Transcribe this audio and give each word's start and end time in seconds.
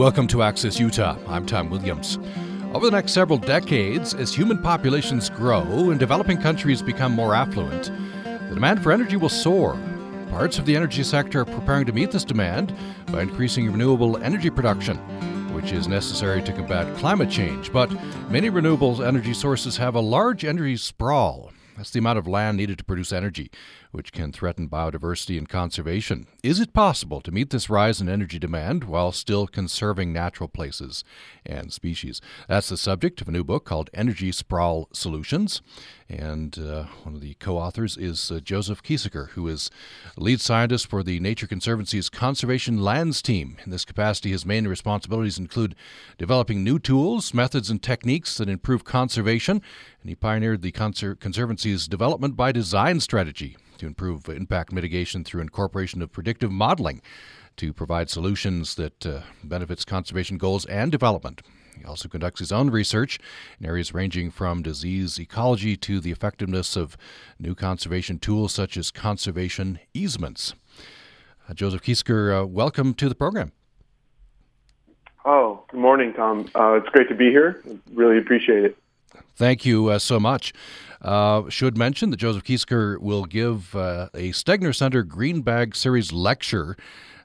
Welcome 0.00 0.28
to 0.28 0.42
Access 0.42 0.80
Utah. 0.80 1.18
I'm 1.28 1.44
Tom 1.44 1.68
Williams. 1.68 2.18
Over 2.72 2.86
the 2.86 2.92
next 2.92 3.12
several 3.12 3.36
decades, 3.36 4.14
as 4.14 4.32
human 4.32 4.56
populations 4.56 5.28
grow 5.28 5.90
and 5.90 6.00
developing 6.00 6.40
countries 6.40 6.80
become 6.80 7.12
more 7.12 7.34
affluent, 7.34 7.92
the 8.48 8.54
demand 8.54 8.82
for 8.82 8.92
energy 8.92 9.16
will 9.16 9.28
soar. 9.28 9.78
Parts 10.30 10.58
of 10.58 10.64
the 10.64 10.74
energy 10.74 11.02
sector 11.02 11.42
are 11.42 11.44
preparing 11.44 11.84
to 11.84 11.92
meet 11.92 12.12
this 12.12 12.24
demand 12.24 12.74
by 13.12 13.20
increasing 13.20 13.70
renewable 13.70 14.16
energy 14.22 14.48
production, 14.48 14.96
which 15.52 15.70
is 15.70 15.86
necessary 15.86 16.42
to 16.44 16.52
combat 16.54 16.96
climate 16.96 17.28
change. 17.28 17.70
But 17.70 17.90
many 18.30 18.48
renewable 18.48 19.02
energy 19.02 19.34
sources 19.34 19.76
have 19.76 19.96
a 19.96 20.00
large 20.00 20.46
energy 20.46 20.78
sprawl. 20.78 21.52
That's 21.76 21.90
the 21.90 21.98
amount 21.98 22.18
of 22.18 22.26
land 22.26 22.56
needed 22.56 22.78
to 22.78 22.84
produce 22.84 23.12
energy, 23.12 23.50
which 23.90 24.12
can 24.12 24.32
threaten 24.32 24.68
biodiversity 24.68 25.36
and 25.36 25.48
conservation. 25.48 26.26
Is 26.42 26.60
it 26.60 26.72
possible 26.72 27.20
to 27.20 27.32
meet 27.32 27.50
this 27.50 27.68
rise 27.68 28.00
in 28.00 28.08
energy 28.08 28.38
demand 28.38 28.84
while 28.84 29.12
still 29.12 29.46
conserving 29.46 30.12
natural 30.12 30.48
places 30.48 31.04
and 31.44 31.72
species? 31.72 32.20
That's 32.48 32.68
the 32.68 32.76
subject 32.76 33.20
of 33.20 33.28
a 33.28 33.32
new 33.32 33.44
book 33.44 33.64
called 33.64 33.90
Energy 33.92 34.32
Sprawl 34.32 34.88
Solutions. 34.92 35.60
And 36.08 36.58
uh, 36.58 36.84
one 37.04 37.14
of 37.14 37.20
the 37.20 37.34
co 37.34 37.56
authors 37.56 37.96
is 37.96 38.30
uh, 38.30 38.40
Joseph 38.40 38.82
Kiesecker, 38.82 39.30
who 39.30 39.46
is 39.46 39.70
lead 40.16 40.40
scientist 40.40 40.88
for 40.88 41.02
the 41.02 41.20
Nature 41.20 41.46
Conservancy's 41.46 42.08
Conservation 42.08 42.82
Lands 42.82 43.22
Team. 43.22 43.56
In 43.64 43.70
this 43.70 43.84
capacity, 43.84 44.30
his 44.30 44.44
main 44.44 44.66
responsibilities 44.66 45.38
include 45.38 45.76
developing 46.18 46.64
new 46.64 46.78
tools, 46.78 47.32
methods, 47.32 47.70
and 47.70 47.80
techniques 47.80 48.36
that 48.38 48.48
improve 48.48 48.84
conservation. 48.84 49.62
And 50.00 50.08
he 50.08 50.16
pioneered 50.16 50.62
the 50.62 50.72
Conser- 50.72 51.18
Conservancy's 51.18 51.86
development 51.86 52.36
by 52.36 52.50
design 52.50 52.98
strategy 52.98 53.56
to 53.80 53.86
improve 53.86 54.28
impact 54.28 54.72
mitigation 54.72 55.24
through 55.24 55.40
incorporation 55.40 56.00
of 56.02 56.12
predictive 56.12 56.52
modeling 56.52 57.02
to 57.56 57.72
provide 57.72 58.08
solutions 58.08 58.76
that 58.76 59.04
uh, 59.04 59.20
benefits 59.42 59.84
conservation 59.84 60.38
goals 60.38 60.64
and 60.66 60.92
development. 60.92 61.42
He 61.76 61.84
also 61.84 62.08
conducts 62.08 62.40
his 62.40 62.52
own 62.52 62.70
research 62.70 63.18
in 63.58 63.66
areas 63.66 63.94
ranging 63.94 64.30
from 64.30 64.62
disease 64.62 65.18
ecology 65.18 65.76
to 65.78 65.98
the 65.98 66.10
effectiveness 66.10 66.76
of 66.76 66.96
new 67.38 67.54
conservation 67.54 68.18
tools 68.18 68.52
such 68.52 68.76
as 68.76 68.90
conservation 68.90 69.80
easements. 69.94 70.54
Uh, 71.48 71.54
Joseph 71.54 71.82
Kiesecker, 71.82 72.42
uh, 72.42 72.46
welcome 72.46 72.92
to 72.94 73.08
the 73.08 73.14
program. 73.14 73.52
Oh, 75.24 75.64
good 75.70 75.80
morning, 75.80 76.12
Tom. 76.12 76.50
Uh, 76.54 76.74
it's 76.74 76.88
great 76.90 77.08
to 77.08 77.14
be 77.14 77.30
here. 77.30 77.62
Really 77.92 78.18
appreciate 78.18 78.64
it. 78.64 78.76
Thank 79.36 79.64
you 79.64 79.88
uh, 79.88 79.98
so 79.98 80.20
much. 80.20 80.52
Uh, 81.02 81.48
should 81.48 81.78
mention 81.78 82.10
that 82.10 82.18
Joseph 82.18 82.44
Kiesecker 82.44 82.98
will 82.98 83.24
give 83.24 83.74
uh, 83.74 84.08
a 84.12 84.30
Stegner 84.30 84.74
Center 84.74 85.02
Green 85.02 85.40
Bag 85.40 85.74
Series 85.74 86.12
lecture 86.12 86.76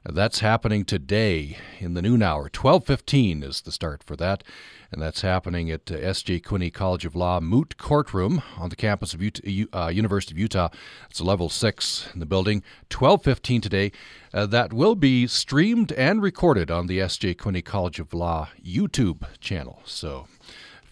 that's 0.08 0.38
happening 0.38 0.84
today 0.84 1.58
in 1.78 1.94
the 1.94 2.02
noon 2.02 2.22
hour. 2.22 2.48
12:15 2.48 3.42
is 3.42 3.62
the 3.62 3.72
start 3.72 4.02
for 4.04 4.14
that, 4.16 4.44
and 4.92 5.02
that's 5.02 5.22
happening 5.22 5.70
at 5.70 5.90
uh, 5.90 5.96
S.J. 5.96 6.40
Quinney 6.40 6.72
College 6.72 7.04
of 7.04 7.16
Law 7.16 7.40
Moot 7.40 7.76
Courtroom 7.76 8.42
on 8.56 8.68
the 8.68 8.76
campus 8.76 9.14
of 9.14 9.20
uh, 9.20 9.88
University 9.88 10.32
of 10.32 10.38
Utah. 10.38 10.68
It's 11.10 11.20
level 11.20 11.48
six 11.48 12.08
in 12.14 12.20
the 12.20 12.26
building. 12.26 12.62
12:15 12.90 13.60
today. 13.60 13.92
Uh, 14.32 14.46
that 14.46 14.72
will 14.72 14.94
be 14.94 15.26
streamed 15.26 15.92
and 15.92 16.22
recorded 16.22 16.70
on 16.70 16.86
the 16.86 17.00
S.J. 17.00 17.34
Quinney 17.34 17.64
College 17.64 17.98
of 17.98 18.14
Law 18.14 18.48
YouTube 18.64 19.24
channel. 19.40 19.82
So. 19.84 20.28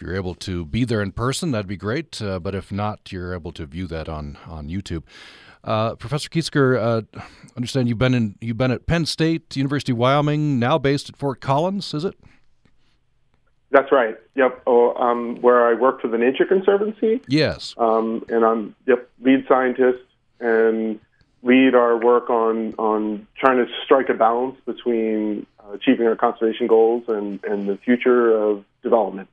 You're 0.04 0.16
able 0.16 0.34
to 0.34 0.66
be 0.66 0.84
there 0.84 1.00
in 1.00 1.12
person, 1.12 1.50
that'd 1.52 1.66
be 1.66 1.78
great. 1.78 2.20
Uh, 2.20 2.38
but 2.38 2.54
if 2.54 2.70
not, 2.70 3.10
you're 3.10 3.32
able 3.32 3.52
to 3.52 3.64
view 3.64 3.86
that 3.86 4.06
on 4.06 4.36
on 4.46 4.68
YouTube. 4.68 5.02
Uh, 5.64 5.94
Professor 5.94 6.28
Kiesecker, 6.28 6.76
uh, 6.78 7.20
understand 7.56 7.88
you've 7.88 7.96
been 7.96 8.12
in 8.12 8.36
you've 8.42 8.58
been 8.58 8.70
at 8.70 8.86
Penn 8.86 9.06
State, 9.06 9.56
University 9.56 9.92
of 9.92 9.98
Wyoming, 9.98 10.58
now 10.58 10.76
based 10.76 11.08
at 11.08 11.16
Fort 11.16 11.40
Collins, 11.40 11.94
is 11.94 12.04
it? 12.04 12.16
That's 13.70 13.90
right. 13.90 14.16
Yep. 14.34 14.62
Oh, 14.66 14.94
um, 14.94 15.40
where 15.40 15.66
I 15.66 15.72
work 15.72 16.02
for 16.02 16.08
the 16.08 16.18
Nature 16.18 16.44
Conservancy. 16.44 17.22
Yes. 17.26 17.74
Um, 17.78 18.26
and 18.28 18.44
I'm 18.44 18.76
yep 18.86 19.08
lead 19.22 19.46
scientist 19.48 20.04
and 20.38 21.00
lead 21.42 21.74
our 21.74 21.96
work 21.96 22.28
on 22.28 22.74
on 22.74 23.26
trying 23.38 23.56
to 23.56 23.72
strike 23.84 24.10
a 24.10 24.14
balance 24.14 24.56
between 24.66 25.46
uh, 25.60 25.72
achieving 25.72 26.06
our 26.06 26.14
conservation 26.14 26.66
goals 26.66 27.04
and 27.08 27.42
and 27.44 27.66
the 27.66 27.78
future 27.78 28.36
of 28.36 28.64
development. 28.82 29.30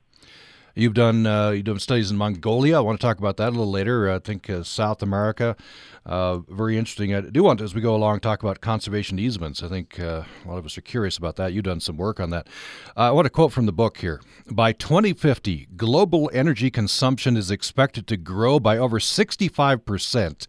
You've 0.73 0.93
done 0.93 1.25
uh, 1.25 1.49
you've 1.49 1.65
done 1.65 1.79
studies 1.79 2.11
in 2.11 2.17
Mongolia. 2.17 2.77
I 2.77 2.79
want 2.79 2.99
to 2.99 3.05
talk 3.05 3.19
about 3.19 3.37
that 3.37 3.49
a 3.49 3.51
little 3.51 3.69
later. 3.69 4.09
I 4.09 4.19
think 4.19 4.49
uh, 4.49 4.63
South 4.63 5.01
America, 5.01 5.57
uh, 6.05 6.37
very 6.37 6.77
interesting. 6.77 7.13
I 7.13 7.21
do 7.21 7.43
want 7.43 7.59
to, 7.59 7.65
as 7.65 7.75
we 7.75 7.81
go 7.81 7.93
along 7.93 8.21
talk 8.21 8.41
about 8.41 8.61
conservation 8.61 9.19
easements. 9.19 9.61
I 9.61 9.67
think 9.67 9.99
uh, 9.99 10.23
a 10.45 10.47
lot 10.47 10.57
of 10.57 10.65
us 10.65 10.77
are 10.77 10.81
curious 10.81 11.17
about 11.17 11.35
that. 11.35 11.51
You've 11.51 11.65
done 11.65 11.81
some 11.81 11.97
work 11.97 12.19
on 12.19 12.29
that. 12.29 12.47
Uh, 12.95 13.09
I 13.09 13.11
want 13.11 13.25
to 13.25 13.29
quote 13.29 13.51
from 13.51 13.65
the 13.65 13.73
book 13.73 13.97
here. 13.97 14.21
By 14.49 14.71
2050, 14.71 15.67
global 15.75 16.31
energy 16.33 16.71
consumption 16.71 17.35
is 17.35 17.51
expected 17.51 18.07
to 18.07 18.17
grow 18.17 18.59
by 18.59 18.77
over 18.77 18.99
65 18.99 19.85
percent, 19.85 20.47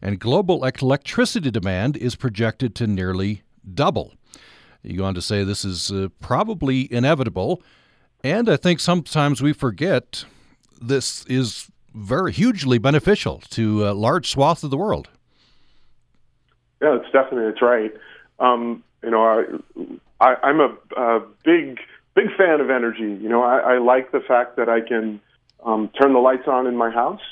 and 0.00 0.20
global 0.20 0.64
electricity 0.64 1.50
demand 1.50 1.96
is 1.96 2.14
projected 2.14 2.76
to 2.76 2.86
nearly 2.86 3.42
double. 3.74 4.14
You 4.84 4.98
go 4.98 5.04
on 5.04 5.14
to 5.14 5.22
say 5.22 5.42
this 5.42 5.64
is 5.64 5.90
uh, 5.90 6.08
probably 6.20 6.92
inevitable 6.92 7.60
and 8.22 8.48
I 8.48 8.56
think 8.56 8.80
sometimes 8.80 9.42
we 9.42 9.52
forget 9.52 10.24
this 10.80 11.24
is 11.26 11.70
very 11.94 12.32
hugely 12.32 12.78
beneficial 12.78 13.42
to 13.50 13.88
a 13.88 13.92
large 13.92 14.28
swath 14.28 14.62
of 14.62 14.70
the 14.70 14.76
world. 14.76 15.08
Yeah, 16.82 16.96
it's 16.96 17.10
definitely 17.10 17.50
it's 17.50 17.62
right. 17.62 17.92
Um, 18.38 18.84
you 19.02 19.10
know, 19.10 19.22
I, 20.20 20.34
I, 20.34 20.50
am 20.50 20.60
a, 20.60 20.76
a, 20.96 21.20
big 21.42 21.78
big 22.14 22.26
fan 22.36 22.60
of 22.60 22.68
energy. 22.68 23.18
You 23.22 23.28
know, 23.28 23.42
I, 23.42 23.74
I 23.74 23.78
like 23.78 24.12
the 24.12 24.20
fact 24.20 24.56
that 24.56 24.68
I 24.68 24.80
can 24.80 25.20
um, 25.64 25.88
turn 26.00 26.12
the 26.12 26.18
lights 26.18 26.46
on 26.46 26.66
in 26.66 26.76
my 26.76 26.90
house, 26.90 27.22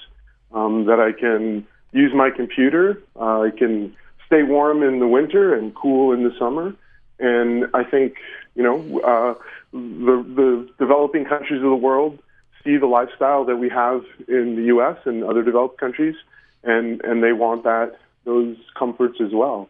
um, 0.52 0.86
that 0.86 0.98
I 0.98 1.12
can 1.12 1.66
use 1.92 2.12
my 2.14 2.30
computer, 2.30 3.02
uh, 3.16 3.42
I 3.42 3.50
can 3.50 3.94
stay 4.26 4.42
warm 4.42 4.82
in 4.82 4.98
the 4.98 5.06
winter 5.06 5.54
and 5.54 5.74
cool 5.74 6.12
in 6.12 6.24
the 6.24 6.34
summer, 6.38 6.74
and 7.18 7.66
I 7.74 7.84
think 7.84 8.14
you 8.54 8.62
know. 8.62 9.00
Uh, 9.00 9.34
the, 9.74 10.24
the 10.36 10.68
developing 10.78 11.24
countries 11.24 11.62
of 11.62 11.68
the 11.68 11.76
world 11.76 12.20
see 12.62 12.76
the 12.76 12.86
lifestyle 12.86 13.44
that 13.44 13.56
we 13.56 13.68
have 13.68 14.02
in 14.28 14.56
the 14.56 14.62
U.S. 14.66 14.96
and 15.04 15.24
other 15.24 15.42
developed 15.42 15.78
countries, 15.78 16.14
and 16.62 17.02
and 17.02 17.22
they 17.22 17.32
want 17.32 17.64
that 17.64 17.98
those 18.24 18.56
comforts 18.78 19.18
as 19.20 19.32
well. 19.32 19.68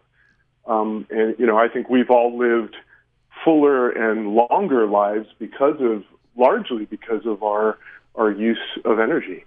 Um, 0.66 1.06
and 1.10 1.34
you 1.38 1.46
know, 1.46 1.58
I 1.58 1.68
think 1.68 1.88
we've 1.88 2.10
all 2.10 2.38
lived 2.38 2.76
fuller 3.44 3.90
and 3.90 4.34
longer 4.34 4.86
lives 4.86 5.26
because 5.38 5.80
of 5.80 6.04
largely 6.36 6.84
because 6.84 7.26
of 7.26 7.42
our 7.42 7.78
our 8.14 8.30
use 8.30 8.58
of 8.84 8.98
energy. 8.98 9.44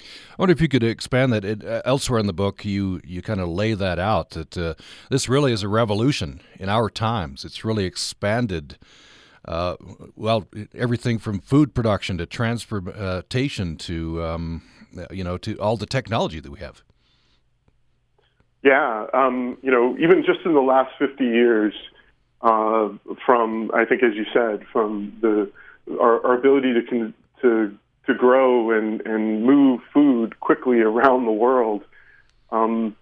I 0.00 0.34
wonder 0.36 0.52
if 0.52 0.60
you 0.60 0.68
could 0.68 0.82
expand 0.82 1.32
that. 1.32 1.44
It, 1.44 1.64
uh, 1.64 1.82
elsewhere 1.84 2.18
in 2.18 2.26
the 2.26 2.32
book, 2.32 2.64
you 2.64 3.00
you 3.04 3.22
kind 3.22 3.40
of 3.40 3.48
lay 3.48 3.74
that 3.74 3.98
out 3.98 4.30
that 4.30 4.58
uh, 4.58 4.74
this 5.10 5.28
really 5.28 5.52
is 5.52 5.62
a 5.62 5.68
revolution 5.68 6.40
in 6.58 6.68
our 6.68 6.90
times. 6.90 7.44
It's 7.44 7.64
really 7.64 7.84
expanded 7.84 8.76
uh, 9.44 9.76
well, 10.16 10.46
everything 10.74 11.18
from 11.18 11.40
food 11.40 11.74
production 11.74 12.18
to 12.18 12.26
transportation 12.26 13.76
to 13.76 14.22
um, 14.22 14.62
you 15.10 15.24
know 15.24 15.36
to 15.38 15.56
all 15.56 15.76
the 15.76 15.86
technology 15.86 16.40
that 16.40 16.50
we 16.50 16.60
have. 16.60 16.82
Yeah, 18.62 19.06
um, 19.12 19.58
you 19.62 19.72
know, 19.72 19.96
even 19.98 20.24
just 20.24 20.40
in 20.44 20.54
the 20.54 20.60
last 20.60 20.92
50 20.96 21.24
years, 21.24 21.74
uh, 22.42 22.90
from 23.26 23.72
I 23.74 23.84
think, 23.84 24.04
as 24.04 24.14
you 24.14 24.24
said, 24.32 24.64
from 24.72 25.16
the 25.20 25.50
our, 26.00 26.24
our 26.24 26.34
ability 26.34 26.74
to 26.74 26.82
con- 26.88 27.14
to 27.40 27.76
to 28.06 28.14
grow 28.14 28.70
and 28.70 29.00
and 29.02 29.44
move 29.44 29.80
food 29.92 30.38
quickly 30.38 30.80
around 30.80 31.24
the 31.24 31.32
world, 31.32 31.82
um, 32.50 32.96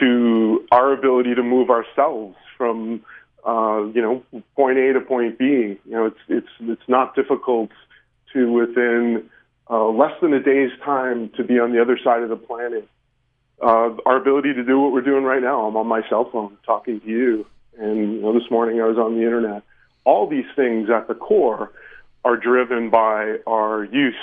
to 0.00 0.66
our 0.72 0.92
ability 0.92 1.36
to 1.36 1.42
move 1.42 1.70
ourselves 1.70 2.36
from 2.56 3.04
uh, 3.46 3.84
you 3.94 4.02
know, 4.02 4.42
point 4.56 4.78
A 4.78 4.92
to 4.94 5.00
point 5.00 5.38
B. 5.38 5.44
You 5.44 5.80
know, 5.86 6.06
it's 6.06 6.18
it's 6.28 6.48
it's 6.60 6.88
not 6.88 7.14
difficult 7.14 7.70
to 8.32 8.50
within 8.50 9.30
uh, 9.70 9.88
less 9.88 10.12
than 10.20 10.32
a 10.34 10.42
day's 10.42 10.72
time 10.84 11.30
to 11.36 11.44
be 11.44 11.58
on 11.58 11.72
the 11.72 11.80
other 11.80 11.98
side 12.02 12.22
of 12.22 12.28
the 12.28 12.36
planet. 12.36 12.88
Uh, 13.62 13.96
our 14.04 14.16
ability 14.16 14.52
to 14.54 14.64
do 14.64 14.80
what 14.80 14.92
we're 14.92 15.00
doing 15.00 15.24
right 15.24 15.42
now. 15.42 15.66
I'm 15.66 15.76
on 15.76 15.86
my 15.86 16.06
cell 16.08 16.28
phone 16.30 16.58
talking 16.66 17.00
to 17.00 17.06
you, 17.06 17.46
and 17.78 18.14
you 18.14 18.20
know, 18.20 18.32
this 18.32 18.50
morning 18.50 18.80
I 18.80 18.86
was 18.86 18.98
on 18.98 19.14
the 19.14 19.22
internet. 19.22 19.62
All 20.04 20.26
these 20.28 20.44
things 20.54 20.90
at 20.90 21.08
the 21.08 21.14
core 21.14 21.72
are 22.24 22.36
driven 22.36 22.90
by 22.90 23.38
our 23.46 23.84
use 23.84 24.14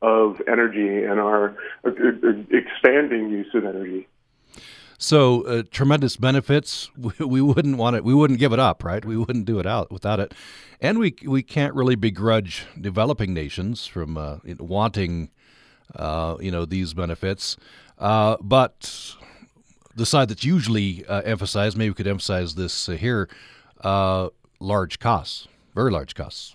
of 0.00 0.40
energy 0.46 1.04
and 1.04 1.18
our 1.18 1.56
uh, 1.84 1.90
uh, 1.90 2.32
expanding 2.50 3.30
use 3.30 3.52
of 3.54 3.64
energy. 3.64 4.06
So 4.98 5.42
uh, 5.42 5.62
tremendous 5.70 6.16
benefits. 6.16 6.90
We, 6.98 7.24
we, 7.24 7.40
wouldn't 7.40 7.78
want 7.78 7.96
it. 7.96 8.04
We 8.04 8.12
wouldn't 8.12 8.40
give 8.40 8.52
it 8.52 8.58
up, 8.58 8.84
right? 8.84 9.04
We 9.04 9.16
wouldn't 9.16 9.44
do 9.44 9.60
it 9.60 9.66
out 9.66 9.90
without 9.92 10.20
it. 10.20 10.34
And 10.80 10.98
we 10.98 11.14
we 11.24 11.42
can't 11.42 11.74
really 11.74 11.94
begrudge 11.94 12.66
developing 12.78 13.32
nations 13.32 13.86
from 13.86 14.18
uh, 14.18 14.38
wanting, 14.58 15.30
uh, 15.94 16.36
you 16.40 16.50
know, 16.50 16.64
these 16.64 16.94
benefits. 16.94 17.56
Uh, 17.98 18.36
but 18.40 19.14
the 19.94 20.04
side 20.04 20.28
that's 20.28 20.44
usually 20.44 21.06
uh, 21.06 21.22
emphasized, 21.22 21.76
maybe 21.76 21.90
we 21.90 21.94
could 21.94 22.06
emphasize 22.06 22.56
this 22.56 22.88
uh, 22.88 22.92
here: 22.92 23.28
large 24.60 24.98
costs. 24.98 25.48
very 25.74 25.90
large 25.90 26.14
costs. 26.14 26.54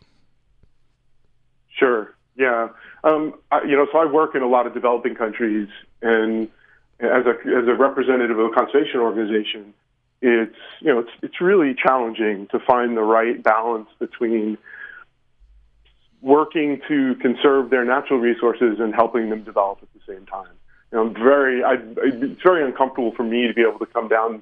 Sure. 1.69 2.15
Yeah. 2.35 2.69
Um, 3.03 3.33
I, 3.51 3.63
you 3.63 3.75
know, 3.75 3.87
so 3.91 3.97
I 3.97 4.05
work 4.05 4.35
in 4.35 4.41
a 4.41 4.47
lot 4.47 4.67
of 4.67 4.73
developing 4.73 5.15
countries, 5.15 5.69
and 6.01 6.49
as 7.03 7.25
a 7.25 7.31
as 7.31 7.67
a 7.67 7.73
representative 7.73 8.39
of 8.39 8.51
a 8.51 8.53
conservation 8.53 8.99
organization, 8.99 9.73
it's 10.21 10.55
you 10.79 10.87
know 10.87 10.99
it's 10.99 11.11
it's 11.21 11.41
really 11.41 11.75
challenging 11.75 12.47
to 12.47 12.59
find 12.59 12.95
the 12.95 13.01
right 13.01 13.41
balance 13.41 13.89
between 13.99 14.57
working 16.21 16.81
to 16.87 17.15
conserve 17.15 17.69
their 17.69 17.83
natural 17.83 18.19
resources 18.19 18.79
and 18.79 18.95
helping 18.95 19.29
them 19.29 19.43
develop 19.43 19.79
at 19.81 19.89
the 19.93 20.13
same 20.13 20.25
time. 20.25 20.47
You 20.91 20.97
know, 20.97 21.07
I'm 21.07 21.13
very 21.13 21.63
I, 21.63 21.73
it's 21.97 22.41
very 22.41 22.65
uncomfortable 22.65 23.11
for 23.11 23.23
me 23.23 23.47
to 23.47 23.53
be 23.53 23.61
able 23.61 23.79
to 23.79 23.85
come 23.85 24.07
down, 24.07 24.41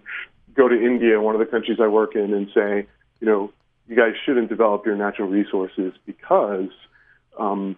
go 0.54 0.68
to 0.68 0.76
India, 0.76 1.20
one 1.20 1.34
of 1.34 1.40
the 1.40 1.48
countries 1.48 1.80
I 1.82 1.88
work 1.88 2.16
in, 2.16 2.34
and 2.34 2.48
say, 2.54 2.86
you 3.20 3.28
know, 3.28 3.52
you 3.88 3.96
guys 3.96 4.14
shouldn't 4.24 4.50
develop 4.50 4.86
your 4.86 4.96
natural 4.96 5.28
resources 5.28 5.94
because 6.06 6.70
um, 7.38 7.76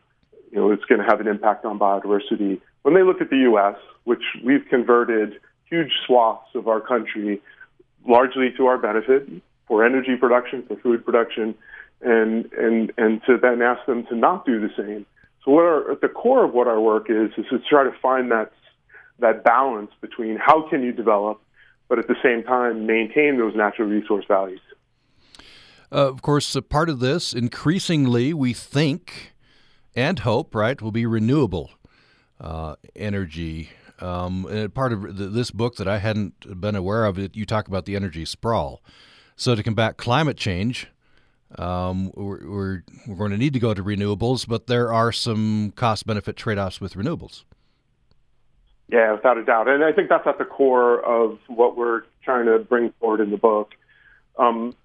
you 0.52 0.58
know 0.60 0.72
it's 0.72 0.86
going 0.86 1.00
to 1.00 1.08
have 1.08 1.22
an 1.22 1.28
impact 1.28 1.66
on 1.66 1.80
biodiversity. 1.80 2.60
When 2.84 2.94
they 2.94 3.04
look 3.04 3.22
at 3.22 3.30
the 3.30 3.38
U.S., 3.38 3.76
which 4.04 4.24
we've 4.44 4.66
converted 4.70 5.40
huge 5.70 5.92
swaths 6.06 6.50
of 6.54 6.68
our 6.68 6.80
country 6.80 7.42
largely 8.08 8.50
to 8.58 8.66
our 8.68 8.78
benefit 8.78 9.28
for 9.68 9.86
energy 9.86 10.16
production, 10.20 10.64
for 10.68 10.76
food 10.78 11.06
production, 11.06 11.56
and 12.02 12.52
and 12.54 12.92
and 12.98 13.22
to 13.26 13.38
then 13.42 13.62
ask 13.62 13.86
them 13.86 14.06
to 14.08 14.16
not 14.16 14.46
do 14.46 14.60
the 14.60 14.70
same. 14.78 15.06
So 15.44 15.52
what 15.52 15.64
our, 15.64 15.92
at 15.92 16.02
the 16.02 16.10
core 16.10 16.44
of 16.44 16.54
what 16.54 16.68
our 16.68 16.80
work 16.80 17.10
is 17.10 17.32
is 17.38 17.46
to 17.50 17.60
try 17.70 17.84
to 17.84 17.94
find 18.02 18.32
that 18.32 18.52
that 19.20 19.44
balance 19.44 19.92
between 20.02 20.38
how 20.38 20.68
can 20.70 20.84
you 20.84 20.92
develop, 20.92 21.42
but 21.88 22.00
at 22.00 22.08
the 22.08 22.16
same 22.22 22.44
time 22.44 22.86
maintain 22.86 23.38
those 23.38 23.56
natural 23.56 23.88
resource 23.88 24.26
values. 24.28 24.62
Uh, 25.92 26.10
of 26.10 26.22
course, 26.22 26.58
part 26.70 26.90
of 26.90 27.00
this 27.00 27.34
increasingly 27.34 28.34
we 28.34 28.52
think 28.52 29.34
and 29.96 30.20
hope, 30.20 30.56
right, 30.56 30.82
will 30.82 30.92
be 30.92 31.06
renewable 31.06 31.72
uh, 32.44 32.76
energy. 32.96 33.70
Um, 34.00 34.46
and 34.48 34.74
part 34.74 34.92
of 34.92 35.34
this 35.34 35.50
book 35.50 35.78
that 35.78 35.88
I 35.88 36.00
hadn't 36.00 36.60
been 36.60 36.76
aware 36.76 37.06
of, 37.06 37.18
you 37.36 37.46
talk 37.46 37.68
about 37.68 37.86
the 37.86 37.96
energy 37.96 38.26
sprawl. 38.26 38.84
So 39.36 39.56
to 39.56 39.64
combat 39.64 39.98
climate 39.98 40.38
change, 40.38 40.88
um, 41.58 42.12
we're, 42.14 42.48
we're, 42.48 42.84
we're 43.08 43.16
going 43.16 43.32
to 43.32 43.38
need 43.38 43.54
to 43.54 43.60
go 43.60 43.74
to 43.74 43.84
renewables, 43.84 44.48
but 44.48 44.68
there 44.68 44.92
are 44.92 45.12
some 45.12 45.72
cost 45.76 46.06
benefit 46.06 46.36
trade 46.36 46.58
offs 46.58 46.82
with 46.82 46.96
renewables. 46.96 47.44
Yeah, 48.90 49.14
without 49.14 49.38
a 49.38 49.44
doubt. 49.44 49.70
And 49.70 49.84
I 49.84 49.92
think 49.92 50.10
that's 50.10 50.28
at 50.28 50.38
the 50.38 50.46
core 50.46 51.02
of 51.04 51.40
what 51.48 51.78
we're 51.78 52.04
trying 52.24 52.46
to 52.46 52.60
bring 52.60 52.92
forward 53.00 53.22
in 53.22 53.32
the 53.32 53.38
book. 53.38 53.72
Um, 54.38 54.76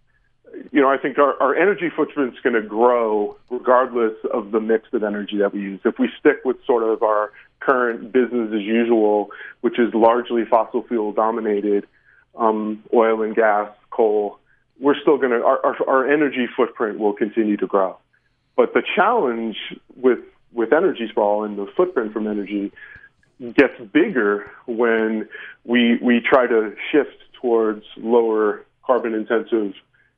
you 0.72 0.80
know, 0.80 0.88
I 0.88 0.96
think 0.96 1.18
our, 1.18 1.40
our 1.42 1.54
energy 1.54 1.90
footprint 1.94 2.34
is 2.34 2.40
going 2.40 2.54
to 2.54 2.66
grow 2.66 3.36
regardless 3.50 4.14
of 4.32 4.50
the 4.50 4.60
mix 4.60 4.88
of 4.92 5.02
energy 5.02 5.38
that 5.38 5.52
we 5.52 5.60
use. 5.60 5.80
If 5.84 5.98
we 5.98 6.08
stick 6.18 6.38
with 6.44 6.56
sort 6.64 6.84
of 6.84 7.02
our 7.02 7.32
current 7.60 8.12
business 8.12 8.50
as 8.54 8.62
usual, 8.62 9.30
which 9.60 9.78
is 9.78 9.92
largely 9.94 10.44
fossil 10.44 10.82
fuel 10.82 11.12
dominated, 11.12 11.86
um, 12.36 12.82
oil 12.94 13.22
and 13.22 13.34
gas, 13.34 13.70
coal, 13.90 14.38
we're 14.80 14.98
still 15.00 15.18
going 15.18 15.30
to, 15.30 15.44
our, 15.44 15.64
our, 15.64 15.88
our 15.88 16.10
energy 16.10 16.46
footprint 16.56 16.98
will 16.98 17.12
continue 17.12 17.56
to 17.56 17.66
grow. 17.66 17.96
But 18.56 18.74
the 18.74 18.82
challenge 18.96 19.56
with, 19.96 20.20
with 20.52 20.72
energy 20.72 21.08
sprawl 21.08 21.44
and 21.44 21.58
the 21.58 21.66
footprint 21.76 22.12
from 22.12 22.26
energy 22.26 22.72
gets 23.54 23.80
bigger 23.92 24.50
when 24.66 25.28
we, 25.64 25.96
we 26.02 26.20
try 26.20 26.46
to 26.46 26.74
shift 26.90 27.16
towards 27.40 27.84
lower 27.96 28.64
carbon 28.84 29.14
intensive 29.14 29.74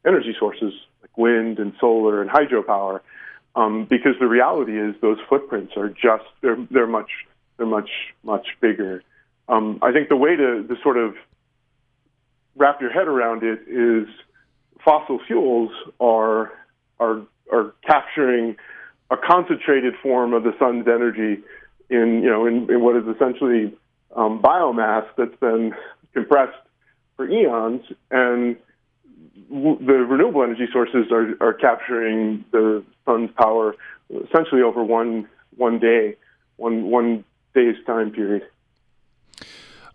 energy 0.06 0.34
sources 0.38 0.72
like 1.02 1.16
wind 1.18 1.58
and 1.58 1.72
solar 1.80 2.22
and 2.22 2.30
hydropower, 2.30 3.00
um, 3.56 3.84
because 3.84 4.14
the 4.20 4.26
reality 4.26 4.78
is 4.78 4.94
those 5.00 5.18
footprints 5.28 5.76
are 5.76 5.88
just 5.88 6.24
they're 6.40 6.56
they're 6.70 6.86
much 6.86 7.10
they're 7.60 7.66
much 7.66 7.90
much 8.24 8.46
bigger. 8.60 9.02
Um, 9.48 9.78
I 9.82 9.92
think 9.92 10.08
the 10.08 10.16
way 10.16 10.34
to, 10.34 10.66
to 10.66 10.74
sort 10.82 10.96
of 10.96 11.14
wrap 12.56 12.80
your 12.80 12.90
head 12.90 13.06
around 13.06 13.42
it 13.42 13.60
is 13.68 14.08
fossil 14.82 15.20
fuels 15.26 15.70
are 16.00 16.52
are 16.98 17.20
are 17.52 17.74
capturing 17.86 18.56
a 19.10 19.16
concentrated 19.16 19.94
form 20.02 20.32
of 20.32 20.42
the 20.42 20.54
sun's 20.58 20.88
energy 20.88 21.42
in 21.90 22.22
you 22.22 22.30
know 22.30 22.46
in, 22.46 22.70
in 22.70 22.80
what 22.80 22.96
is 22.96 23.04
essentially 23.14 23.76
um, 24.16 24.40
biomass 24.40 25.04
that's 25.18 25.36
been 25.36 25.74
compressed 26.14 26.56
for 27.16 27.28
eons 27.28 27.82
and 28.10 28.56
the 29.50 30.06
renewable 30.08 30.42
energy 30.42 30.66
sources 30.72 31.10
are, 31.12 31.34
are 31.40 31.52
capturing 31.52 32.44
the 32.52 32.82
sun's 33.04 33.30
power 33.36 33.74
essentially 34.24 34.62
over 34.62 34.82
one 34.82 35.28
one 35.56 35.78
day, 35.78 36.16
one 36.56 36.90
one 36.90 37.24
day's 37.54 37.76
time 37.86 38.10
period. 38.10 38.42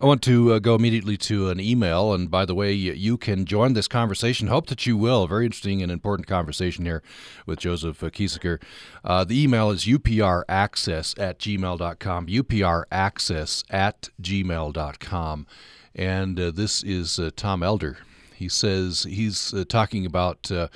I 0.02 0.06
want 0.08 0.22
to 0.24 0.54
uh, 0.54 0.60
go 0.60 0.76
immediately 0.76 1.16
to 1.18 1.50
an 1.50 1.60
email. 1.60 2.14
And 2.14 2.30
by 2.30 2.46
the 2.46 2.54
way, 2.54 2.74
you 2.74 3.18
can 3.18 3.46
join 3.46 3.74
this 3.74 3.88
conversation. 3.88 4.48
Hope 4.48 4.68
that 4.68 4.86
you 4.86 4.98
will. 4.98 5.26
Very 5.26 5.46
interesting 5.46 5.82
and 5.82 5.92
important 5.92 6.28
conversation 6.28 6.86
here 6.86 7.02
with 7.46 7.60
Joseph 7.60 8.04
uh. 8.04 8.60
Uh, 9.04 9.24
the 9.24 9.42
email 9.42 9.72
is 9.72 9.86
upraccess 9.86 11.18
at 11.20 11.40
gmail.com, 11.40 12.28
upraccess 12.28 13.64
at 13.70 14.10
gmail.com. 14.22 15.48
And 15.96 16.40
uh, 16.40 16.52
this 16.52 16.84
is 16.84 17.18
uh, 17.18 17.32
Tom 17.36 17.64
Elder. 17.64 17.98
He 18.36 18.50
says 18.50 19.04
he's 19.10 19.54
uh, 19.54 19.64
talking 19.68 20.06
about 20.06 20.52
uh, 20.52 20.68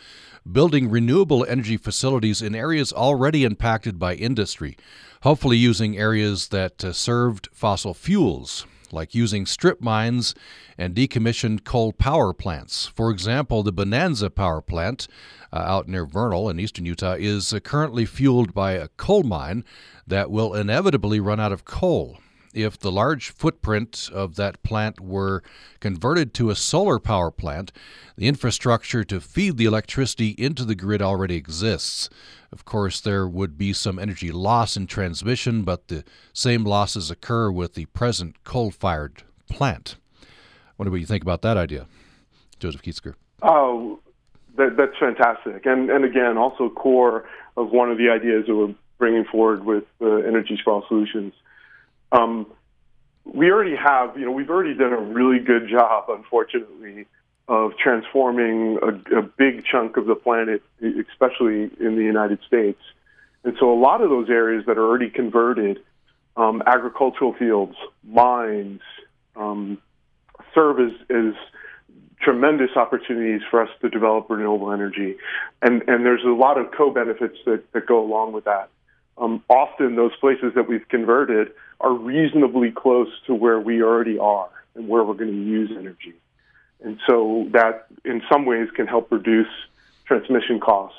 building 0.50 0.90
renewable 0.90 1.46
energy 1.46 1.78
facilities 1.78 2.42
in 2.42 2.56
areas 2.56 2.94
already 2.94 3.44
impacted 3.44 4.00
by 4.00 4.16
industry, 4.16 4.78
hopefully 5.24 5.58
using 5.58 5.98
areas 5.98 6.48
that 6.50 6.84
uh, 6.84 6.94
served 6.94 7.50
fossil 7.52 7.94
fuels, 7.94 8.66
like 8.92 9.14
using 9.14 9.46
strip 9.46 9.82
mines 9.82 10.34
and 10.78 10.96
decommissioned 10.96 11.64
coal 11.64 11.92
power 11.92 12.34
plants. 12.34 12.88
For 12.88 13.12
example, 13.12 13.62
the 13.62 13.74
Bonanza 13.74 14.30
power 14.30 14.62
plant 14.62 15.08
uh, 15.52 15.58
out 15.58 15.88
near 15.88 16.06
Vernal 16.06 16.50
in 16.50 16.60
eastern 16.60 16.86
Utah 16.86 17.16
is 17.20 17.54
uh, 17.54 17.60
currently 17.60 18.06
fueled 18.06 18.54
by 18.54 18.74
a 18.74 18.88
coal 18.90 19.24
mine 19.24 19.66
that 20.08 20.32
will 20.32 20.56
inevitably 20.56 21.20
run 21.20 21.40
out 21.40 21.52
of 21.52 21.66
coal 21.66 22.20
if 22.54 22.80
the 22.80 22.92
large 22.92 23.30
footprint 23.30 24.10
of 24.14 24.36
that 24.36 24.62
plant 24.64 25.00
were 25.00 25.44
converted 25.80 26.34
to 26.34 26.50
a 26.50 26.56
solar 26.56 27.00
power 27.00 27.32
plant, 27.32 27.72
the 28.16 28.28
infrastructure 28.28 29.04
to 29.04 29.20
feed 29.20 29.58
the 29.58 29.66
electricity 29.66 30.36
into 30.38 30.66
the 30.66 30.76
grid 30.76 31.02
already 31.02 31.36
exists. 31.36 32.10
Of 32.52 32.66
course, 32.66 33.00
there 33.00 33.28
would 33.28 33.58
be 33.58 33.74
some 33.74 34.00
energy 34.00 34.32
loss 34.32 34.76
in 34.76 34.88
transmission, 34.88 35.64
but 35.64 35.88
the 35.88 36.04
same 36.34 36.64
losses 36.64 37.12
occur 37.12 37.52
with 37.52 37.76
the 37.76 37.86
present 37.88 38.44
coal 38.44 38.72
fired 38.72 39.24
plant. 39.50 39.96
I 40.22 40.26
wonder 40.78 40.92
what 40.92 41.00
you 41.00 41.06
think 41.06 41.24
about 41.24 41.42
that 41.44 41.58
idea, 41.58 41.88
Joseph 42.60 42.82
Kiesecker. 42.82 43.14
Oh, 43.42 44.00
that, 44.58 44.76
that's 44.78 44.98
fantastic. 45.00 45.66
And, 45.66 45.90
and 45.90 46.04
again, 46.04 46.38
also 46.38 46.70
core 46.70 47.26
of 47.56 47.72
one 47.72 47.92
of 47.92 47.98
the 47.98 48.10
ideas 48.10 48.46
that 48.48 48.56
we're 48.56 48.74
bringing 48.98 49.26
forward 49.26 49.64
with 49.66 49.86
uh, 50.02 50.08
Energy 50.08 50.58
Sprawl 50.60 50.84
Solutions 50.88 51.34
um, 52.12 52.48
we 53.26 53.52
already 53.52 53.76
have, 53.76 54.18
you 54.18 54.26
know, 54.26 54.32
we've 54.32 54.50
already 54.50 54.74
done 54.74 54.94
a 54.94 55.00
really 55.00 55.40
good 55.40 55.70
job, 55.70 56.06
unfortunately, 56.10 57.06
of 57.48 57.72
transforming 57.78 58.78
a, 58.82 59.20
a 59.20 59.22
big 59.22 59.64
chunk 59.66 59.98
of 59.98 60.06
the 60.06 60.16
planet, 60.16 60.62
especially 60.82 61.70
in 61.80 61.96
the 61.96 62.04
United 62.04 62.40
States. 62.48 62.80
And 63.44 63.56
so 63.60 63.72
a 63.72 63.80
lot 63.80 64.02
of 64.02 64.10
those 64.10 64.30
areas 64.30 64.66
that 64.68 64.78
are 64.78 64.86
already 64.86 65.10
converted, 65.10 65.80
um, 66.36 66.62
agricultural 66.66 67.34
fields, 67.34 67.76
mines, 68.04 68.82
um, 69.36 69.80
serve 70.54 70.80
as, 70.80 70.92
as 71.10 71.34
tremendous 72.22 72.72
opportunities 72.76 73.42
for 73.50 73.62
us 73.62 73.70
to 73.82 73.90
develop 73.90 74.30
renewable 74.30 74.72
energy. 74.72 75.16
And, 75.62 75.84
and 75.88 76.06
there's 76.06 76.24
a 76.24 76.30
lot 76.30 76.58
of 76.58 76.72
co-benefits 76.72 77.38
that, 77.46 77.72
that 77.74 77.86
go 77.86 78.04
along 78.04 78.34
with 78.34 78.46
that. 78.46 78.70
Um, 79.18 79.44
often 79.50 79.96
those 79.96 80.16
places 80.20 80.54
that 80.56 80.68
we've 80.68 80.88
converted 80.88 81.52
are 81.82 81.94
reasonably 81.94 82.72
close 82.72 83.10
to 83.28 83.34
where 83.34 83.60
we 83.60 83.82
already 83.82 84.20
are 84.20 84.50
and 84.76 84.88
where 84.88 85.04
we're 85.04 85.14
going 85.14 85.32
to 85.32 85.44
use 85.44 85.72
energy. 85.78 86.14
And 86.82 87.00
so 87.08 87.48
that 87.52 87.88
in 88.06 88.22
some 88.32 88.46
ways 88.46 88.70
can 88.76 88.88
help 88.88 89.12
reduce 89.12 89.48
transmission 90.06 90.60
costs. 90.60 90.98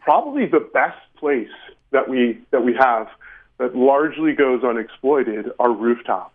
Probably 0.00 0.46
the 0.46 0.60
best 0.60 0.98
place 1.16 1.48
that 1.90 2.08
we 2.08 2.38
that 2.50 2.64
we 2.64 2.74
have 2.74 3.08
that 3.58 3.74
largely 3.74 4.32
goes 4.32 4.62
unexploited 4.62 5.50
are 5.58 5.70
rooftops. 5.70 6.32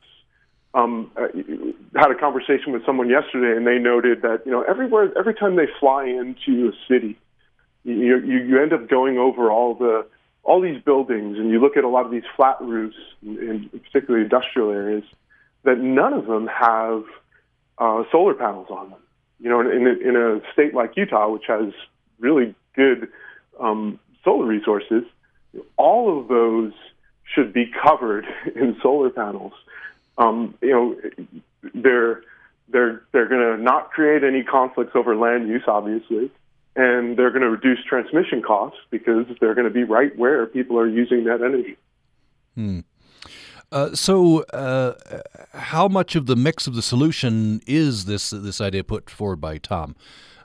Um, 0.73 1.11
I 1.15 1.99
had 1.99 2.11
a 2.11 2.15
conversation 2.15 2.71
with 2.71 2.85
someone 2.85 3.09
yesterday, 3.09 3.57
and 3.57 3.67
they 3.67 3.77
noted 3.77 4.21
that 4.21 4.43
you 4.45 4.51
know 4.51 4.61
everywhere, 4.61 5.11
every 5.17 5.33
time 5.33 5.55
they 5.57 5.67
fly 5.79 6.05
into 6.05 6.69
a 6.69 6.71
city, 6.87 7.17
you, 7.83 8.17
you, 8.19 8.37
you 8.37 8.61
end 8.61 8.73
up 8.73 8.87
going 8.87 9.17
over 9.17 9.51
all 9.51 9.75
the 9.75 10.05
all 10.43 10.61
these 10.61 10.81
buildings, 10.81 11.37
and 11.37 11.49
you 11.49 11.59
look 11.59 11.77
at 11.77 11.83
a 11.83 11.87
lot 11.87 12.05
of 12.05 12.11
these 12.11 12.23
flat 12.35 12.57
roofs, 12.61 12.97
in, 13.21 13.69
in 13.73 13.79
particularly 13.79 14.23
industrial 14.23 14.71
areas, 14.71 15.03
that 15.63 15.77
none 15.77 16.13
of 16.13 16.25
them 16.25 16.47
have 16.47 17.03
uh, 17.77 18.03
solar 18.11 18.33
panels 18.33 18.67
on 18.69 18.89
them. 18.89 18.99
You 19.39 19.49
know, 19.49 19.59
in, 19.61 19.87
in, 19.87 20.15
a 20.15 20.41
state 20.53 20.73
like 20.73 20.95
Utah, 20.95 21.29
which 21.29 21.45
has 21.47 21.73
really 22.19 22.55
good 22.75 23.09
um, 23.59 23.99
solar 24.23 24.45
resources, 24.45 25.03
all 25.77 26.19
of 26.19 26.27
those 26.27 26.73
should 27.23 27.53
be 27.53 27.71
covered 27.83 28.25
in 28.55 28.77
solar 28.81 29.09
panels. 29.09 29.53
Um, 30.17 30.55
you 30.61 30.71
know, 30.71 31.31
they're 31.73 32.21
they're 32.69 33.01
they're 33.11 33.27
going 33.27 33.57
to 33.57 33.61
not 33.61 33.91
create 33.91 34.23
any 34.23 34.43
conflicts 34.43 34.95
over 34.95 35.15
land 35.15 35.47
use, 35.47 35.63
obviously, 35.67 36.31
and 36.75 37.17
they're 37.17 37.31
going 37.31 37.41
to 37.41 37.49
reduce 37.49 37.83
transmission 37.87 38.41
costs 38.41 38.79
because 38.89 39.25
they're 39.39 39.55
going 39.55 39.67
to 39.67 39.73
be 39.73 39.83
right 39.83 40.17
where 40.17 40.45
people 40.45 40.77
are 40.79 40.87
using 40.87 41.25
that 41.25 41.41
energy. 41.41 41.77
Hmm. 42.55 42.79
Uh, 43.71 43.95
so, 43.95 44.41
uh, 44.53 44.93
how 45.53 45.87
much 45.87 46.15
of 46.15 46.25
the 46.25 46.35
mix 46.35 46.67
of 46.67 46.75
the 46.75 46.81
solution 46.81 47.61
is 47.65 48.03
this 48.03 48.31
this 48.31 48.59
idea 48.59 48.83
put 48.83 49.09
forward 49.09 49.39
by 49.39 49.57
Tom? 49.57 49.95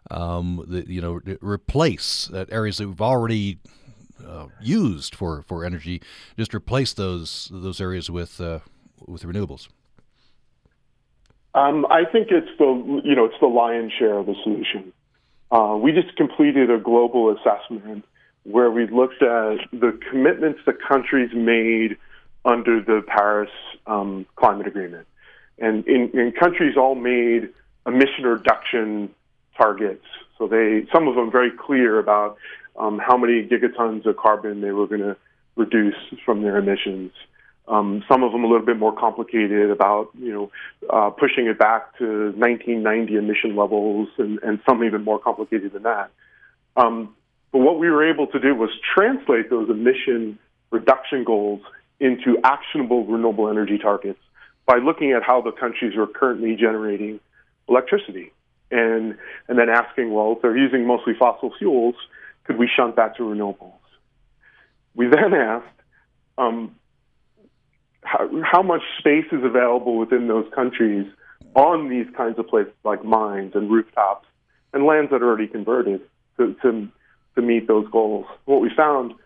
Um, 0.09 0.64
the, 0.68 0.85
you 0.87 1.00
know, 1.00 1.21
replace 1.40 2.30
areas 2.50 2.78
that 2.78 2.87
we've 2.87 3.00
already 3.00 3.59
uh, 4.25 4.47
used 4.61 5.16
for, 5.16 5.42
for 5.42 5.64
energy, 5.64 6.00
just 6.38 6.54
replace 6.54 6.92
those 6.92 7.50
those 7.52 7.80
areas 7.80 8.11
with 8.11 8.40
uh, 8.40 8.61
with 9.06 9.23
renewables. 9.23 9.68
Um, 11.54 11.87
I 11.87 12.04
think 12.04 12.28
it's 12.30 12.50
the 12.59 13.00
you 13.04 13.16
know 13.16 13.25
it's 13.25 13.40
the 13.40 13.47
lion's 13.47 13.92
share 13.99 14.18
of 14.18 14.26
the 14.26 14.35
solution. 14.42 14.92
Uh, 15.50 15.78
we 15.80 15.92
just 15.92 16.16
completed 16.16 16.70
a 16.70 16.78
global 16.78 17.34
assessment 17.36 18.04
where 18.44 18.70
we 18.70 18.86
looked 18.86 19.22
at 19.22 19.58
the 19.72 19.98
commitments 20.10 20.60
the 20.66 20.72
countries 20.72 21.30
made 21.34 21.96
under 22.44 22.80
the 22.80 23.02
Paris 23.06 23.50
um, 23.86 24.26
Climate 24.36 24.66
Agreement. 24.66 25.06
And 25.58 25.86
in, 25.86 26.10
in, 26.18 26.32
countries 26.32 26.76
all 26.76 26.94
made 26.94 27.48
emission 27.86 28.24
reduction 28.24 29.10
targets. 29.56 30.04
So 30.38 30.46
they, 30.46 30.86
some 30.92 31.08
of 31.08 31.16
them 31.16 31.30
very 31.30 31.50
clear 31.50 31.98
about 31.98 32.36
um, 32.78 32.98
how 32.98 33.16
many 33.16 33.42
gigatons 33.42 34.06
of 34.06 34.16
carbon 34.16 34.60
they 34.60 34.72
were 34.72 34.86
going 34.86 35.00
to 35.00 35.16
reduce 35.56 35.96
from 36.24 36.42
their 36.42 36.58
emissions. 36.58 37.10
Um, 37.68 38.04
some 38.08 38.23
of 38.23 38.30
them 38.32 38.44
a 38.44 38.46
little 38.46 38.64
bit 38.64 38.78
more 38.78 38.94
complicated 38.94 39.70
about 39.70 40.11
you 40.18 40.32
know 40.32 40.50
uh, 40.88 41.11
pushing 41.11 41.46
it 41.46 41.58
back 41.58 41.99
to 41.99 42.32
1990 42.37 43.16
emission 43.16 43.56
levels, 43.56 44.08
and, 44.18 44.38
and 44.42 44.61
some 44.68 44.85
even 44.85 45.02
more 45.02 45.18
complicated 45.18 45.73
than 45.73 45.82
that. 45.82 46.11
Um, 46.76 47.14
but 47.52 47.58
what 47.58 47.78
we 47.78 47.90
were 47.90 48.08
able 48.08 48.26
to 48.28 48.38
do 48.38 48.54
was 48.54 48.70
translate 48.94 49.50
those 49.50 49.68
emission 49.68 50.38
reduction 50.70 51.25
goals 51.25 51.61
into 51.99 52.38
actionable 52.44 53.04
renewable 53.06 53.49
energy 53.49 53.78
targets 53.78 54.20
by 54.66 54.76
looking 54.76 55.12
at 55.12 55.23
how 55.23 55.40
the 55.40 55.52
countries 55.52 55.96
are 55.96 56.06
currently 56.06 56.54
generating 56.54 57.18
electricity 57.68 58.32
and 58.70 59.16
and 59.49 59.58
then 59.58 59.68
asking, 59.68 60.12
well, 60.12 60.32
if 60.32 60.42
they're 60.42 60.56
using 60.56 60.87
mostly 60.87 61.14
fossil 61.18 61.52
fuels, 61.58 61.94
could 62.44 62.58
we 62.58 62.68
shunt 62.75 62.96
that 62.96 63.16
to 63.16 63.23
renewables? 63.23 63.73
We 64.94 65.06
then 65.08 65.35
asked 65.35 65.66
um, 66.38 66.75
how, 68.06 68.28
how 68.42 68.62
much 68.62 68.82
space 68.98 69.26
is 69.32 69.42
available 69.42 69.98
within 69.98 70.28
those 70.28 70.46
countries 70.54 71.06
on 71.54 71.88
these 71.88 72.06
kinds 72.16 72.38
of 72.38 72.46
places 72.46 72.72
like 72.84 73.04
mines 73.04 73.52
and 73.54 73.70
rooftops 73.70 74.26
and 74.72 74.84
lands 74.84 75.10
that 75.10 75.22
are 75.22 75.26
already 75.26 75.46
converted 75.46 76.00
to, 76.36 76.54
to, 76.62 76.88
to 77.34 77.42
meet 77.42 77.66
those 77.66 77.86
goals. 77.90 78.26
What 78.44 78.60
we 78.60 78.70
found 78.75 79.12
is 79.12 79.16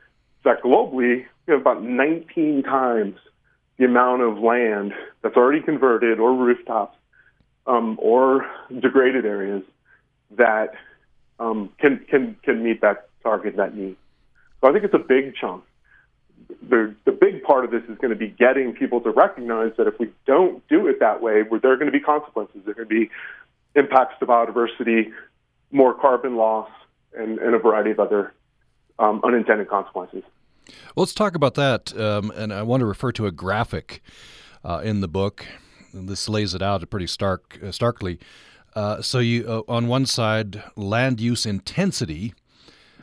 that 0.45 0.63
globally, 0.63 1.27
we 1.47 1.53
have 1.53 1.61
about 1.61 1.83
19 1.83 2.63
times 2.63 3.17
the 3.79 3.85
amount 3.85 4.23
of 4.23 4.39
land 4.39 4.93
that's 5.23 5.37
already 5.37 5.63
converted 5.63 6.21
or 6.21 6.35
rooftops 6.35 6.97
um, 7.67 7.99
or 8.01 8.47
degraded 8.81 9.25
areas 9.25 9.63
that 10.37 10.75
um, 11.39 11.71
can 11.79 12.05
can 12.09 12.37
can 12.43 12.63
meet 12.63 12.83
that 12.83 13.09
target, 13.23 13.57
that 13.57 13.75
need. 13.75 13.97
So 14.61 14.69
I 14.69 14.73
think 14.73 14.85
it's 14.85 14.95
a 14.95 14.99
big 14.99 15.35
chunk. 15.35 15.65
The 16.69 16.95
the 17.05 17.13
big 17.13 17.43
part 17.43 17.65
of 17.65 17.71
this 17.71 17.83
is 17.89 17.99
going 17.99 18.11
to 18.11 18.17
be 18.17 18.29
getting 18.29 18.73
people 18.73 19.01
to 19.03 19.11
recognize 19.11 19.73
that 19.77 19.87
if 19.87 19.99
we 19.99 20.11
don't 20.27 20.67
do 20.69 20.87
it 20.87 21.01
that 21.01 21.23
way, 21.23 21.43
there 21.43 21.73
are 21.73 21.77
going 21.77 21.91
to 21.91 21.93
be 21.93 22.01
consequences. 22.01 22.61
There 22.65 22.73
are 22.73 22.75
going 22.75 22.89
to 22.89 22.95
be 23.07 23.11
impacts 23.75 24.19
to 24.21 24.27
biodiversity, 24.27 25.13
more 25.71 25.95
carbon 25.95 26.37
loss, 26.37 26.71
and, 27.17 27.39
and 27.39 27.55
a 27.55 27.59
variety 27.59 27.91
of 27.91 28.01
other 28.01 28.33
um, 28.99 29.21
unintended 29.25 29.69
consequences. 29.69 30.23
Well, 30.95 31.03
let's 31.05 31.15
talk 31.15 31.35
about 31.35 31.55
that. 31.55 31.97
Um, 31.99 32.31
and 32.33 32.53
I 32.53 32.63
want 32.63 32.81
to 32.81 32.87
refer 32.87 33.13
to 33.13 33.27
a 33.27 33.33
graphic 33.33 34.03
uh, 34.65 34.81
in 34.85 35.01
the 35.01 35.09
book. 35.09 35.47
And 35.93 36.09
this 36.09 36.29
lays 36.29 36.55
it 36.55 36.63
out 36.63 36.89
pretty 36.91 37.07
stark, 37.07 37.59
uh, 37.63 37.73
starkly. 37.73 38.19
Uh, 38.75 39.03
so 39.03 39.19
you, 39.19 39.45
uh, 39.49 39.63
on 39.73 39.89
one 39.89 40.07
side, 40.07 40.63
land 40.77 41.21
use 41.21 41.45
intensity. 41.45 42.35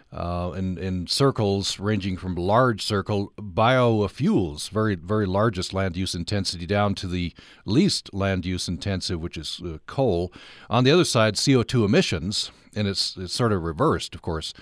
Uh, 0.10 0.54
in, 0.56 0.78
in 0.78 1.06
circles 1.06 1.80
ranging 1.80 2.16
from 2.16 2.34
large 2.34 2.82
circle 2.82 3.34
biofuels, 3.38 4.70
very 4.70 4.96
very 4.96 5.26
largest 5.26 5.74
land 5.74 5.98
use 5.98 6.16
intensity, 6.16 6.66
down 6.66 6.96
to 6.96 7.08
the 7.08 7.34
least 7.66 8.14
land 8.14 8.46
use 8.46 8.70
intensive, 8.70 9.20
which 9.20 9.36
is 9.36 9.62
uh, 9.66 9.80
coal. 9.86 10.32
On 10.70 10.86
the 10.86 10.92
other 10.92 11.04
side, 11.04 11.38
CO 11.38 11.62
two 11.62 11.84
emissions, 11.84 12.52
and 12.74 12.88
it's 12.88 13.18
it's 13.18 13.34
sort 13.34 13.52
of 13.52 13.64
reversed, 13.64 14.16
of 14.16 14.22
course. 14.22 14.54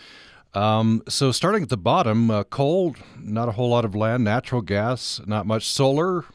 Um, 0.55 1.03
so 1.07 1.31
starting 1.31 1.61
at 1.61 1.69
the 1.69 1.77
bottom, 1.77 2.31
uh, 2.31 2.43
coal, 2.45 2.95
not 3.19 3.47
a 3.47 3.51
whole 3.51 3.69
lot 3.69 3.85
of 3.85 3.93
land. 3.93 4.23
Natural 4.23 4.61
gas, 4.61 5.21
not 5.27 5.45
much. 5.45 5.67
Solar, 5.67 6.25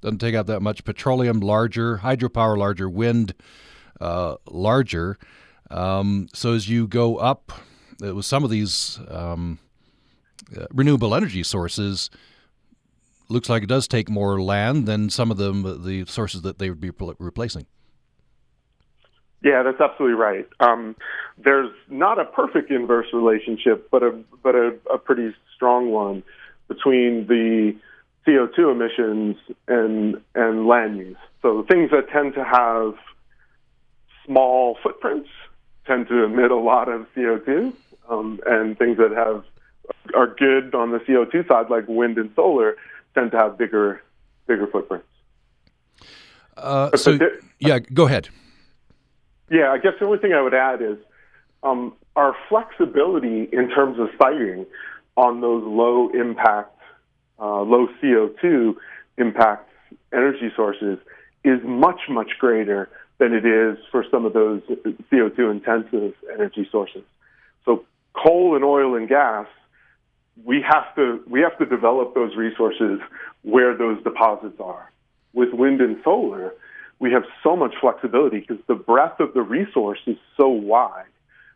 doesn't 0.00 0.18
take 0.18 0.34
out 0.34 0.46
that 0.46 0.60
much. 0.60 0.84
Petroleum, 0.84 1.40
larger. 1.40 1.98
Hydropower, 1.98 2.56
larger. 2.56 2.88
Wind, 2.88 3.34
uh, 4.00 4.36
larger. 4.48 5.18
Um, 5.70 6.28
so 6.32 6.54
as 6.54 6.68
you 6.68 6.88
go 6.88 7.18
up 7.18 7.52
uh, 8.02 8.14
with 8.14 8.24
some 8.24 8.44
of 8.44 8.50
these 8.50 8.98
um, 9.08 9.58
uh, 10.56 10.66
renewable 10.72 11.14
energy 11.14 11.42
sources, 11.42 12.10
looks 13.28 13.48
like 13.48 13.62
it 13.62 13.68
does 13.68 13.86
take 13.86 14.08
more 14.08 14.40
land 14.40 14.86
than 14.86 15.10
some 15.10 15.30
of 15.30 15.36
them, 15.36 15.62
the 15.84 16.04
sources 16.06 16.42
that 16.42 16.58
they 16.58 16.68
would 16.68 16.80
be 16.80 16.90
replacing. 17.18 17.66
Yeah, 19.42 19.62
that's 19.62 19.80
absolutely 19.80 20.16
right. 20.16 20.46
Um, 20.60 20.96
there's 21.38 21.70
not 21.88 22.18
a 22.18 22.26
perfect 22.26 22.70
inverse 22.70 23.06
relationship, 23.12 23.88
but 23.90 24.02
a 24.02 24.22
but 24.42 24.54
a, 24.54 24.76
a 24.92 24.98
pretty 24.98 25.34
strong 25.54 25.90
one 25.90 26.22
between 26.68 27.26
the 27.26 27.74
CO2 28.26 28.72
emissions 28.72 29.36
and 29.66 30.20
and 30.34 30.66
land 30.66 30.98
use. 30.98 31.16
So 31.40 31.64
things 31.70 31.90
that 31.90 32.10
tend 32.10 32.34
to 32.34 32.44
have 32.44 32.94
small 34.26 34.76
footprints 34.82 35.30
tend 35.86 36.08
to 36.08 36.24
emit 36.24 36.50
a 36.50 36.56
lot 36.56 36.88
of 36.88 37.06
CO2, 37.16 37.72
um, 38.10 38.40
and 38.46 38.78
things 38.78 38.98
that 38.98 39.12
have 39.12 39.44
are 40.14 40.26
good 40.26 40.74
on 40.74 40.90
the 40.90 40.98
CO2 40.98 41.48
side, 41.48 41.70
like 41.70 41.88
wind 41.88 42.18
and 42.18 42.30
solar, 42.36 42.76
tend 43.14 43.30
to 43.30 43.38
have 43.38 43.56
bigger 43.56 44.02
bigger 44.46 44.66
footprints. 44.66 45.06
Uh, 46.56 46.94
so, 46.96 47.18
yeah, 47.58 47.78
go 47.78 48.06
ahead. 48.06 48.28
Yeah, 49.50 49.70
I 49.70 49.78
guess 49.78 49.92
the 49.98 50.06
only 50.06 50.18
thing 50.18 50.32
I 50.32 50.42
would 50.42 50.54
add 50.54 50.82
is 50.82 50.98
um, 51.62 51.94
our 52.16 52.36
flexibility 52.48 53.48
in 53.52 53.70
terms 53.70 53.98
of 53.98 54.08
siting 54.20 54.66
on 55.16 55.40
those 55.40 55.62
low 55.64 56.10
impact, 56.10 56.76
uh, 57.38 57.62
low 57.62 57.88
CO2 58.02 58.74
impact 59.18 59.68
energy 60.12 60.50
sources 60.54 60.98
is 61.44 61.60
much, 61.64 62.00
much 62.08 62.32
greater 62.38 62.88
than 63.18 63.32
it 63.32 63.44
is 63.44 63.78
for 63.90 64.04
some 64.10 64.24
of 64.24 64.32
those 64.32 64.62
CO2 65.12 65.50
intensive 65.50 66.14
energy 66.32 66.68
sources. 66.70 67.02
So 67.64 67.84
coal 68.12 68.54
and 68.54 68.64
oil 68.64 68.94
and 68.96 69.08
gas, 69.08 69.46
we 70.44 70.62
have 70.62 70.94
to 70.96 71.22
we 71.28 71.40
have 71.40 71.56
to 71.58 71.66
develop 71.66 72.14
those 72.14 72.36
resources 72.36 73.00
where 73.42 73.76
those 73.76 74.02
deposits 74.02 74.60
are. 74.60 74.90
With 75.32 75.52
wind 75.52 75.80
and 75.80 75.96
solar, 76.02 76.54
we 76.98 77.12
have 77.12 77.24
so 77.42 77.56
much 77.56 77.74
flexibility 77.80 78.40
because 78.40 78.58
the 78.66 78.74
breadth 78.74 79.20
of 79.20 79.34
the 79.34 79.42
resource 79.42 80.00
is 80.06 80.16
so 80.36 80.48
wide 80.48 81.04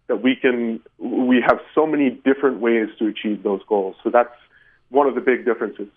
that 0.07 0.23
we 0.23 0.37
can 0.37 0.81
we 0.99 1.43
have 1.47 1.61
so 1.75 1.87
many 1.87 2.11
different 2.11 2.61
ways 2.61 2.89
to 2.99 3.07
achieve 3.07 3.43
those 3.43 3.61
goals. 3.69 3.97
So 4.03 4.11
that's 4.11 4.35
one 4.91 5.07
of 5.07 5.15
the 5.15 5.21
big 5.21 5.45
differences. 5.45 5.89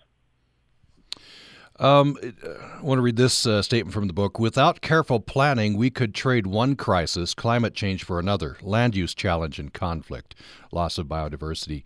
Um, 1.80 2.16
I 2.22 2.82
want 2.82 2.98
to 2.98 3.02
read 3.02 3.16
this 3.16 3.46
uh, 3.46 3.62
statement 3.62 3.94
from 3.94 4.08
the 4.08 4.12
book. 4.12 4.40
Without 4.40 4.80
careful 4.80 5.20
planning, 5.20 5.76
we 5.76 5.90
could 5.90 6.12
trade 6.12 6.46
one 6.46 6.74
crisis, 6.74 7.34
climate 7.34 7.74
change, 7.74 8.02
for 8.02 8.18
another 8.18 8.56
land 8.62 8.96
use 8.96 9.14
challenge 9.14 9.60
and 9.60 9.72
conflict, 9.72 10.34
loss 10.72 10.98
of 10.98 11.06
biodiversity. 11.06 11.84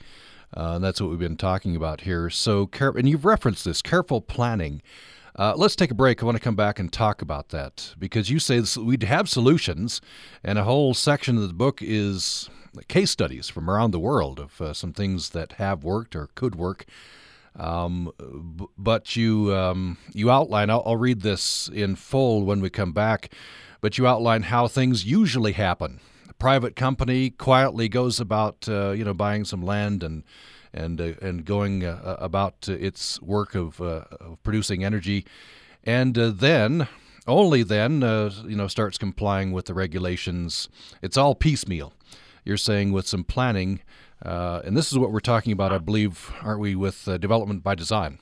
Uh, 0.57 0.77
and 0.77 0.85
that's 0.85 1.01
what 1.01 1.11
we've 1.11 1.19
been 1.19 1.37
talking 1.37 1.77
about 1.77 2.03
here. 2.03 2.31
So, 2.31 2.71
and 2.81 3.09
you've 3.09 3.27
referenced 3.27 3.67
this 3.67 3.83
careful 3.83 4.23
planning. 4.23 4.81
Uh, 5.37 5.55
let's 5.57 5.77
take 5.77 5.91
a 5.91 5.95
break. 5.95 6.23
I 6.23 6.27
want 6.27 6.37
to 6.37 6.43
come 6.43 6.57
back 6.57 6.79
and 6.79 6.91
talk 6.91 7.21
about 7.21 7.51
that 7.51 7.95
because 7.99 8.31
you 8.31 8.39
say 8.39 8.63
we'd 8.81 9.03
have 9.03 9.29
solutions, 9.29 10.01
and 10.43 10.59
a 10.59 10.65
whole 10.65 10.95
section 10.95 11.37
of 11.37 11.49
the 11.49 11.55
book 11.55 11.81
is 11.83 12.49
case 12.89 13.11
studies 13.11 13.51
from 13.51 13.69
around 13.69 13.91
the 13.91 13.99
world 13.99 14.39
of 14.39 14.59
uh, 14.61 14.73
some 14.73 14.95
things 14.95 15.31
that 15.31 15.53
have 15.53 15.85
worked 15.85 16.17
or 16.17 16.31
could 16.35 16.55
work. 16.55 16.87
Um, 17.57 18.13
but 18.79 19.15
you 19.15 19.55
um, 19.55 19.99
you 20.13 20.31
outline. 20.31 20.71
I'll, 20.71 20.83
I'll, 20.87 20.97
read 20.97 21.21
this 21.21 21.69
in 21.69 21.97
full 21.97 22.45
when 22.45 22.61
we 22.61 22.71
come 22.71 22.93
back. 22.93 23.33
but 23.83 23.99
you 23.99 24.07
outline 24.07 24.45
how 24.45 24.69
things 24.69 25.05
usually 25.05 25.53
happen. 25.53 26.01
A 26.31 26.35
private 26.35 26.77
company 26.77 27.29
quietly 27.29 27.89
goes 27.89 28.21
about, 28.21 28.69
uh, 28.69 28.93
you 28.93 29.05
know, 29.05 29.13
buying 29.13 29.45
some 29.45 29.63
land 29.63 30.03
and 30.03 30.23
and 30.73 31.01
uh, 31.01 31.13
and 31.21 31.45
going 31.45 31.85
uh, 31.85 32.17
about 32.19 32.69
its 32.69 33.21
work 33.21 33.55
of, 33.55 33.81
uh, 33.81 34.05
of, 34.21 34.43
producing 34.43 34.85
energy, 34.85 35.27
and 35.85 36.17
uh, 36.17 36.31
then 36.31 36.89
only 37.27 37.63
then 37.63 38.03
uh, 38.03 38.31
you 38.47 38.57
know 38.57 38.69
starts 38.69 38.99
complying 38.99 39.53
with 39.53 39.67
the 39.67 39.75
regulations. 39.75 40.69
It's 41.03 41.17
all 41.17 41.35
piecemeal. 41.35 41.93
You're 42.45 42.57
saying 42.57 42.93
with 42.93 43.07
some 43.07 43.25
planning, 43.25 43.81
and 44.21 44.77
this 44.77 44.91
is 44.91 44.99
what 44.99 45.13
we're 45.13 45.21
talking 45.21 45.53
about, 45.53 45.73
I 45.73 45.79
believe, 45.79 46.33
aren't 46.43 46.61
we? 46.61 46.75
With 46.75 47.05
development 47.05 47.63
by 47.63 47.75
design. 47.75 48.19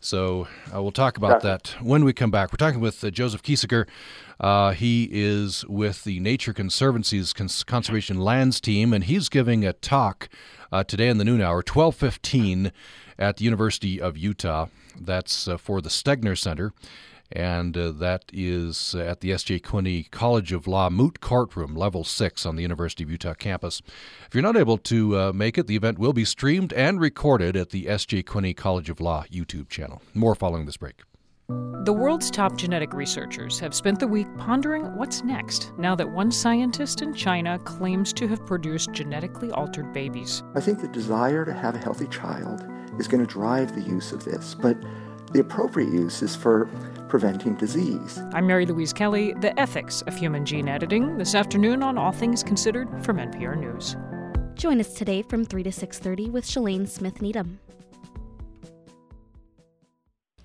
So 0.00 0.46
uh, 0.72 0.82
we'll 0.82 0.92
talk 0.92 1.16
about 1.16 1.42
that 1.42 1.74
when 1.80 2.04
we 2.04 2.12
come 2.12 2.30
back. 2.30 2.52
We're 2.52 2.64
talking 2.64 2.80
with 2.80 3.02
uh, 3.02 3.10
Joseph 3.10 3.42
Kiesecker. 3.42 3.88
Uh, 4.38 4.70
he 4.70 5.08
is 5.10 5.64
with 5.66 6.04
the 6.04 6.20
Nature 6.20 6.52
Conservancy's 6.52 7.32
Cons- 7.32 7.64
Conservation 7.64 8.20
Lands 8.20 8.60
team, 8.60 8.92
and 8.92 9.02
he's 9.02 9.28
giving 9.28 9.64
a 9.64 9.72
talk 9.72 10.28
uh, 10.70 10.84
today 10.84 11.08
in 11.08 11.18
the 11.18 11.24
noon 11.24 11.40
hour, 11.40 11.56
1215, 11.56 12.70
at 13.18 13.38
the 13.38 13.44
University 13.44 14.00
of 14.00 14.16
Utah. 14.16 14.66
That's 14.98 15.48
uh, 15.48 15.56
for 15.56 15.80
the 15.80 15.88
Stegner 15.88 16.38
Center 16.38 16.72
and 17.32 17.76
uh, 17.76 17.90
that 17.92 18.24
is 18.32 18.94
at 18.94 19.20
the 19.20 19.32
S.J. 19.32 19.60
Quinney 19.60 20.10
College 20.10 20.52
of 20.52 20.66
Law 20.66 20.90
Moot 20.90 21.20
Courtroom, 21.20 21.74
Level 21.74 22.04
6 22.04 22.46
on 22.46 22.56
the 22.56 22.62
University 22.62 23.04
of 23.04 23.10
Utah 23.10 23.34
campus. 23.34 23.82
If 24.26 24.34
you're 24.34 24.42
not 24.42 24.56
able 24.56 24.78
to 24.78 25.18
uh, 25.18 25.32
make 25.32 25.58
it, 25.58 25.66
the 25.66 25.76
event 25.76 25.98
will 25.98 26.12
be 26.12 26.24
streamed 26.24 26.72
and 26.72 27.00
recorded 27.00 27.56
at 27.56 27.70
the 27.70 27.88
S.J. 27.88 28.22
Quinney 28.24 28.56
College 28.56 28.90
of 28.90 29.00
Law 29.00 29.24
YouTube 29.30 29.68
channel. 29.68 30.02
More 30.14 30.34
following 30.34 30.66
this 30.66 30.76
break. 30.76 31.02
The 31.48 31.92
world's 31.92 32.28
top 32.28 32.56
genetic 32.56 32.92
researchers 32.92 33.60
have 33.60 33.72
spent 33.72 34.00
the 34.00 34.08
week 34.08 34.26
pondering 34.36 34.96
what's 34.96 35.22
next 35.22 35.70
now 35.78 35.94
that 35.94 36.10
one 36.10 36.32
scientist 36.32 37.02
in 37.02 37.14
China 37.14 37.60
claims 37.60 38.12
to 38.14 38.26
have 38.26 38.44
produced 38.44 38.90
genetically 38.92 39.52
altered 39.52 39.92
babies. 39.92 40.42
I 40.56 40.60
think 40.60 40.80
the 40.80 40.88
desire 40.88 41.44
to 41.44 41.54
have 41.54 41.76
a 41.76 41.78
healthy 41.78 42.08
child 42.08 42.66
is 42.98 43.06
going 43.06 43.24
to 43.24 43.32
drive 43.32 43.76
the 43.76 43.82
use 43.82 44.10
of 44.10 44.24
this, 44.24 44.56
but 44.56 44.76
the 45.32 45.38
appropriate 45.38 45.92
use 45.92 46.20
is 46.20 46.34
for 46.34 46.68
preventing 47.08 47.54
disease. 47.54 48.20
I'm 48.32 48.46
Mary 48.46 48.66
Louise 48.66 48.92
Kelly, 48.92 49.32
the 49.34 49.58
ethics 49.58 50.02
of 50.02 50.16
human 50.16 50.44
gene 50.44 50.68
editing, 50.68 51.16
this 51.18 51.34
afternoon 51.34 51.82
on 51.82 51.98
All 51.98 52.12
Things 52.12 52.42
Considered 52.42 52.88
from 53.04 53.18
NPR 53.18 53.58
News. 53.58 53.96
Join 54.54 54.80
us 54.80 54.94
today 54.94 55.22
from 55.22 55.44
3 55.44 55.62
to 55.62 55.70
6:30 55.70 56.30
with 56.30 56.44
Shalane 56.44 56.88
Smith 56.88 57.20
Needham. 57.20 57.60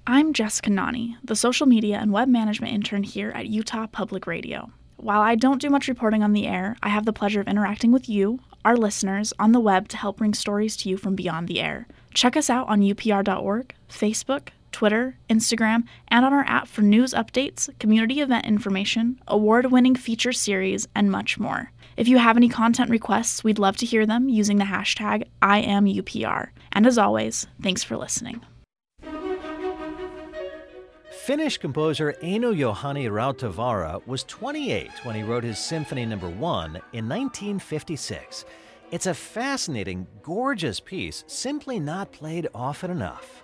I'm 0.06 0.34
Jessica 0.34 0.70
Nani, 0.70 1.15
the 1.24 1.36
social 1.36 1.68
media 1.68 1.98
and 1.98 2.12
web 2.12 2.27
management 2.27 2.74
intern 2.74 3.03
here 3.03 3.32
at 3.32 3.48
Utah 3.48 3.88
Public 3.88 4.27
Radio. 4.27 4.72
While 4.98 5.22
I 5.22 5.36
don't 5.36 5.62
do 5.62 5.70
much 5.70 5.88
reporting 5.88 6.22
on 6.22 6.34
the 6.34 6.46
air, 6.46 6.75
I 6.84 6.89
have 6.89 7.06
the 7.06 7.13
pleasure 7.13 7.39
of 7.39 7.48
interacting 7.48 7.91
with 7.91 8.10
you, 8.10 8.39
our 8.65 8.75
listeners, 8.75 9.34
on 9.39 9.51
the 9.51 9.60
web 9.60 9.88
to 9.89 9.98
help 9.98 10.18
bring 10.18 10.34
stories 10.34 10.75
to 10.77 10.89
you 10.89 10.98
from 10.98 11.15
beyond 11.15 11.48
the 11.48 11.60
air. 11.60 11.88
Check 12.13 12.36
us 12.36 12.50
out 12.50 12.68
on 12.68 12.82
upr.org, 12.82 13.74
Facebook, 13.89 14.50
Twitter, 14.72 15.18
Instagram, 15.30 15.84
and 16.08 16.25
on 16.25 16.34
our 16.34 16.46
app 16.46 16.68
for 16.68 16.82
news 16.82 17.13
updates, 17.13 17.70
community 17.80 18.22
event 18.22 18.46
information, 18.46 19.20
award 19.28 19.72
winning 19.72 19.96
feature 19.96 20.32
series, 20.32 20.88
and 20.96 21.12
much 21.12 21.40
more. 21.40 21.72
If 21.98 22.08
you 22.08 22.18
have 22.18 22.38
any 22.38 22.50
content 22.50 22.90
requests, 22.90 23.44
we'd 23.44 23.60
love 23.60 23.78
to 23.78 23.86
hear 23.86 24.06
them 24.06 24.30
using 24.30 24.58
the 24.58 24.66
hashtag 24.66 25.25
IamUPR. 25.42 26.50
And 26.72 26.88
as 26.88 26.98
always, 26.98 27.48
thanks 27.62 27.84
for 27.84 27.98
listening. 27.98 28.42
Finnish 31.25 31.60
composer 31.60 32.16
Eino 32.24 32.51
Juhani 32.51 33.08
Rautavaara 33.08 34.06
was 34.08 34.24
28 34.24 34.90
when 35.06 35.16
he 35.16 35.22
wrote 35.22 35.44
his 35.44 35.60
Symphony 35.60 36.06
No. 36.06 36.18
1 36.18 36.68
in 36.94 37.08
1956. 37.08 38.46
It's 38.90 39.06
a 39.06 39.13
fascinating, 39.13 40.08
gorgeous 40.24 40.79
piece, 40.79 41.24
simply 41.27 41.79
not 41.79 42.12
played 42.12 42.48
often 42.55 42.90
enough. 42.90 43.41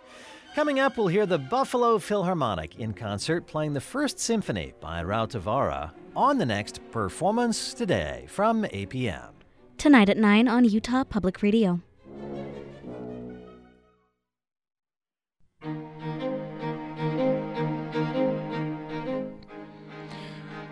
Coming 0.58 0.80
up, 0.80 0.98
we'll 0.98 1.06
hear 1.06 1.28
the 1.28 1.38
Buffalo 1.38 2.00
Philharmonic 2.00 2.80
in 2.80 2.92
concert 2.92 3.46
playing 3.46 3.74
the 3.74 3.80
First 3.80 4.18
Symphony 4.18 4.74
by 4.82 5.04
Rautavaara 5.04 5.92
on 6.16 6.40
the 6.40 6.48
next 6.48 6.82
Performance 6.90 7.76
Today 7.76 8.26
from 8.28 8.64
APM. 8.64 9.30
Tonight 9.78 10.10
at 10.10 10.18
9 10.18 10.48
on 10.48 10.66
Utah 10.66 11.04
Public 11.04 11.44
Radio. 11.44 11.82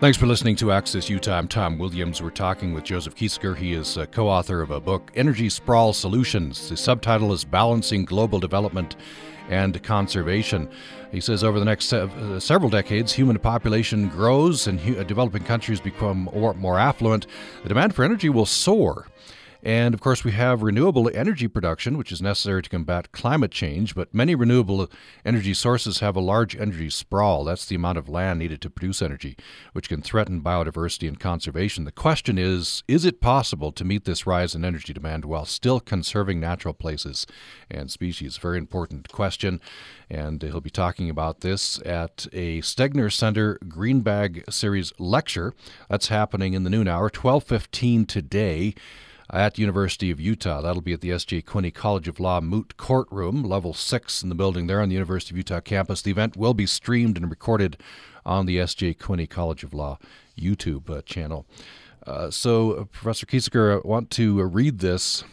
Thanks 0.00 0.18
for 0.18 0.26
listening 0.26 0.56
to 0.56 0.72
Access 0.72 1.08
Utah. 1.08 1.38
I'm 1.38 1.46
Tom 1.46 1.78
Williams. 1.78 2.20
We're 2.20 2.30
talking 2.30 2.74
with 2.74 2.82
Joseph 2.82 3.14
Kiesecker. 3.14 3.56
He 3.56 3.72
is 3.72 3.96
uh, 3.96 4.00
a 4.00 4.06
co 4.08 4.28
author 4.28 4.62
of 4.62 4.72
a 4.72 4.80
book, 4.80 5.12
Energy 5.14 5.48
Sprawl 5.48 5.92
Solutions. 5.92 6.68
The 6.68 6.76
subtitle 6.76 7.32
is 7.32 7.44
Balancing 7.44 8.04
Global 8.04 8.40
Development 8.40 8.96
and 9.48 9.82
conservation. 9.82 10.68
He 11.12 11.20
says 11.20 11.44
over 11.44 11.58
the 11.58 11.64
next 11.64 11.92
uh, 11.92 12.40
several 12.40 12.70
decades, 12.70 13.12
human 13.12 13.38
population 13.38 14.08
grows 14.08 14.66
and 14.66 14.80
hu- 14.80 15.02
developing 15.04 15.44
countries 15.44 15.80
become 15.80 16.28
more 16.32 16.78
affluent. 16.78 17.26
The 17.62 17.68
demand 17.68 17.94
for 17.94 18.04
energy 18.04 18.28
will 18.28 18.46
soar. 18.46 19.08
And 19.66 19.94
of 19.94 20.00
course, 20.00 20.22
we 20.22 20.30
have 20.30 20.62
renewable 20.62 21.10
energy 21.12 21.48
production, 21.48 21.98
which 21.98 22.12
is 22.12 22.22
necessary 22.22 22.62
to 22.62 22.70
combat 22.70 23.10
climate 23.10 23.50
change. 23.50 23.96
But 23.96 24.14
many 24.14 24.36
renewable 24.36 24.88
energy 25.24 25.54
sources 25.54 25.98
have 25.98 26.14
a 26.14 26.20
large 26.20 26.54
energy 26.54 26.88
sprawl. 26.88 27.42
That's 27.42 27.66
the 27.66 27.74
amount 27.74 27.98
of 27.98 28.08
land 28.08 28.38
needed 28.38 28.60
to 28.60 28.70
produce 28.70 29.02
energy, 29.02 29.36
which 29.72 29.88
can 29.88 30.02
threaten 30.02 30.40
biodiversity 30.40 31.08
and 31.08 31.18
conservation. 31.18 31.82
The 31.82 31.90
question 31.90 32.38
is 32.38 32.84
is 32.86 33.04
it 33.04 33.20
possible 33.20 33.72
to 33.72 33.84
meet 33.84 34.04
this 34.04 34.24
rise 34.24 34.54
in 34.54 34.64
energy 34.64 34.92
demand 34.92 35.24
while 35.24 35.44
still 35.44 35.80
conserving 35.80 36.38
natural 36.38 36.72
places 36.72 37.26
and 37.68 37.90
species? 37.90 38.36
Very 38.36 38.58
important 38.58 39.08
question. 39.08 39.60
And 40.08 40.40
he'll 40.44 40.60
be 40.60 40.70
talking 40.70 41.10
about 41.10 41.40
this 41.40 41.80
at 41.84 42.28
a 42.32 42.60
Stegner 42.60 43.12
Center 43.12 43.58
Greenbag 43.64 44.44
Series 44.52 44.92
lecture. 45.00 45.54
That's 45.90 46.06
happening 46.06 46.54
in 46.54 46.62
the 46.62 46.70
noon 46.70 46.86
hour, 46.86 47.10
1215 47.10 48.06
today 48.06 48.76
at 49.30 49.54
the 49.54 49.62
University 49.62 50.10
of 50.10 50.20
Utah. 50.20 50.60
That'll 50.60 50.82
be 50.82 50.92
at 50.92 51.00
the 51.00 51.12
S.J. 51.12 51.42
Quinney 51.42 51.72
College 51.72 52.08
of 52.08 52.20
Law 52.20 52.40
Moot 52.40 52.76
Courtroom, 52.76 53.42
level 53.42 53.74
six 53.74 54.22
in 54.22 54.28
the 54.28 54.34
building 54.34 54.66
there 54.66 54.80
on 54.80 54.88
the 54.88 54.94
University 54.94 55.32
of 55.34 55.38
Utah 55.38 55.60
campus. 55.60 56.02
The 56.02 56.10
event 56.10 56.36
will 56.36 56.54
be 56.54 56.66
streamed 56.66 57.16
and 57.16 57.30
recorded 57.30 57.76
on 58.24 58.46
the 58.46 58.60
S.J. 58.60 58.94
Quinney 58.94 59.28
College 59.28 59.64
of 59.64 59.74
Law 59.74 59.98
YouTube 60.38 60.90
uh, 60.90 61.02
channel. 61.02 61.46
Uh, 62.06 62.30
so, 62.30 62.72
uh, 62.72 62.84
Professor 62.84 63.26
Kiesecker, 63.26 63.82
I 63.84 63.86
want 63.86 64.10
to 64.12 64.40
uh, 64.40 64.44
read 64.44 64.78
this 64.78 65.24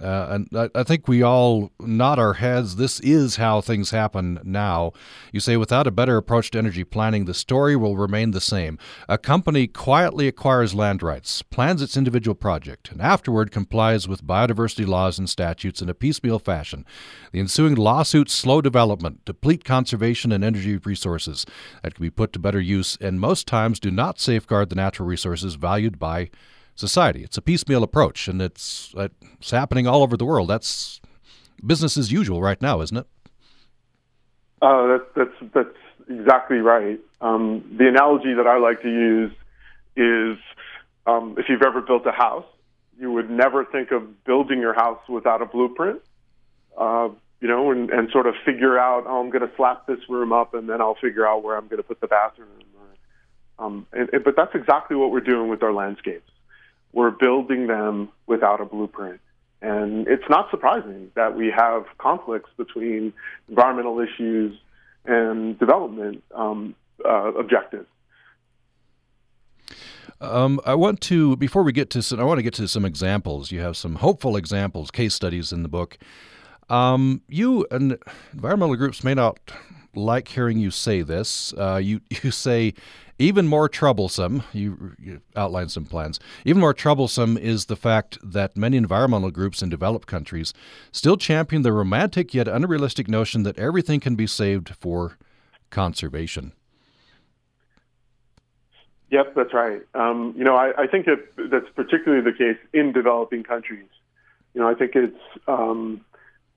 uh, 0.00 0.28
and 0.30 0.48
I, 0.54 0.80
I, 0.80 0.82
think 0.82 1.06
we 1.06 1.22
all 1.22 1.72
nod 1.78 2.18
our 2.18 2.34
heads. 2.34 2.76
This 2.76 3.00
is 3.00 3.36
how 3.36 3.60
things 3.60 3.90
happen 3.90 4.40
now. 4.42 4.92
You 5.32 5.40
say, 5.40 5.56
without 5.56 5.86
a 5.86 5.90
better 5.90 6.16
approach 6.16 6.50
to 6.52 6.58
energy 6.58 6.84
planning, 6.84 7.26
the 7.26 7.34
story 7.34 7.76
will 7.76 7.96
remain 7.96 8.30
the 8.30 8.40
same. 8.40 8.78
A 9.08 9.18
company 9.18 9.66
quietly 9.66 10.26
acquires 10.26 10.74
land 10.74 11.02
rights, 11.02 11.42
plans 11.42 11.82
its 11.82 11.96
individual 11.96 12.34
project, 12.34 12.90
and 12.90 13.02
afterward 13.02 13.50
complies 13.50 14.08
with 14.08 14.26
biodiversity 14.26 14.86
laws 14.86 15.18
and 15.18 15.28
statutes 15.28 15.82
in 15.82 15.90
a 15.90 15.94
piecemeal 15.94 16.38
fashion. 16.38 16.86
The 17.32 17.40
ensuing 17.40 17.74
lawsuits 17.74 18.32
slow 18.32 18.62
development, 18.62 19.24
deplete 19.26 19.64
conservation 19.64 20.32
and 20.32 20.42
energy 20.42 20.78
resources 20.78 21.44
that 21.82 21.94
can 21.94 22.02
be 22.02 22.10
put 22.10 22.32
to 22.32 22.38
better 22.38 22.60
use, 22.60 22.96
and 23.02 23.20
most 23.20 23.46
times 23.46 23.78
do 23.78 23.90
not 23.90 24.18
safeguard 24.18 24.70
the 24.70 24.76
natural 24.76 25.08
resources 25.08 25.56
valued 25.56 25.98
by 25.98 26.30
society. 26.80 27.22
It's 27.22 27.36
a 27.36 27.42
piecemeal 27.42 27.82
approach, 27.84 28.26
and 28.26 28.42
it's 28.42 28.92
it's 28.96 29.50
happening 29.50 29.86
all 29.86 30.02
over 30.02 30.16
the 30.16 30.24
world. 30.24 30.48
That's 30.48 31.00
business 31.64 31.96
as 31.96 32.10
usual 32.10 32.40
right 32.40 32.60
now, 32.60 32.80
isn't 32.80 32.96
it? 32.96 33.06
Uh, 34.62 34.86
that, 34.86 35.06
that's 35.14 35.52
that's 35.54 35.78
exactly 36.08 36.58
right. 36.58 36.98
Um, 37.20 37.76
the 37.78 37.86
analogy 37.86 38.34
that 38.34 38.46
I 38.46 38.58
like 38.58 38.82
to 38.82 38.88
use 38.88 39.32
is 39.94 40.38
um, 41.06 41.36
if 41.38 41.46
you've 41.48 41.62
ever 41.62 41.80
built 41.80 42.06
a 42.06 42.12
house, 42.12 42.46
you 42.98 43.12
would 43.12 43.30
never 43.30 43.64
think 43.64 43.92
of 43.92 44.24
building 44.24 44.58
your 44.60 44.74
house 44.74 45.00
without 45.08 45.42
a 45.42 45.46
blueprint. 45.46 46.00
Uh, 46.76 47.10
you 47.40 47.48
know, 47.48 47.70
and, 47.70 47.90
and 47.90 48.10
sort 48.10 48.26
of 48.26 48.34
figure 48.44 48.78
out, 48.78 49.04
oh, 49.06 49.20
I'm 49.20 49.30
going 49.30 49.46
to 49.48 49.54
slap 49.56 49.86
this 49.86 50.00
room 50.10 50.30
up, 50.30 50.52
and 50.52 50.68
then 50.68 50.82
I'll 50.82 50.96
figure 51.00 51.26
out 51.26 51.42
where 51.42 51.56
I'm 51.56 51.68
going 51.68 51.78
to 51.78 51.82
put 51.82 52.00
the 52.00 52.06
bathroom. 52.06 52.48
Um, 53.58 53.86
and, 53.92 54.08
and, 54.12 54.24
but 54.24 54.36
that's 54.36 54.54
exactly 54.54 54.96
what 54.96 55.10
we're 55.10 55.20
doing 55.20 55.48
with 55.48 55.62
our 55.62 55.72
landscapes 55.72 56.30
we're 56.92 57.10
building 57.10 57.66
them 57.66 58.08
without 58.26 58.60
a 58.60 58.64
blueprint. 58.64 59.20
And 59.62 60.08
it's 60.08 60.24
not 60.28 60.50
surprising 60.50 61.10
that 61.14 61.36
we 61.36 61.52
have 61.54 61.84
conflicts 61.98 62.50
between 62.56 63.12
environmental 63.48 64.00
issues 64.00 64.58
and 65.04 65.58
development 65.58 66.22
um, 66.34 66.74
uh, 67.04 67.32
objectives. 67.34 67.86
Um, 70.20 70.60
I 70.66 70.74
want 70.74 71.00
to 71.02 71.36
before 71.36 71.62
we 71.62 71.72
get 71.72 71.88
to 71.90 72.02
some, 72.02 72.20
I 72.20 72.24
want 72.24 72.38
to 72.38 72.42
get 72.42 72.54
to 72.54 72.68
some 72.68 72.84
examples. 72.84 73.50
You 73.50 73.60
have 73.60 73.76
some 73.76 73.96
hopeful 73.96 74.36
examples, 74.36 74.90
case 74.90 75.14
studies 75.14 75.52
in 75.52 75.62
the 75.62 75.68
book. 75.68 75.96
Um, 76.68 77.22
you 77.28 77.66
and 77.70 77.98
environmental 78.32 78.76
groups 78.76 79.02
may 79.02 79.14
not 79.14 79.38
like 79.94 80.28
hearing 80.28 80.58
you 80.58 80.70
say 80.70 81.02
this. 81.02 81.54
Uh, 81.54 81.80
you 81.82 82.00
you 82.22 82.30
say 82.30 82.74
Even 83.20 83.46
more 83.46 83.68
troublesome, 83.68 84.44
you, 84.50 84.96
you 84.98 85.20
outlined 85.36 85.70
some 85.70 85.84
plans. 85.84 86.18
Even 86.46 86.58
more 86.58 86.72
troublesome 86.72 87.36
is 87.36 87.66
the 87.66 87.76
fact 87.76 88.16
that 88.22 88.56
many 88.56 88.78
environmental 88.78 89.30
groups 89.30 89.60
in 89.60 89.68
developed 89.68 90.08
countries 90.08 90.54
still 90.90 91.18
champion 91.18 91.60
the 91.60 91.70
romantic 91.70 92.32
yet 92.32 92.48
unrealistic 92.48 93.08
notion 93.08 93.42
that 93.42 93.58
everything 93.58 94.00
can 94.00 94.14
be 94.14 94.26
saved 94.26 94.70
for 94.70 95.18
conservation. 95.68 96.52
Yep, 99.10 99.34
that's 99.36 99.52
right. 99.52 99.82
Um, 99.94 100.32
you 100.34 100.44
know, 100.44 100.56
I, 100.56 100.84
I 100.84 100.86
think 100.86 101.04
that 101.04 101.50
that's 101.50 101.68
particularly 101.76 102.24
the 102.24 102.32
case 102.32 102.56
in 102.72 102.90
developing 102.90 103.42
countries. 103.42 103.88
You 104.54 104.62
know, 104.62 104.68
I 104.68 104.74
think 104.74 104.92
it's 104.94 105.20
um, 105.46 106.00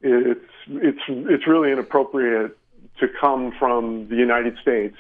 it's 0.02 0.40
it's 0.70 1.02
it's 1.10 1.46
really 1.46 1.74
inappropriate 1.74 2.58
to 3.02 3.08
come 3.20 3.52
from 3.60 4.08
the 4.08 4.16
United 4.16 4.58
States 4.62 4.96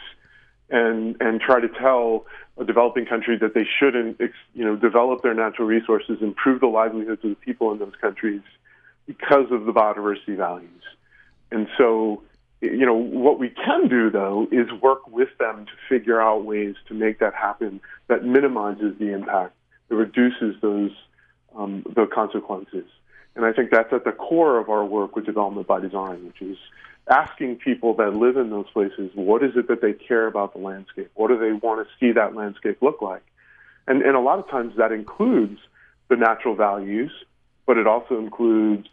and 0.74 1.16
and 1.22 1.40
try 1.40 1.62
to 1.62 1.70
tell 1.70 2.26
a 2.58 2.66
developing 2.66 3.06
country 3.06 3.38
that 3.38 3.54
they 3.54 3.66
shouldn't, 3.80 4.20
you 4.54 4.66
know, 4.66 4.76
develop 4.76 5.22
their 5.22 5.34
natural 5.34 5.68
resources, 5.68 6.18
improve 6.22 6.60
the 6.60 6.68
livelihoods 6.68 7.24
of 7.24 7.30
the 7.30 7.36
people 7.36 7.72
in 7.72 7.80
those 7.80 7.94
countries 8.02 8.42
because 9.06 9.52
of 9.52 9.66
the 9.66 9.72
biodiversity 9.72 10.36
values. 10.36 10.84
And 11.52 11.68
so, 11.78 12.24
you 12.62 12.86
know, 12.86 12.96
what 12.96 13.40
we 13.40 13.50
can 13.50 13.88
do 13.88 14.10
though 14.10 14.48
is 14.52 14.72
work 14.82 15.08
with 15.08 15.30
them 15.40 15.66
to 15.68 15.72
figure 15.88 16.20
out 16.20 16.44
ways 16.44 16.76
to 16.88 16.96
make 16.96 17.20
that 17.20 17.36
happen 17.36 17.80
that 18.08 18.26
minimizes 18.26 18.98
the 19.00 19.14
impact, 19.14 19.54
that 19.90 19.96
reduces 19.96 20.60
those 20.62 20.92
um, 21.56 21.84
the 21.96 22.08
consequences. 22.08 22.86
And 23.36 23.46
I 23.46 23.54
think 23.54 23.70
that's 23.72 23.94
at 23.94 24.06
the 24.06 24.12
core 24.12 24.60
of 24.60 24.70
our 24.70 24.86
work 24.86 25.16
with 25.16 25.26
development 25.26 25.68
by 25.68 25.80
design, 25.80 26.26
which 26.26 26.42
is 26.42 26.58
asking 27.10 27.58
people 27.58 27.94
that 27.96 28.16
live 28.16 28.38
in 28.38 28.50
those 28.50 28.70
places 28.72 29.12
what 29.16 29.44
is 29.44 29.52
it 29.56 29.68
that 29.68 29.82
they 29.82 29.94
care 29.94 30.28
about 30.28 30.54
the 30.54 30.60
landscape? 30.60 31.12
What 31.16 31.28
do 31.30 31.38
they 31.38 31.52
want 31.52 31.86
to 31.86 31.94
see 32.00 32.13
that 32.13 32.36
landscape 32.36 32.82
look 32.82 33.02
like? 33.02 33.24
And, 33.88 34.02
and 34.02 34.16
a 34.16 34.20
lot 34.20 34.39
of 34.39 34.50
times 34.50 34.76
that 34.78 34.92
includes 34.92 35.60
the 36.10 36.16
natural 36.16 36.56
values, 36.56 37.12
but 37.66 37.78
it 37.78 37.88
also 37.88 38.18
includes 38.18 38.88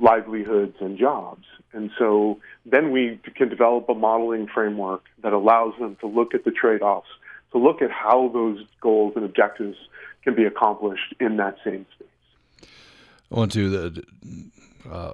livelihoods 0.00 0.76
and 0.80 0.98
jobs. 0.98 1.44
And 1.72 1.90
so 1.98 2.40
then 2.66 2.90
we 2.90 3.20
can 3.36 3.48
develop 3.48 3.88
a 3.88 3.94
modeling 3.94 4.48
framework 4.52 5.04
that 5.22 5.32
allows 5.32 5.74
them 5.78 5.96
to 6.00 6.06
look 6.06 6.34
at 6.34 6.44
the 6.44 6.50
trade 6.50 6.82
offs, 6.82 7.08
to 7.52 7.58
look 7.58 7.82
at 7.82 7.90
how 7.90 8.28
those 8.32 8.64
goals 8.80 9.12
and 9.16 9.24
objectives 9.24 9.76
can 10.22 10.34
be 10.34 10.44
accomplished 10.44 11.14
in 11.20 11.36
that 11.36 11.56
same 11.64 11.86
space. 11.94 12.68
I 13.30 13.34
want 13.36 13.52
to 13.52 14.02
uh, 14.90 15.12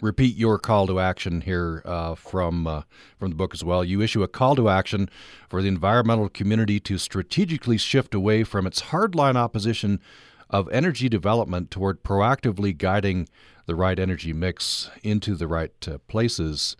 repeat 0.00 0.36
your 0.36 0.58
call 0.58 0.86
to 0.86 1.00
action 1.00 1.40
here 1.40 1.82
uh, 1.84 2.14
from 2.14 2.66
uh, 2.66 2.82
from 3.18 3.30
the 3.30 3.36
book 3.36 3.54
as 3.54 3.64
well. 3.64 3.84
You 3.84 4.00
issue 4.00 4.22
a 4.22 4.28
call 4.28 4.56
to 4.56 4.68
action 4.68 5.08
for 5.48 5.62
the 5.62 5.68
environmental 5.68 6.28
community 6.28 6.80
to 6.80 6.98
strategically 6.98 7.78
shift 7.78 8.14
away 8.14 8.44
from 8.44 8.66
its 8.66 8.82
hardline 8.82 9.36
opposition 9.36 10.00
of 10.48 10.68
energy 10.70 11.08
development 11.08 11.70
toward 11.70 12.02
proactively 12.02 12.76
guiding 12.76 13.28
the 13.66 13.74
right 13.74 13.98
energy 13.98 14.32
mix 14.32 14.90
into 15.02 15.34
the 15.34 15.48
right 15.48 15.88
uh, 15.88 15.98
places. 16.06 16.76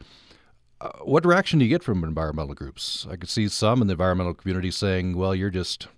Uh, 0.81 0.91
what 1.03 1.25
reaction 1.25 1.59
do 1.59 1.65
you 1.65 1.71
get 1.71 1.83
from 1.83 2.05
environmental 2.05 2.55
groups? 2.55 3.07
I 3.11 3.17
could 3.17 3.31
see 3.31 3.49
some 3.49 3.81
in 3.81 3.89
the 3.89 3.93
environmental 3.93 4.35
community 4.35 4.71
saying, 4.71 5.17
"Well, 5.17 5.35
you're 5.35 5.51
just, 5.51 5.89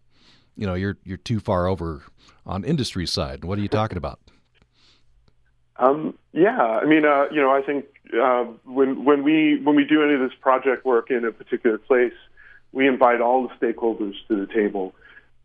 you 0.56 0.66
know, 0.66 0.74
you're 0.74 0.98
you're 1.04 1.16
too 1.16 1.40
far 1.40 1.66
over 1.66 2.04
on 2.46 2.64
industry 2.64 3.06
side. 3.06 3.44
What 3.44 3.58
are 3.58 3.62
you 3.62 3.68
talking 3.68 3.98
about?" 3.98 4.20
Um, 5.78 6.18
yeah, 6.32 6.60
I 6.60 6.84
mean, 6.86 7.04
uh, 7.04 7.26
you 7.30 7.40
know, 7.40 7.50
I 7.50 7.62
think 7.62 7.86
uh, 8.20 8.44
when 8.64 9.04
when 9.04 9.22
we 9.22 9.60
when 9.62 9.76
we 9.76 9.84
do 9.84 10.02
any 10.02 10.14
of 10.14 10.20
this 10.20 10.36
project 10.40 10.84
work 10.84 11.10
in 11.10 11.24
a 11.24 11.32
particular 11.32 11.78
place, 11.78 12.14
we 12.72 12.88
invite 12.88 13.20
all 13.20 13.48
the 13.48 13.54
stakeholders 13.54 14.14
to 14.26 14.44
the 14.44 14.52
table, 14.52 14.94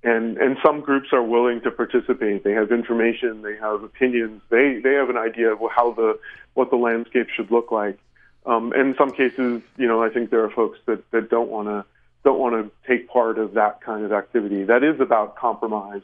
and 0.04 0.38
and 0.38 0.58
some 0.63 0.82
groups 0.82 1.10
are 1.13 1.22
willing 1.22 1.62
to 1.62 1.72
participate. 1.72 2.43
They 2.43 2.54
have 2.54 2.72
information, 2.72 3.43
they 3.43 3.56
have 3.58 3.84
opinions, 3.84 4.41
they 4.50 4.80
they 4.80 4.93
have 4.93 5.10
an 5.10 5.17
idea 5.17 5.54
of 5.54 5.60
how 5.69 5.93
the 5.93 6.19
what 6.56 6.72
the 6.72 6.78
landscape 6.78 7.28
should 7.30 7.52
look 7.52 7.72
like. 7.72 8.00
Um, 8.46 8.74
in 8.74 8.96
some 8.98 9.12
cases, 9.12 9.62
you 9.78 9.88
know, 9.88 10.04
I 10.04 10.10
think 10.10 10.32
there 10.32 10.43
are 10.43 10.50
folks 10.50 10.80
that 10.88 11.10
that 11.12 11.30
don't 11.30 11.50
want 11.50 11.67
to 11.67 11.86
don't 12.24 12.39
want 12.39 12.56
to 12.56 12.72
take 12.88 13.08
part 13.08 13.38
of 13.38 13.54
that 13.54 13.82
kind 13.82 14.04
of 14.04 14.12
activity. 14.12 14.63
That 14.63 14.84
is 14.84 15.00
about 15.00 15.36
compromise 15.36 16.02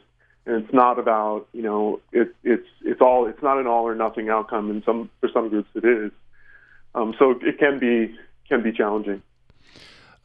and 0.49 0.63
it's 0.63 0.73
not 0.73 0.97
about 0.97 1.47
you 1.53 1.61
know 1.61 1.99
it, 2.11 2.35
it's 2.43 2.67
it's 2.81 3.01
all 3.01 3.27
it's 3.27 3.41
not 3.41 3.57
an 3.59 3.67
all 3.67 3.87
or 3.87 3.95
nothing 3.95 4.29
outcome 4.29 4.69
and 4.71 4.83
some 4.83 5.09
for 5.19 5.29
some 5.31 5.49
groups 5.49 5.69
it 5.75 5.85
is. 5.85 6.11
Um, 6.95 7.13
so 7.19 7.39
it 7.41 7.59
can 7.59 7.79
be 7.79 8.15
can 8.47 8.63
be 8.63 8.71
challenging. 8.71 9.21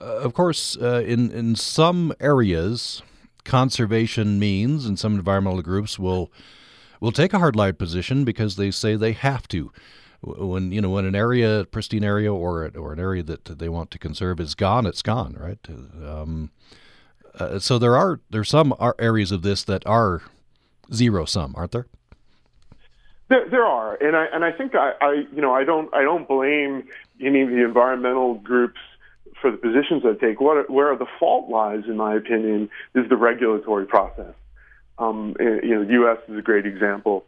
Uh, 0.01 0.05
of 0.05 0.33
course 0.33 0.77
uh, 0.81 1.03
in 1.07 1.31
in 1.31 1.55
some 1.55 2.13
areas 2.21 3.03
conservation 3.45 4.39
means 4.39 4.87
and 4.87 4.99
some 4.99 5.15
environmental 5.15 5.63
groups 5.63 5.99
will 5.99 6.33
will 7.01 7.13
take 7.13 7.35
a 7.35 7.39
hard 7.39 7.55
line 7.55 7.75
position 7.75 8.25
because 8.25 8.57
they 8.57 8.71
say 8.71 8.97
they 8.97 9.13
have 9.13 9.47
to. 9.49 9.71
When 10.23 10.73
you 10.73 10.81
know 10.81 10.89
when 10.89 11.05
an 11.05 11.15
area 11.15 11.67
pristine 11.71 12.03
area 12.03 12.33
or 12.33 12.71
or 12.75 12.95
an 12.95 12.99
area 12.99 13.23
that 13.25 13.45
they 13.45 13.69
want 13.69 13.91
to 13.91 13.99
conserve 13.99 14.41
is 14.41 14.55
gone 14.55 14.87
it's 14.87 15.03
gone 15.03 15.37
right? 15.39 15.59
Um, 15.69 16.51
uh, 17.39 17.59
so 17.59 17.79
there 17.79 17.97
are 17.97 18.21
there's 18.31 18.49
some 18.49 18.75
areas 18.99 19.33
of 19.33 19.43
this 19.43 19.65
that 19.65 19.87
are 19.87 20.23
zero 20.93 21.25
sum, 21.25 21.55
aren't 21.57 21.73
there? 21.73 21.87
There, 23.29 23.49
there 23.49 23.65
are, 23.65 23.95
and 23.95 24.17
I 24.17 24.27
and 24.27 24.45
I 24.45 24.53
think 24.53 24.75
I, 24.75 24.93
I 25.01 25.13
you 25.35 25.41
know 25.41 25.55
I 25.55 25.65
don't 25.65 25.93
I 25.95 26.03
don't 26.03 26.29
blame 26.29 26.89
any 27.21 27.43
of 27.43 27.49
the 27.49 27.65
environmental 27.65 28.35
groups 28.35 28.81
for 29.41 29.51
the 29.51 29.57
positions 29.57 30.03
they 30.03 30.15
take. 30.15 30.41
What 30.41 30.69
where 30.71 30.95
the 30.97 31.07
fault 31.19 31.49
lies, 31.49 31.85
in 31.87 31.97
my 31.97 32.15
opinion, 32.15 32.69
is 32.95 33.09
the 33.09 33.17
regulatory 33.17 33.87
process. 33.87 34.35
Um, 34.99 35.35
you 35.41 35.75
know, 35.75 35.85
the 35.85 35.93
U.S. 35.93 36.19
is 36.29 36.39
a 36.39 36.43
great 36.43 36.67
example. 36.67 37.25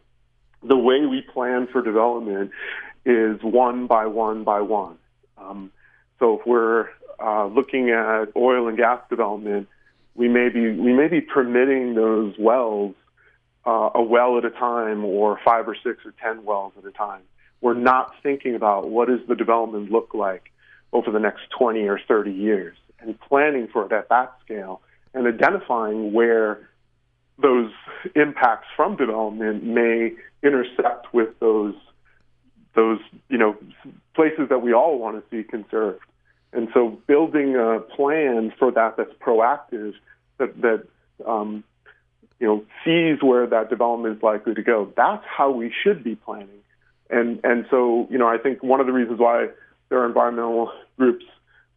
The 0.63 0.77
way 0.77 1.05
we 1.05 1.21
plan 1.21 1.67
for 1.71 1.81
development 1.81 2.51
is 3.05 3.41
one 3.41 3.87
by 3.87 4.05
one 4.05 4.43
by 4.43 4.61
one. 4.61 4.97
Um, 5.37 5.71
so 6.19 6.39
if 6.39 6.45
we're 6.45 6.87
uh, 7.19 7.47
looking 7.47 7.89
at 7.89 8.25
oil 8.35 8.67
and 8.67 8.77
gas 8.77 9.01
development, 9.09 9.67
we 10.17 10.27
may 10.27 10.49
be 10.49 10.71
we 10.71 10.91
may 10.91 11.07
be 11.07 11.21
permitting 11.21 11.93
those 11.93 12.33
wells 12.37 12.95
uh, 13.65 13.91
a 13.95 14.01
well 14.01 14.37
at 14.37 14.45
a 14.45 14.49
time 14.49 15.05
or 15.05 15.39
five 15.45 15.67
or 15.67 15.75
six 15.75 16.05
or 16.05 16.13
ten 16.21 16.43
wells 16.43 16.73
at 16.77 16.85
a 16.85 16.91
time. 16.91 17.21
We're 17.61 17.75
not 17.75 18.13
thinking 18.21 18.55
about 18.55 18.89
what 18.89 19.07
does 19.07 19.19
the 19.27 19.35
development 19.35 19.91
look 19.91 20.13
like 20.13 20.51
over 20.91 21.11
the 21.11 21.19
next 21.19 21.41
20 21.57 21.87
or 21.87 21.99
30 22.07 22.31
years 22.31 22.77
and 22.99 23.19
planning 23.19 23.67
for 23.71 23.85
it 23.85 23.91
at 23.91 24.09
that 24.09 24.35
scale 24.43 24.81
and 25.13 25.27
identifying 25.27 26.13
where 26.13 26.69
those 27.39 27.71
impacts 28.15 28.67
from 28.75 28.95
development 28.95 29.63
may 29.63 30.13
intersect 30.43 31.13
with 31.13 31.39
those 31.39 31.75
those 32.75 32.99
you 33.29 33.37
know 33.37 33.55
places 34.15 34.49
that 34.49 34.61
we 34.61 34.73
all 34.73 34.97
want 34.97 35.17
to 35.17 35.29
see 35.29 35.47
conserved. 35.47 36.01
And 36.57 36.69
so 36.73 36.97
building 37.05 37.55
a 37.55 37.79
plan 37.79 38.51
for 38.57 38.71
that 38.71 38.97
that's 38.97 39.13
proactive 39.21 39.93
that 40.39 40.59
that 40.63 40.87
um, 41.23 41.63
you 42.39 42.47
know 42.47 42.65
sees 42.83 43.21
where 43.21 43.45
that 43.45 43.69
development 43.69 44.17
is 44.17 44.23
likely 44.23 44.55
to 44.55 44.63
go. 44.63 44.91
That's 44.97 45.23
how 45.23 45.51
we 45.51 45.71
should 45.83 46.03
be 46.03 46.15
planning. 46.15 46.63
And 47.11 47.39
and 47.43 47.67
so 47.69 48.07
you 48.09 48.17
know 48.17 48.27
I 48.27 48.39
think 48.39 48.63
one 48.63 48.79
of 48.79 48.87
the 48.87 48.91
reasons 48.91 49.19
why 49.19 49.49
there 49.89 49.99
are 49.99 50.07
environmental 50.07 50.71
groups 50.97 51.25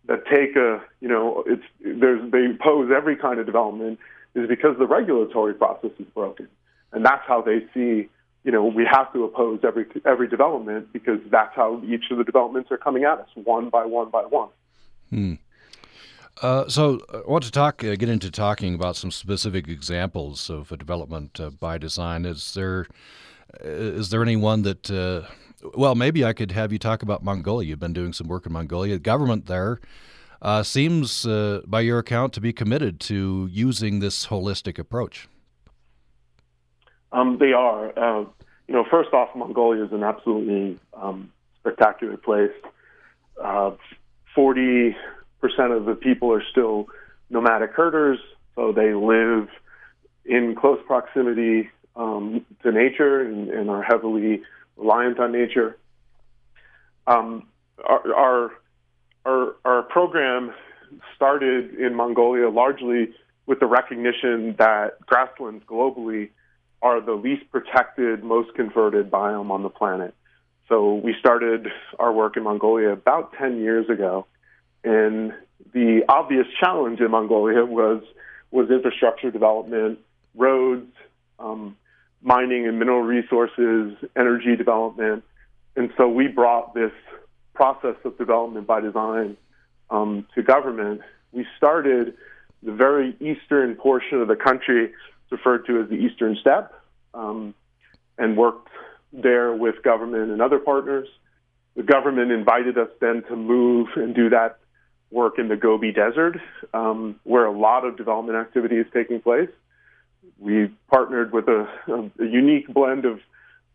that 0.06 0.24
take 0.24 0.56
a 0.56 0.82
you 1.02 1.08
know 1.08 1.44
it's 1.46 1.62
there's 1.84 2.30
they 2.32 2.46
oppose 2.46 2.90
every 2.90 3.16
kind 3.16 3.38
of 3.38 3.44
development 3.44 3.98
is 4.34 4.48
because 4.48 4.78
the 4.78 4.86
regulatory 4.86 5.52
process 5.52 5.90
is 5.98 6.06
broken, 6.14 6.48
and 6.92 7.04
that's 7.04 7.26
how 7.28 7.42
they 7.42 7.66
see 7.74 8.08
you 8.44 8.50
know 8.50 8.64
we 8.64 8.86
have 8.90 9.12
to 9.12 9.24
oppose 9.24 9.60
every 9.62 9.84
every 10.06 10.26
development 10.26 10.90
because 10.90 11.20
that's 11.30 11.54
how 11.54 11.82
each 11.84 12.04
of 12.10 12.16
the 12.16 12.24
developments 12.24 12.70
are 12.70 12.78
coming 12.78 13.04
at 13.04 13.18
us 13.18 13.28
one 13.34 13.68
by 13.68 13.84
one 13.84 14.08
by 14.08 14.22
one. 14.22 14.48
Hmm. 15.10 15.34
Uh, 16.40 16.68
so 16.68 17.00
uh, 17.12 17.18
I 17.26 17.30
want 17.30 17.44
to 17.44 17.50
talk, 17.50 17.84
uh, 17.84 17.94
get 17.96 18.08
into 18.08 18.30
talking 18.30 18.74
about 18.74 18.96
some 18.96 19.10
specific 19.10 19.68
examples 19.68 20.48
of 20.48 20.72
a 20.72 20.76
development 20.76 21.38
uh, 21.38 21.50
by 21.50 21.76
design. 21.76 22.24
Is 22.24 22.54
there, 22.54 22.86
uh, 23.62 24.02
there 24.08 24.22
anyone 24.22 24.62
that, 24.62 24.90
uh, 24.90 25.30
well, 25.74 25.94
maybe 25.94 26.24
I 26.24 26.32
could 26.32 26.52
have 26.52 26.72
you 26.72 26.78
talk 26.78 27.02
about 27.02 27.22
Mongolia. 27.22 27.68
You've 27.68 27.78
been 27.80 27.92
doing 27.92 28.14
some 28.14 28.26
work 28.26 28.46
in 28.46 28.52
Mongolia. 28.52 28.94
The 28.94 29.00
government 29.00 29.46
there 29.46 29.80
seems, 30.62 31.26
by 31.66 31.80
your 31.80 31.98
account, 31.98 32.32
to 32.34 32.40
be 32.40 32.54
committed 32.54 33.00
to 33.00 33.48
using 33.52 33.98
this 33.98 34.28
holistic 34.28 34.78
approach. 34.78 35.28
Um, 37.12 37.36
they 37.38 37.52
are. 37.52 37.88
you 38.66 38.74
know, 38.74 38.86
first 38.90 39.12
off, 39.12 39.28
Mongolia 39.36 39.84
is 39.84 39.92
an 39.92 40.02
absolutely 40.02 40.78
um, 40.94 41.30
spectacular 41.58 42.16
place. 42.16 42.52
Forty 44.34 44.96
percent 45.40 45.72
of 45.72 45.84
the 45.86 45.94
people 45.94 46.32
are 46.32 46.42
still 46.50 46.86
nomadic 47.30 47.72
herders, 47.72 48.18
so 48.54 48.72
they 48.72 48.94
live 48.94 49.48
in 50.24 50.54
close 50.54 50.78
proximity 50.86 51.70
um, 51.96 52.44
to 52.62 52.70
nature 52.70 53.22
and, 53.22 53.48
and, 53.50 53.70
are 53.70 53.82
heavily 53.82 54.42
reliant 54.76 55.18
on 55.18 55.32
nature. 55.32 55.76
Um, 57.06 57.48
our, 57.84 58.14
our, 58.14 58.50
our, 59.24 59.56
our 59.64 59.82
program 59.82 60.52
started 61.16 61.74
in 61.74 61.94
Mongolia 61.94 62.48
largely 62.48 63.10
with 63.46 63.60
the 63.60 63.66
recognition 63.66 64.54
that 64.58 65.04
grasslands 65.06 65.64
globally 65.64 66.30
are 66.82 67.00
the 67.00 67.12
least 67.12 67.50
protected, 67.50 68.22
most 68.22 68.54
converted 68.54 69.10
biome 69.10 69.50
on 69.50 69.62
the 69.62 69.68
planet. 69.68 70.14
So 70.70 70.94
we 70.94 71.16
started 71.18 71.66
our 71.98 72.12
work 72.12 72.36
in 72.36 72.44
Mongolia 72.44 72.90
about 72.90 73.32
10 73.32 73.58
years 73.58 73.90
ago. 73.90 74.26
And 74.84 75.34
the 75.74 76.02
obvious 76.08 76.46
challenge 76.60 77.00
in 77.00 77.10
Mongolia 77.10 77.64
was, 77.64 78.02
was 78.52 78.70
infrastructure 78.70 79.32
development, 79.32 79.98
roads, 80.36 80.92
um, 81.40 81.76
mining 82.22 82.68
and 82.68 82.78
mineral 82.78 83.02
resources, 83.02 83.96
energy 84.16 84.54
development. 84.54 85.24
And 85.74 85.90
so 85.96 86.08
we 86.08 86.28
brought 86.28 86.72
this 86.72 86.92
process 87.52 87.96
of 88.04 88.16
development 88.16 88.68
by 88.68 88.80
design 88.80 89.36
um, 89.90 90.24
to 90.36 90.42
government. 90.42 91.00
We 91.32 91.46
started 91.56 92.14
the 92.62 92.72
very 92.72 93.16
eastern 93.18 93.74
portion 93.74 94.20
of 94.20 94.28
the 94.28 94.36
country, 94.36 94.92
referred 95.30 95.66
to 95.66 95.82
as 95.82 95.88
the 95.88 95.96
Eastern 95.96 96.36
Steppe, 96.40 96.72
um, 97.12 97.54
and 98.18 98.36
worked 98.36 98.68
there 99.12 99.52
with 99.52 99.82
government 99.82 100.30
and 100.30 100.40
other 100.40 100.58
partners. 100.58 101.08
The 101.76 101.82
government 101.82 102.32
invited 102.32 102.78
us 102.78 102.88
then 103.00 103.22
to 103.28 103.36
move 103.36 103.88
and 103.96 104.14
do 104.14 104.28
that 104.30 104.58
work 105.10 105.38
in 105.38 105.48
the 105.48 105.56
Gobi 105.56 105.92
Desert, 105.92 106.38
um, 106.72 107.18
where 107.24 107.44
a 107.44 107.56
lot 107.56 107.84
of 107.84 107.96
development 107.96 108.38
activity 108.38 108.76
is 108.76 108.86
taking 108.92 109.20
place. 109.20 109.48
We 110.38 110.70
partnered 110.88 111.32
with 111.32 111.48
a, 111.48 111.68
a, 111.88 112.22
a 112.22 112.26
unique 112.26 112.68
blend 112.68 113.04
of, 113.04 113.20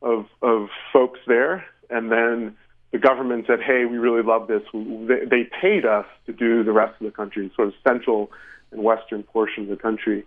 of, 0.01 0.25
of 0.41 0.69
folks 0.93 1.19
there, 1.27 1.65
and 1.89 2.11
then 2.11 2.55
the 2.91 2.97
government 2.97 3.45
said, 3.47 3.59
"Hey, 3.61 3.85
we 3.85 3.97
really 3.97 4.23
love 4.23 4.47
this." 4.47 4.61
They, 4.73 5.25
they 5.25 5.49
paid 5.61 5.85
us 5.85 6.05
to 6.27 6.33
do 6.33 6.63
the 6.63 6.71
rest 6.71 6.93
of 7.01 7.05
the 7.05 7.11
country, 7.11 7.51
sort 7.55 7.67
of 7.69 7.73
central 7.85 8.31
and 8.71 8.83
western 8.83 9.23
portion 9.23 9.63
of 9.63 9.69
the 9.69 9.75
country, 9.75 10.25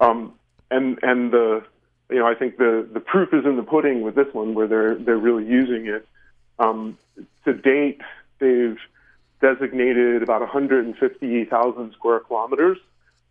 um, 0.00 0.32
and 0.70 0.98
and 1.02 1.32
the 1.32 1.62
you 2.10 2.18
know 2.18 2.26
I 2.26 2.34
think 2.34 2.56
the 2.56 2.88
the 2.90 3.00
proof 3.00 3.32
is 3.32 3.44
in 3.44 3.56
the 3.56 3.62
pudding 3.62 4.02
with 4.02 4.14
this 4.14 4.32
one, 4.32 4.54
where 4.54 4.66
they're 4.66 4.94
they're 4.94 5.18
really 5.18 5.46
using 5.46 5.86
it. 5.86 6.06
Um, 6.58 6.98
to 7.44 7.52
date, 7.52 8.00
they've 8.38 8.78
designated 9.40 10.22
about 10.22 10.40
150,000 10.40 11.92
square 11.92 12.20
kilometers 12.20 12.78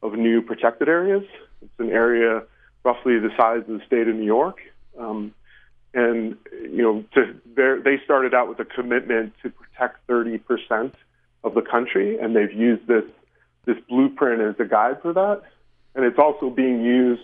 of 0.02 0.14
new 0.14 0.42
protected 0.42 0.88
areas. 0.88 1.24
It's 1.62 1.80
an 1.80 1.90
area 1.90 2.44
roughly 2.84 3.20
the 3.20 3.32
size 3.36 3.64
of 3.68 3.80
the 3.80 3.82
state 3.86 4.08
of 4.08 4.16
New 4.16 4.24
York. 4.24 4.60
Um, 4.98 5.34
and 5.94 6.38
you 6.52 6.82
know, 6.84 7.04
to, 7.16 7.82
they 7.84 8.00
started 8.04 8.34
out 8.34 8.48
with 8.48 8.60
a 8.60 8.66
commitment 8.66 9.34
to 9.44 9.50
protect 9.50 10.06
30 10.08 10.38
percent 10.40 10.96
of 11.44 11.54
the 11.54 11.62
country, 11.62 12.18
and 12.20 12.36
they've 12.36 12.54
used 12.54 12.88
this 12.88 13.06
this 13.66 13.78
blueprint 13.90 14.42
as 14.42 14.56
a 14.60 14.66
guide 14.66 15.02
for 15.02 15.14
that. 15.14 15.42
And 15.96 16.06
it's 16.06 16.20
also 16.20 16.50
being 16.50 16.84
used 16.84 17.24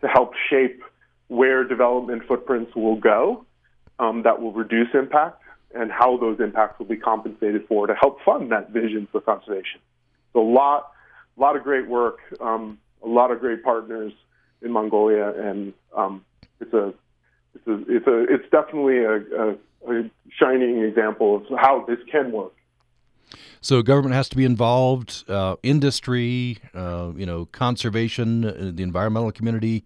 to 0.00 0.08
help 0.08 0.32
shape 0.50 0.82
where 1.28 1.64
development 1.64 2.22
footprints 2.26 2.74
will 2.76 2.96
go 2.96 3.44
um, 3.98 4.22
that 4.22 4.40
will 4.40 4.52
reduce 4.52 4.88
impact 4.94 5.42
and 5.74 5.90
how 5.90 6.16
those 6.16 6.40
impacts 6.40 6.78
will 6.78 6.86
be 6.86 6.96
compensated 6.96 7.66
for 7.66 7.86
to 7.86 7.94
help 7.94 8.18
fund 8.24 8.52
that 8.52 8.70
vision 8.70 9.08
for 9.10 9.20
conservation. 9.20 9.80
So 10.32 10.40
a 10.40 10.48
lot, 10.48 10.90
a 11.36 11.40
lot 11.40 11.56
of 11.56 11.62
great 11.62 11.88
work, 11.88 12.18
um, 12.40 12.78
a 13.02 13.08
lot 13.08 13.30
of 13.30 13.40
great 13.40 13.62
partners 13.62 14.12
in 14.62 14.70
Mongolia, 14.70 15.32
and 15.32 15.72
um, 15.96 16.24
it's 16.60 16.72
a 16.72 16.94
it's 17.54 17.66
a, 17.66 17.74
it's 17.88 18.06
a 18.06 18.34
it's 18.34 18.50
definitely 18.50 18.98
a, 18.98 19.16
a, 19.16 19.50
a 19.90 20.10
shining 20.40 20.82
example 20.82 21.36
of 21.36 21.58
how 21.58 21.84
this 21.86 21.98
can 22.10 22.32
work. 22.32 22.55
So 23.60 23.82
government 23.82 24.14
has 24.14 24.28
to 24.30 24.36
be 24.36 24.44
involved, 24.44 25.24
uh, 25.28 25.56
industry, 25.62 26.58
uh, 26.74 27.12
you 27.16 27.26
know, 27.26 27.46
conservation, 27.46 28.44
uh, 28.44 28.70
the 28.74 28.82
environmental 28.82 29.32
community, 29.32 29.84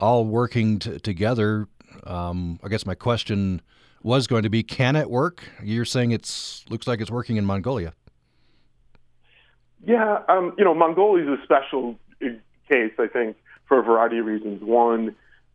all 0.00 0.24
working 0.24 0.78
t- 0.78 0.98
together. 0.98 1.68
Um, 2.04 2.58
I 2.62 2.68
guess 2.68 2.86
my 2.86 2.94
question 2.94 3.62
was 4.02 4.26
going 4.26 4.42
to 4.42 4.50
be, 4.50 4.62
can 4.62 4.96
it 4.96 5.10
work? 5.10 5.44
You're 5.62 5.84
saying 5.84 6.12
it's 6.12 6.64
looks 6.68 6.86
like 6.86 7.00
it's 7.00 7.10
working 7.10 7.36
in 7.36 7.44
Mongolia. 7.44 7.92
Yeah, 9.84 10.22
um, 10.28 10.54
you 10.58 10.64
know, 10.64 10.74
Mongolia 10.74 11.32
is 11.32 11.38
a 11.40 11.42
special 11.44 11.96
case, 12.68 12.92
I 12.98 13.06
think, 13.06 13.36
for 13.66 13.78
a 13.78 13.82
variety 13.82 14.18
of 14.18 14.26
reasons. 14.26 14.62
One, 14.62 15.14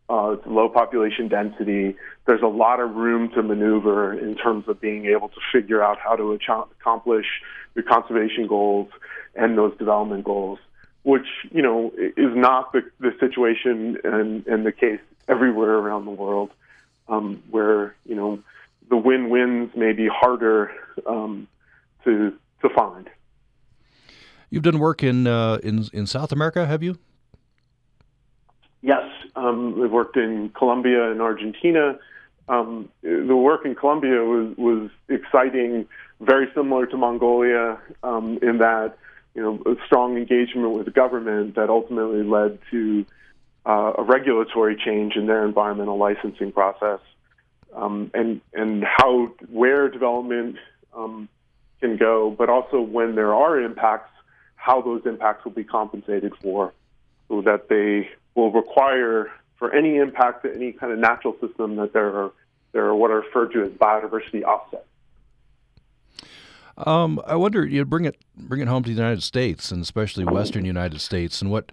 uh, 0.10 0.36
it's 0.38 0.46
low 0.46 0.70
population 0.70 1.28
density. 1.28 1.96
There's 2.26 2.42
a 2.42 2.48
lot 2.48 2.80
of 2.80 2.96
room 2.96 3.30
to 3.36 3.42
maneuver 3.42 4.14
in 4.14 4.36
terms 4.36 4.68
of 4.68 4.82
being 4.82 5.06
able 5.06 5.30
to 5.30 5.40
figure 5.52 5.82
out 5.82 5.98
how 5.98 6.16
to 6.16 6.34
accomplish 6.34 7.26
your 7.76 7.84
conservation 7.84 8.48
goals 8.48 8.90
and 9.36 9.58
those 9.58 9.76
development 9.78 10.24
goals, 10.24 10.60
which 11.04 11.28
you 11.52 11.62
know 11.62 11.92
is 11.98 12.36
not 12.36 12.74
the, 12.74 12.82
the 13.00 13.12
situation 13.20 13.98
and, 14.04 14.46
and 14.46 14.66
the 14.66 14.72
case 14.72 15.00
everywhere 15.28 15.78
around 15.78 16.06
the 16.06 16.12
world, 16.12 16.52
um, 17.08 17.42
where 17.50 17.96
you 18.06 18.16
know 18.16 18.40
the 18.90 18.98
win-wins 18.98 19.72
may 19.76 19.94
be 19.94 20.08
harder 20.08 20.72
um, 21.08 21.48
to 22.04 22.34
to 22.62 22.70
find. 22.70 23.10
You've 24.50 24.64
done 24.64 24.80
work 24.80 25.02
in 25.02 25.28
uh, 25.28 25.60
in 25.64 25.88
in 25.94 26.06
South 26.08 26.32
America, 26.32 26.66
have 26.66 26.84
you? 26.84 27.00
Yes, 28.84 29.10
um, 29.36 29.80
we've 29.80 29.92
worked 29.92 30.18
in 30.18 30.50
Colombia 30.50 31.12
and 31.12 31.22
Argentina. 31.22 31.98
Um, 32.48 32.90
the 33.02 33.36
work 33.36 33.66
in 33.66 33.76
Colombia 33.76 34.24
was, 34.24 34.56
was 34.58 34.90
exciting, 35.10 35.88
very 36.20 36.48
similar 36.54 36.86
to 36.88 36.98
Mongolia 36.98 37.80
um, 38.04 38.38
in 38.42 38.58
that 38.60 38.98
you 39.34 39.42
know 39.42 39.62
a 39.66 39.76
strong 39.86 40.18
engagement 40.18 40.72
with 40.72 40.86
the 40.86 40.92
government 40.92 41.56
that 41.56 41.70
ultimately 41.70 42.24
led 42.24 42.60
to 42.72 43.06
uh, 43.66 43.94
a 43.98 44.04
regulatory 44.04 44.76
change 44.76 45.16
in 45.16 45.26
their 45.26 45.46
environmental 45.46 45.98
licensing 45.98 46.52
process, 46.52 47.00
um, 47.74 48.12
and 48.14 48.42
and 48.54 48.84
how 48.84 49.32
where 49.50 49.90
development 49.90 50.58
um, 50.94 51.30
can 51.80 51.98
go, 51.98 52.30
but 52.38 52.50
also 52.50 52.82
when 52.82 53.16
there 53.16 53.34
are 53.34 53.60
impacts, 53.60 54.12
how 54.56 54.82
those 54.82 55.02
impacts 55.06 55.46
will 55.46 55.54
be 55.54 55.64
compensated 55.64 56.34
for, 56.42 56.74
so 57.30 57.42
that 57.42 57.70
they 57.70 58.10
will 58.36 58.52
require 58.52 59.32
for 59.58 59.74
any 59.74 59.98
impact 59.98 60.44
to 60.44 60.54
any 60.54 60.72
kind 60.72 60.92
of 60.92 61.00
natural 61.00 61.36
system 61.40 61.76
that 61.78 61.94
there 61.94 62.08
are 62.08 62.32
there 62.72 62.86
are 62.86 62.96
what 62.96 63.12
are 63.12 63.22
referred 63.22 63.54
to 63.54 63.64
as 63.64 63.70
biodiversity 63.72 64.44
offsets. 64.44 64.84
Um, 66.76 67.22
I 67.28 67.36
wonder, 67.36 67.66
you 67.66 67.86
bring 67.86 68.06
it 68.06 68.18
bring 68.36 68.62
it 68.62 68.68
home 68.68 68.84
to 68.84 68.90
the 68.90 68.96
United 68.96 69.22
States 69.22 69.72
and 69.72 69.82
especially 69.82 70.26
Western 70.26 70.66
United 70.66 71.02
States, 71.02 71.42
and 71.42 71.52
what 71.52 71.72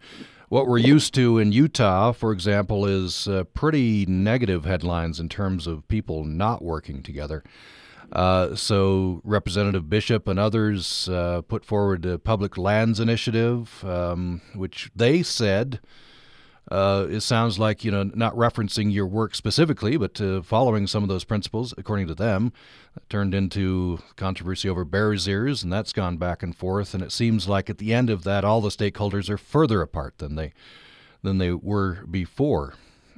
what 0.50 0.66
we're 0.66 0.78
used 0.78 1.14
to 1.14 1.38
in 1.38 1.52
Utah, 1.52 2.12
for 2.12 2.32
example, 2.32 2.84
is 2.84 3.28
uh, 3.28 3.44
pretty 3.54 4.04
negative 4.06 4.64
headlines 4.64 5.20
in 5.20 5.28
terms 5.28 5.66
of 5.66 5.86
people 5.88 6.24
not 6.24 6.60
working 6.60 7.02
together. 7.02 7.44
Uh, 8.12 8.56
so 8.56 9.20
Representative 9.22 9.88
Bishop 9.88 10.26
and 10.26 10.38
others 10.38 11.08
uh, 11.08 11.42
put 11.42 11.64
forward 11.64 12.04
a 12.04 12.18
public 12.18 12.58
lands 12.58 12.98
initiative, 12.98 13.84
um, 13.84 14.40
which 14.54 14.90
they 14.94 15.22
said 15.22 15.78
uh, 16.70 17.06
it 17.10 17.20
sounds 17.20 17.58
like 17.58 17.84
you 17.84 17.90
know 17.90 18.04
not 18.14 18.34
referencing 18.36 18.92
your 18.92 19.06
work 19.06 19.34
specifically, 19.34 19.96
but 19.96 20.20
uh, 20.20 20.40
following 20.42 20.86
some 20.86 21.02
of 21.02 21.08
those 21.08 21.24
principles, 21.24 21.74
according 21.76 22.06
to 22.06 22.14
them, 22.14 22.52
turned 23.08 23.34
into 23.34 23.98
controversy 24.16 24.68
over 24.68 24.84
Bears 24.84 25.26
Ears, 25.26 25.64
and 25.64 25.72
that's 25.72 25.92
gone 25.92 26.16
back 26.16 26.42
and 26.42 26.56
forth. 26.56 26.94
And 26.94 27.02
it 27.02 27.10
seems 27.10 27.48
like 27.48 27.68
at 27.68 27.78
the 27.78 27.92
end 27.92 28.08
of 28.08 28.22
that, 28.22 28.44
all 28.44 28.60
the 28.60 28.68
stakeholders 28.68 29.28
are 29.28 29.38
further 29.38 29.82
apart 29.82 30.18
than 30.18 30.36
they 30.36 30.52
than 31.22 31.38
they 31.38 31.52
were 31.52 32.04
before. 32.08 32.74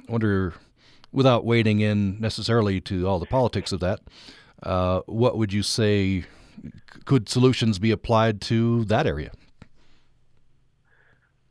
I 0.07 0.11
wonder, 0.11 0.55
without 1.11 1.45
wading 1.45 1.79
in 1.79 2.19
necessarily 2.19 2.81
to 2.81 3.07
all 3.07 3.19
the 3.19 3.27
politics 3.27 3.71
of 3.71 3.79
that, 3.81 3.99
uh, 4.63 5.01
what 5.05 5.37
would 5.37 5.53
you 5.53 5.61
say? 5.63 6.25
Could 7.05 7.29
solutions 7.29 7.77
be 7.79 7.91
applied 7.91 8.41
to 8.41 8.85
that 8.85 9.05
area? 9.05 9.31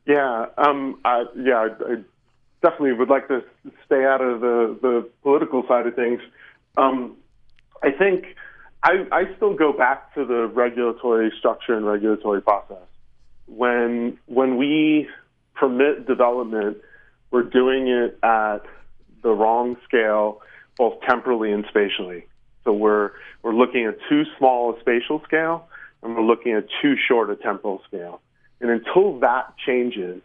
Yeah, 0.05 0.47
um, 0.57 0.99
I, 1.05 1.25
yeah, 1.35 1.69
I, 1.79 1.95
definitely 2.61 2.93
would 2.93 3.09
like 3.09 3.27
to 3.27 3.43
stay 3.85 4.05
out 4.05 4.21
of 4.21 4.41
the, 4.41 4.77
the 4.81 5.09
political 5.21 5.63
side 5.67 5.85
of 5.85 5.95
things. 5.95 6.21
Um, 6.77 7.17
I 7.83 7.91
think 7.91 8.25
I, 8.83 9.05
I 9.11 9.35
still 9.35 9.53
go 9.53 9.73
back 9.73 10.13
to 10.15 10.25
the 10.25 10.47
regulatory 10.47 11.31
structure 11.37 11.75
and 11.75 11.85
regulatory 11.85 12.41
process. 12.41 12.87
When 13.47 14.17
when 14.25 14.57
we 14.57 15.09
permit 15.55 16.07
development, 16.07 16.77
we're 17.31 17.43
doing 17.43 17.87
it 17.87 18.17
at 18.23 18.59
the 19.21 19.31
wrong 19.31 19.75
scale, 19.85 20.41
both 20.77 21.01
temporally 21.01 21.51
and 21.51 21.65
spatially. 21.69 22.27
So 22.63 22.73
we're 22.73 23.11
we're 23.41 23.53
looking 23.53 23.85
at 23.85 23.97
too 24.09 24.23
small 24.37 24.75
a 24.75 24.79
spatial 24.79 25.21
scale, 25.25 25.67
and 26.01 26.15
we're 26.15 26.23
looking 26.23 26.53
at 26.53 26.65
too 26.81 26.95
short 27.07 27.29
a 27.29 27.35
temporal 27.35 27.81
scale. 27.87 28.21
And 28.63 28.71
until 28.71 29.19
that 29.19 29.55
changes, 29.57 30.21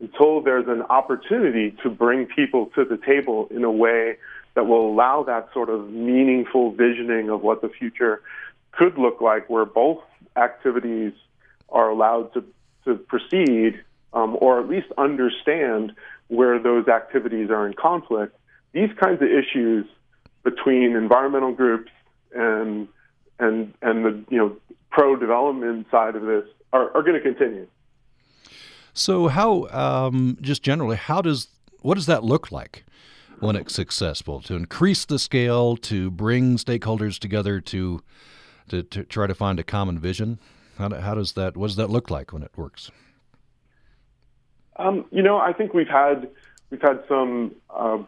until 0.00 0.40
there's 0.40 0.66
an 0.68 0.80
opportunity 0.82 1.76
to 1.82 1.90
bring 1.90 2.24
people 2.24 2.70
to 2.74 2.84
the 2.86 2.96
table 2.96 3.46
in 3.50 3.62
a 3.62 3.70
way 3.70 4.16
that 4.54 4.66
will 4.66 4.88
allow 4.90 5.22
that 5.24 5.50
sort 5.52 5.68
of 5.68 5.90
meaningful 5.90 6.72
visioning 6.72 7.28
of 7.28 7.42
what 7.42 7.60
the 7.60 7.68
future 7.68 8.22
could 8.72 8.96
look 8.96 9.20
like, 9.20 9.50
where 9.50 9.66
both 9.66 9.98
activities 10.34 11.12
are 11.68 11.90
allowed 11.90 12.32
to, 12.32 12.42
to 12.86 12.94
proceed 12.94 13.78
um, 14.14 14.38
or 14.40 14.60
at 14.60 14.68
least 14.68 14.86
understand 14.96 15.92
where 16.28 16.58
those 16.58 16.88
activities 16.88 17.50
are 17.50 17.66
in 17.66 17.74
conflict, 17.74 18.34
these 18.72 18.90
kinds 18.98 19.20
of 19.20 19.28
issues 19.28 19.84
between 20.42 20.96
environmental 20.96 21.52
groups 21.52 21.90
and 22.34 22.88
and 23.38 23.74
and 23.82 24.04
the 24.04 24.24
you 24.30 24.38
know 24.38 24.56
pro 24.90 25.16
development 25.16 25.86
side 25.90 26.16
of 26.16 26.22
this 26.22 26.44
are, 26.72 26.96
are 26.96 27.02
going 27.02 27.14
to 27.14 27.20
continue. 27.20 27.66
So, 28.94 29.26
how 29.26 29.66
um, 29.70 30.38
just 30.40 30.62
generally, 30.62 30.96
how 30.96 31.20
does 31.20 31.48
what 31.82 31.96
does 31.96 32.06
that 32.06 32.22
look 32.22 32.52
like 32.52 32.84
when 33.40 33.56
it's 33.56 33.74
successful 33.74 34.40
to 34.42 34.54
increase 34.54 35.04
the 35.04 35.18
scale, 35.18 35.76
to 35.78 36.12
bring 36.12 36.56
stakeholders 36.56 37.18
together, 37.18 37.60
to 37.60 38.00
to, 38.68 38.84
to 38.84 39.02
try 39.02 39.26
to 39.26 39.34
find 39.34 39.58
a 39.58 39.64
common 39.64 39.98
vision? 39.98 40.38
How, 40.78 40.88
how 41.00 41.14
does 41.16 41.32
that 41.32 41.56
what 41.56 41.66
does 41.66 41.76
that 41.76 41.90
look 41.90 42.08
like 42.08 42.32
when 42.32 42.44
it 42.44 42.52
works? 42.56 42.92
Um, 44.76 45.06
you 45.10 45.22
know, 45.22 45.38
I 45.38 45.52
think 45.52 45.74
we've 45.74 45.88
had 45.88 46.30
we've 46.70 46.82
had 46.82 47.02
some. 47.08 47.56
Uh, 47.68 47.98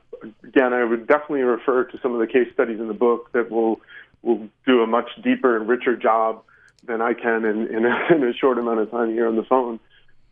again, 0.45 0.73
I 0.73 0.85
would 0.85 1.09
definitely 1.09 1.43
refer 1.43 1.85
to 1.85 1.99
some 2.01 2.15
of 2.15 2.21
the 2.21 2.29
case 2.29 2.49
studies 2.55 2.79
in 2.79 2.87
the 2.87 2.95
book 2.95 3.33
that 3.33 3.51
will 3.51 3.81
will 4.23 4.49
do 4.65 4.83
a 4.83 4.87
much 4.87 5.11
deeper 5.23 5.57
and 5.57 5.69
richer 5.69 5.97
job 5.97 6.43
than 6.85 7.01
I 7.01 7.15
can 7.15 7.45
in, 7.45 7.67
in, 7.67 7.85
a, 7.85 8.07
in 8.15 8.25
a 8.25 8.33
short 8.33 8.59
amount 8.59 8.81
of 8.81 8.91
time 8.91 9.11
here 9.11 9.27
on 9.27 9.35
the 9.37 9.43
phone. 9.43 9.81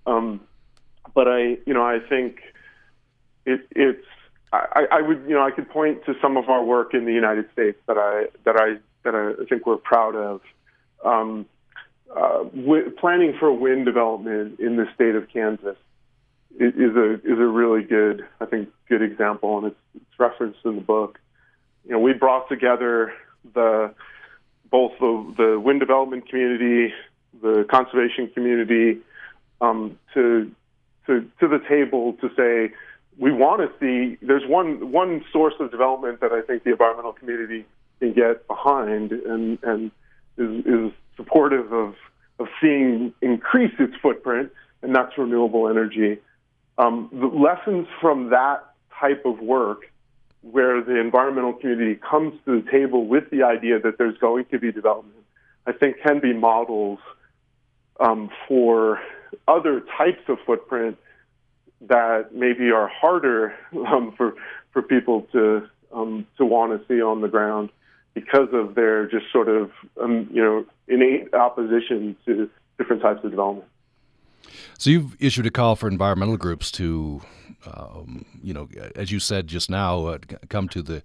Um, 0.07 0.41
but 1.15 1.29
I, 1.29 1.59
you 1.67 1.75
know, 1.75 1.85
I 1.85 1.99
think 2.09 2.41
it, 3.45 3.67
it's. 3.71 4.05
I, 4.53 4.87
I 4.93 5.03
would, 5.03 5.25
you 5.27 5.35
know, 5.35 5.43
I 5.43 5.51
could 5.51 5.69
point 5.69 6.05
to 6.07 6.15
some 6.23 6.37
of 6.37 6.49
our 6.49 6.63
work 6.63 6.95
in 6.95 7.07
the 7.07 7.13
United 7.13 7.51
States 7.53 7.79
that 7.89 7.99
I 7.99 8.27
that 8.45 8.57
I 8.57 8.77
that 9.03 9.15
I 9.15 9.45
think 9.47 9.67
we're 9.67 9.77
proud 9.77 10.15
of. 10.15 10.41
Um, 11.05 11.47
uh, 12.15 12.45
planning 12.99 13.35
for 13.39 13.53
wind 13.53 13.85
development 13.85 14.61
in 14.61 14.77
the 14.77 14.87
state 14.95 15.17
of 15.17 15.29
Kansas 15.29 15.77
is 16.59 16.95
a 16.97 17.15
is 17.15 17.39
a 17.39 17.47
really 17.47 17.83
good, 17.83 18.25
I 18.41 18.47
think, 18.47 18.69
good 18.89 19.03
example, 19.03 19.59
and 19.59 19.67
it's, 19.69 19.77
it's 19.97 20.19
referenced 20.19 20.61
in 20.65 20.77
the 20.77 20.81
book. 20.81 21.19
You 21.85 21.93
know, 21.93 21.99
we 21.99 22.13
brought 22.13 22.49
together 22.49 23.13
the 23.55 23.93
both 24.71 24.93
the, 25.01 25.35
the 25.37 25.61
wind 25.61 25.81
development 25.81 26.29
community, 26.29 26.93
the 27.43 27.67
conservation 27.69 28.29
community, 28.29 29.01
um, 29.61 29.99
to 30.15 30.51
to 31.07 31.29
to 31.41 31.49
the 31.49 31.61
table 31.69 32.15
to 32.21 32.31
say 32.37 32.75
we 33.19 33.33
want 33.33 33.61
to 33.61 33.71
see. 33.79 34.19
There's 34.25 34.47
one 34.47 34.91
one 34.93 35.25
source 35.33 35.55
of 35.61 35.71
development 35.71 36.21
that 36.21 36.33
I 36.33 36.43
think 36.43 36.65
the 36.65 36.73
environmental 36.73 37.13
community 37.13 37.65
can 38.01 38.13
get 38.13 38.47
behind 38.47 39.13
and 39.13 39.59
and 39.63 39.91
is, 40.37 40.67
is 40.67 40.93
supportive 41.17 41.73
of 41.73 41.95
of 42.39 42.49
seeing 42.61 43.15
increase 43.21 43.73
its 43.79 43.95
footprint, 44.03 44.51
and 44.83 44.95
that's 44.95 45.17
renewable 45.17 45.69
energy. 45.69 46.19
Um, 46.79 47.09
the 47.13 47.27
lessons 47.27 47.87
from 48.01 48.31
that 48.31 48.75
type 48.99 49.25
of 49.25 49.39
work, 49.39 49.91
where 50.43 50.83
the 50.83 50.99
environmental 50.99 51.53
community 51.53 51.95
comes 51.95 52.35
to 52.45 52.61
the 52.61 52.71
table 52.71 53.07
with 53.07 53.31
the 53.31 53.45
idea 53.45 53.79
that 53.79 53.99
there's 53.99 54.19
going 54.19 54.47
to 54.47 54.59
be 54.59 54.73
development, 54.73 55.25
I 55.67 55.73
think 55.73 55.97
can 56.05 56.19
be 56.19 56.33
models 56.33 56.99
um, 58.01 58.31
for 58.49 59.01
other 59.49 59.83
types 59.97 60.23
of 60.29 60.39
footprint 60.47 60.97
that 61.83 62.35
maybe 62.35 62.71
are 62.71 62.89
harder 62.89 63.55
um, 63.87 64.15
for 64.17 64.35
for 64.73 64.83
people 64.83 65.23
to 65.33 65.69
um, 65.93 66.27
to 66.37 66.45
want 66.45 66.79
to 66.79 66.87
see 66.87 67.01
on 67.03 67.21
the 67.21 67.29
ground 67.29 67.71
because 68.15 68.49
of 68.53 68.75
their 68.75 69.07
just 69.07 69.31
sort 69.33 69.49
of 69.49 69.71
um, 70.01 70.29
you 70.33 70.43
know 70.43 70.65
innate 70.89 71.33
opposition 71.35 72.17
to 72.25 72.49
different 72.79 73.03
types 73.03 73.25
of 73.25 73.31
development. 73.31 73.69
So 74.79 74.91
you've 74.91 75.17
issued 75.21 75.47
a 75.47 75.51
call 75.51 75.77
for 75.77 75.89
environmental 75.89 76.37
groups 76.37 76.71
to, 76.73 77.23
um, 77.67 78.25
you 78.43 78.53
know, 78.53 78.69
as 78.97 79.11
you 79.11 79.21
said 79.21 79.47
just 79.47 79.71
now, 79.71 80.07
uh, 80.07 80.19
come 80.49 80.69
to 80.71 80.83
the 80.83 81.03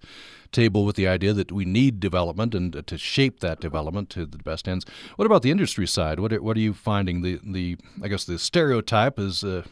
table 0.52 0.86
with 0.86 0.96
the 0.96 1.08
idea 1.08 1.34
that 1.34 1.52
we 1.52 1.66
need 1.66 2.00
development 2.00 2.56
and 2.56 2.76
uh, 2.76 2.82
to 2.88 2.98
shape 2.98 3.40
that 3.40 3.60
development 3.60 4.10
to 4.10 4.26
the 4.26 4.38
best 4.40 4.68
ends. 4.68 4.86
What 5.16 5.26
about 5.26 5.42
the 5.42 5.52
industry 5.52 5.88
side? 5.88 6.20
What 6.20 6.34
are, 6.34 6.42
what 6.42 6.58
are 6.58 6.62
you 6.62 6.74
finding? 6.74 7.22
The 7.22 7.40
the 7.44 7.78
I 8.04 8.08
guess 8.08 8.26
the 8.26 8.40
stereotype 8.40 9.20
is 9.20 9.44
uh, 9.44 9.64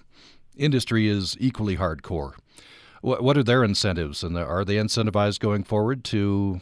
industry 0.55 1.07
is 1.07 1.35
equally 1.39 1.77
hardcore. 1.77 2.33
What 3.01 3.23
what 3.23 3.37
are 3.37 3.43
their 3.43 3.63
incentives, 3.63 4.23
and 4.23 4.37
are 4.37 4.65
they 4.65 4.75
incentivized 4.75 5.39
going 5.39 5.63
forward 5.63 6.03
to 6.05 6.61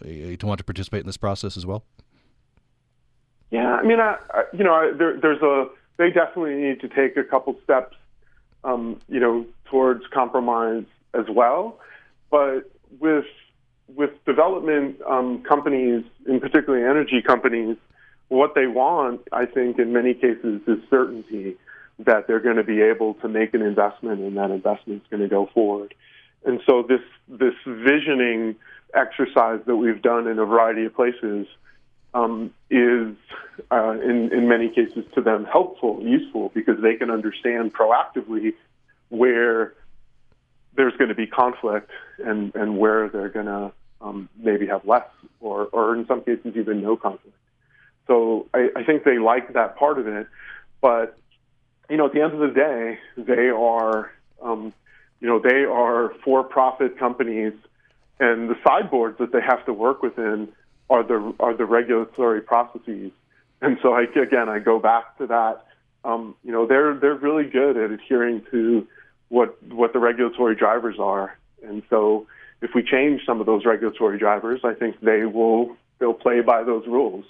uh, 0.00 0.36
to 0.38 0.46
want 0.46 0.58
to 0.58 0.64
participate 0.64 1.00
in 1.00 1.06
this 1.06 1.16
process 1.16 1.56
as 1.56 1.66
well? 1.66 1.84
Yeah, 3.50 3.74
I 3.74 3.82
mean, 3.82 4.00
I, 4.00 4.16
I 4.32 4.44
you 4.54 4.64
know, 4.64 4.72
I, 4.72 4.92
there, 4.96 5.18
there's 5.20 5.42
a 5.42 5.66
they 5.96 6.10
definitely 6.10 6.56
need 6.56 6.80
to 6.80 6.88
take 6.88 7.16
a 7.16 7.24
couple 7.24 7.56
steps, 7.64 7.96
um, 8.64 9.00
you 9.08 9.20
know, 9.20 9.46
towards 9.66 10.06
compromise 10.12 10.84
as 11.14 11.26
well. 11.28 11.78
But 12.30 12.70
with 13.00 13.26
with 13.94 14.10
development 14.24 15.00
um, 15.06 15.42
companies, 15.42 16.04
in 16.26 16.40
particularly 16.40 16.84
energy 16.84 17.20
companies, 17.20 17.76
what 18.28 18.54
they 18.54 18.66
want, 18.66 19.20
I 19.32 19.44
think, 19.44 19.78
in 19.78 19.92
many 19.92 20.14
cases, 20.14 20.62
is 20.66 20.78
certainty 20.88 21.56
that 21.98 22.26
they're 22.26 22.40
going 22.40 22.56
to 22.56 22.64
be 22.64 22.80
able 22.80 23.14
to 23.14 23.28
make 23.28 23.52
an 23.54 23.62
investment 23.62 24.20
and 24.20 24.36
that 24.36 24.50
investment 24.50 25.02
is 25.02 25.08
going 25.10 25.22
to 25.22 25.28
go 25.28 25.50
forward. 25.52 25.94
And 26.44 26.60
so 26.66 26.82
this 26.82 27.02
this 27.28 27.54
visioning 27.66 28.56
exercise 28.94 29.60
that 29.66 29.76
we've 29.76 30.02
done 30.02 30.26
in 30.26 30.38
a 30.38 30.44
variety 30.44 30.84
of 30.84 30.94
places 30.94 31.46
um, 32.14 32.52
is, 32.70 33.14
uh, 33.70 33.92
in, 34.02 34.32
in 34.32 34.48
many 34.48 34.68
cases, 34.68 35.04
to 35.14 35.20
them 35.20 35.44
helpful, 35.44 36.00
useful, 36.02 36.50
because 36.54 36.80
they 36.80 36.94
can 36.94 37.10
understand 37.10 37.74
proactively 37.74 38.54
where 39.08 39.74
there's 40.74 40.96
going 40.96 41.08
to 41.08 41.14
be 41.14 41.26
conflict 41.26 41.90
and, 42.24 42.54
and 42.54 42.78
where 42.78 43.08
they're 43.08 43.28
going 43.28 43.46
to 43.46 43.72
um, 44.00 44.28
maybe 44.36 44.66
have 44.66 44.84
less, 44.86 45.06
or, 45.40 45.66
or 45.66 45.94
in 45.94 46.06
some 46.06 46.22
cases, 46.22 46.56
even 46.56 46.82
no 46.82 46.96
conflict. 46.96 47.36
So 48.06 48.46
I, 48.52 48.68
I 48.76 48.84
think 48.84 49.04
they 49.04 49.18
like 49.18 49.52
that 49.52 49.76
part 49.76 49.98
of 49.98 50.06
it, 50.06 50.26
but 50.80 51.16
you 51.88 51.96
know, 51.96 52.06
at 52.06 52.12
the 52.12 52.22
end 52.22 52.32
of 52.32 52.40
the 52.40 52.54
day, 52.54 52.98
they 53.16 53.48
are, 53.48 54.10
um, 54.40 54.72
you 55.20 55.28
know, 55.28 55.38
they 55.38 55.64
are 55.64 56.14
for-profit 56.24 56.98
companies, 56.98 57.52
and 58.18 58.48
the 58.48 58.56
sideboards 58.66 59.18
that 59.18 59.32
they 59.32 59.40
have 59.40 59.64
to 59.66 59.72
work 59.72 60.02
within 60.02 60.48
are 60.92 61.02
the 61.02 61.34
are 61.40 61.54
the 61.54 61.64
regulatory 61.64 62.42
processes. 62.42 63.10
And 63.60 63.78
so, 63.80 63.94
I, 63.94 64.02
again, 64.02 64.48
I 64.48 64.58
go 64.58 64.78
back 64.78 65.16
to 65.18 65.26
that. 65.28 65.66
Um, 66.04 66.34
you 66.44 66.52
know, 66.52 66.66
they're 66.66 66.94
they're 66.94 67.14
really 67.14 67.48
good 67.48 67.76
at 67.76 67.90
adhering 67.90 68.44
to 68.50 68.86
what 69.28 69.60
what 69.64 69.92
the 69.92 69.98
regulatory 69.98 70.54
drivers 70.54 70.96
are. 70.98 71.38
And 71.66 71.82
so, 71.88 72.26
if 72.60 72.74
we 72.74 72.82
change 72.82 73.22
some 73.24 73.40
of 73.40 73.46
those 73.46 73.64
regulatory 73.64 74.18
drivers, 74.18 74.60
I 74.64 74.74
think 74.74 75.00
they 75.00 75.24
will 75.24 75.76
they'll 75.98 76.12
play 76.12 76.40
by 76.40 76.62
those 76.64 76.86
rules. 76.86 77.24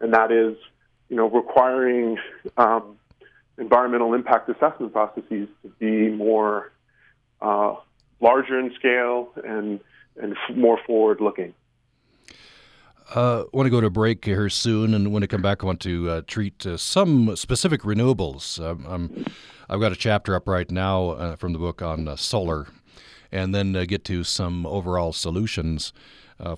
And 0.00 0.14
that 0.14 0.32
is, 0.32 0.56
you 1.08 1.16
know, 1.16 1.28
requiring 1.28 2.18
um, 2.56 2.96
environmental 3.58 4.14
impact 4.14 4.48
assessment 4.48 4.92
processes 4.92 5.48
to 5.62 5.68
be 5.78 6.08
more 6.08 6.72
uh, 7.40 7.74
larger 8.20 8.58
in 8.58 8.72
scale 8.74 9.30
and 9.44 9.80
and 10.16 10.36
more 10.54 10.78
forward 10.86 11.20
looking. 11.20 11.54
Uh, 13.14 13.42
I 13.42 13.56
want 13.56 13.66
to 13.66 13.70
go 13.70 13.82
to 13.82 13.90
break 13.90 14.24
here 14.24 14.48
soon, 14.48 14.94
and 14.94 15.12
when 15.12 15.22
I 15.22 15.26
come 15.26 15.42
back, 15.42 15.62
I 15.62 15.66
want 15.66 15.80
to 15.80 16.08
uh, 16.08 16.22
treat 16.26 16.64
uh, 16.64 16.78
some 16.78 17.36
specific 17.36 17.82
renewables. 17.82 18.58
Um, 18.58 19.26
i 19.68 19.74
have 19.74 19.82
got 19.82 19.92
a 19.92 19.96
chapter 19.96 20.34
up 20.34 20.48
right 20.48 20.70
now 20.70 21.10
uh, 21.10 21.36
from 21.36 21.52
the 21.52 21.58
book 21.58 21.82
on 21.82 22.08
uh, 22.08 22.16
solar, 22.16 22.68
and 23.30 23.54
then 23.54 23.76
uh, 23.76 23.84
get 23.84 24.06
to 24.06 24.24
some 24.24 24.64
overall 24.64 25.12
solutions 25.12 25.92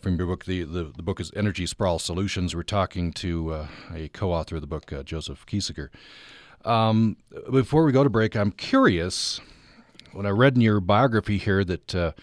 from 0.00 0.16
your 0.16 0.28
book. 0.28 0.44
The, 0.44 0.62
the, 0.62 0.92
the 0.96 1.02
book 1.02 1.18
is 1.18 1.32
Energy 1.34 1.66
Sprawl 1.66 1.98
Solutions. 1.98 2.54
We're 2.54 2.62
talking 2.62 3.12
to 3.14 3.66
a 3.92 4.08
co-author 4.10 4.54
of 4.54 4.60
the 4.60 4.68
book, 4.68 4.92
Joseph 5.04 5.44
Kiesecker. 5.46 5.88
Um, 6.64 7.16
before 7.50 7.84
we 7.84 7.90
go 7.90 8.04
to 8.04 8.10
break, 8.10 8.36
I'm 8.36 8.52
curious. 8.52 9.40
When 10.12 10.24
I 10.24 10.30
read 10.30 10.54
in 10.54 10.60
your 10.60 10.80
biography 10.80 11.36
here 11.36 11.64
that 11.64 12.14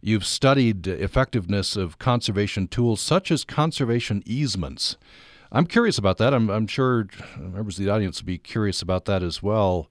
You've 0.00 0.24
studied 0.24 0.86
effectiveness 0.86 1.76
of 1.76 1.98
conservation 1.98 2.68
tools 2.68 3.00
such 3.00 3.30
as 3.30 3.44
conservation 3.44 4.22
easements. 4.26 4.96
I'm 5.52 5.66
curious 5.66 5.98
about 5.98 6.18
that. 6.18 6.34
I'm, 6.34 6.50
I'm 6.50 6.66
sure 6.66 7.08
members 7.38 7.78
of 7.78 7.84
the 7.84 7.90
audience 7.90 8.20
would 8.20 8.26
be 8.26 8.38
curious 8.38 8.82
about 8.82 9.04
that 9.06 9.22
as 9.22 9.42
well. 9.42 9.88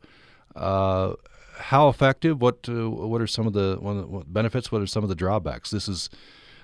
Uh, 0.55 1.13
how 1.57 1.89
effective? 1.89 2.41
What 2.41 2.67
uh, 2.67 2.89
what 2.89 3.21
are 3.21 3.27
some 3.27 3.47
of 3.47 3.53
the 3.53 3.77
what 3.79 4.31
benefits? 4.31 4.71
What 4.71 4.81
are 4.81 4.87
some 4.87 5.03
of 5.03 5.09
the 5.09 5.15
drawbacks? 5.15 5.71
This 5.71 5.87
is 5.87 6.09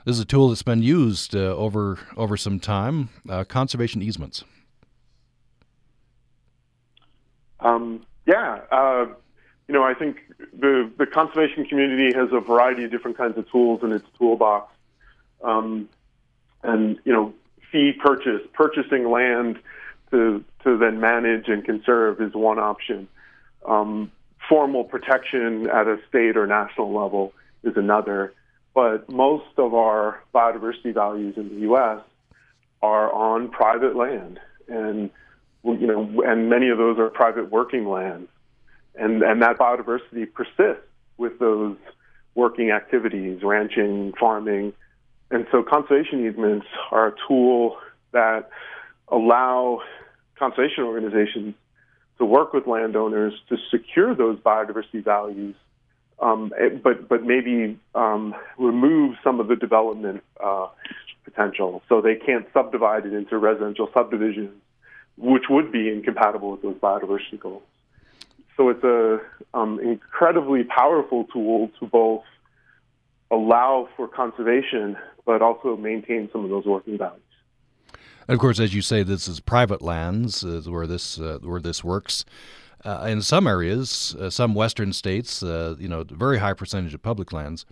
this 0.05 0.15
is 0.15 0.19
a 0.19 0.25
tool 0.25 0.49
that's 0.49 0.63
been 0.63 0.83
used 0.83 1.35
uh, 1.35 1.55
over 1.55 1.99
over 2.17 2.37
some 2.37 2.59
time. 2.59 3.09
Uh, 3.29 3.43
conservation 3.43 4.01
easements. 4.01 4.43
Um, 7.59 8.05
yeah, 8.25 8.59
uh, 8.71 9.05
you 9.67 9.73
know, 9.73 9.83
I 9.83 9.93
think 9.93 10.17
the 10.57 10.91
the 10.97 11.05
conservation 11.05 11.65
community 11.65 12.13
has 12.17 12.29
a 12.31 12.39
variety 12.39 12.83
of 12.83 12.91
different 12.91 13.17
kinds 13.17 13.37
of 13.37 13.49
tools 13.51 13.81
in 13.83 13.91
its 13.91 14.05
toolbox, 14.17 14.73
um, 15.43 15.89
and 16.63 16.99
you 17.03 17.13
know, 17.13 17.33
fee 17.71 17.93
purchase, 17.93 18.41
purchasing 18.53 19.09
land 19.09 19.59
to 20.11 20.43
to 20.63 20.77
then 20.77 20.99
manage 20.99 21.47
and 21.47 21.65
conserve 21.65 22.21
is 22.21 22.33
one 22.33 22.59
option. 22.59 23.07
Um, 23.65 24.11
formal 24.47 24.83
protection 24.83 25.69
at 25.69 25.87
a 25.87 25.97
state 26.09 26.37
or 26.37 26.47
national 26.47 26.93
level 26.93 27.33
is 27.63 27.77
another. 27.77 28.33
But 28.73 29.09
most 29.09 29.57
of 29.57 29.73
our 29.73 30.21
biodiversity 30.33 30.93
values 30.93 31.35
in 31.35 31.49
the 31.49 31.61
U.S. 31.61 31.99
are 32.81 33.11
on 33.11 33.49
private 33.49 33.95
land, 33.95 34.39
and 34.67 35.09
you 35.63 35.87
know, 35.87 36.23
and 36.25 36.49
many 36.49 36.69
of 36.69 36.77
those 36.77 36.97
are 36.97 37.09
private 37.09 37.51
working 37.51 37.87
lands, 37.87 38.29
and 38.95 39.21
and 39.23 39.41
that 39.41 39.57
biodiversity 39.57 40.31
persists 40.33 40.85
with 41.17 41.39
those 41.39 41.77
working 42.35 42.71
activities, 42.71 43.43
ranching, 43.43 44.13
farming, 44.19 44.73
and 45.29 45.45
so 45.51 45.63
conservation 45.63 46.25
easements 46.27 46.67
are 46.91 47.07
a 47.07 47.13
tool 47.27 47.77
that 48.11 48.49
allow 49.07 49.81
conservation 50.37 50.83
organizations 50.83 51.55
to 52.17 52.25
work 52.25 52.53
with 52.53 52.67
landowners 52.67 53.33
to 53.49 53.57
secure 53.69 54.13
those 54.13 54.37
biodiversity 54.39 55.03
values, 55.03 55.55
um, 56.19 56.53
eh, 56.59 56.69
but 56.83 57.07
but 57.07 57.23
maybe 57.23 57.79
um, 57.95 58.35
remove 58.57 59.15
some 59.23 59.39
of 59.39 59.47
the 59.47 59.55
development 59.55 60.21
uh, 60.43 60.67
potential, 61.23 61.81
so 61.87 62.01
they 62.01 62.15
can't 62.15 62.45
subdivide 62.53 63.05
it 63.05 63.13
into 63.13 63.37
residential 63.37 63.89
subdivisions, 63.93 64.51
which 65.17 65.43
would 65.49 65.71
be 65.71 65.89
incompatible 65.89 66.51
with 66.51 66.61
those 66.61 66.75
biodiversity 66.75 67.39
goals. 67.39 67.63
So 68.61 68.69
it's 68.69 68.83
a 68.83 69.19
um, 69.55 69.79
incredibly 69.79 70.63
powerful 70.63 71.23
tool 71.33 71.71
to 71.79 71.87
both 71.87 72.21
allow 73.31 73.89
for 73.97 74.07
conservation, 74.07 74.97
but 75.25 75.41
also 75.41 75.75
maintain 75.75 76.29
some 76.31 76.43
of 76.43 76.51
those 76.51 76.65
working 76.65 76.95
values. 76.95 77.23
And 78.27 78.35
of 78.35 78.39
course, 78.39 78.59
as 78.59 78.75
you 78.75 78.83
say, 78.83 79.01
this 79.01 79.27
is 79.27 79.39
private 79.39 79.81
lands 79.81 80.45
where 80.45 80.85
this 80.85 81.19
uh, 81.19 81.39
where 81.41 81.59
this 81.59 81.83
works. 81.83 82.23
Uh, 82.85 83.07
in 83.09 83.23
some 83.23 83.47
areas, 83.47 84.15
uh, 84.19 84.29
some 84.29 84.53
western 84.53 84.93
states, 84.93 85.41
uh, 85.41 85.75
you 85.79 85.87
know, 85.87 86.03
very 86.03 86.37
high 86.37 86.53
percentage 86.53 86.93
of 86.93 87.01
public 87.01 87.33
lands. 87.33 87.65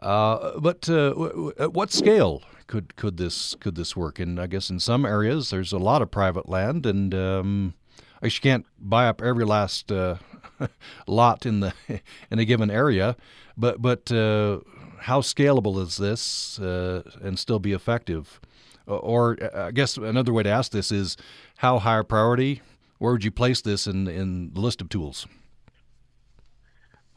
Uh, 0.00 0.56
but 0.60 0.82
w- 0.82 1.52
at 1.58 1.72
what 1.72 1.90
scale 1.90 2.44
could 2.68 2.94
could 2.94 3.16
this 3.16 3.56
could 3.56 3.74
this 3.74 3.96
work? 3.96 4.20
And 4.20 4.40
I 4.40 4.46
guess 4.46 4.70
in 4.70 4.78
some 4.78 5.04
areas, 5.04 5.50
there's 5.50 5.72
a 5.72 5.78
lot 5.78 6.00
of 6.00 6.12
private 6.12 6.48
land, 6.48 6.86
and 6.86 7.12
um, 7.12 7.74
I 8.22 8.28
can't 8.28 8.66
buy 8.78 9.08
up 9.08 9.20
every 9.20 9.44
last 9.44 9.90
lot 11.06 11.46
in 11.46 11.60
the 11.60 11.74
in 12.30 12.38
a 12.38 12.44
given 12.44 12.70
area. 12.70 13.16
But 13.56 13.82
but 13.82 14.08
how 14.10 15.20
scalable 15.20 15.82
is 15.82 15.96
this 15.96 16.58
and 16.58 17.38
still 17.38 17.58
be 17.58 17.72
effective? 17.72 18.40
or 18.86 19.36
uh, 19.42 19.66
I 19.66 19.70
guess 19.70 19.96
another 19.96 20.32
way 20.32 20.42
to 20.42 20.50
ask 20.50 20.72
this 20.72 20.90
is 20.92 21.16
how 21.58 21.78
high 21.78 21.98
a 21.98 22.04
priority? 22.04 22.62
Where 22.98 23.12
would 23.12 23.24
you 23.24 23.30
place 23.30 23.60
this 23.60 23.86
in 23.86 24.06
in 24.08 24.52
the 24.54 24.60
list 24.60 24.80
of 24.80 24.88
tools? 24.88 25.26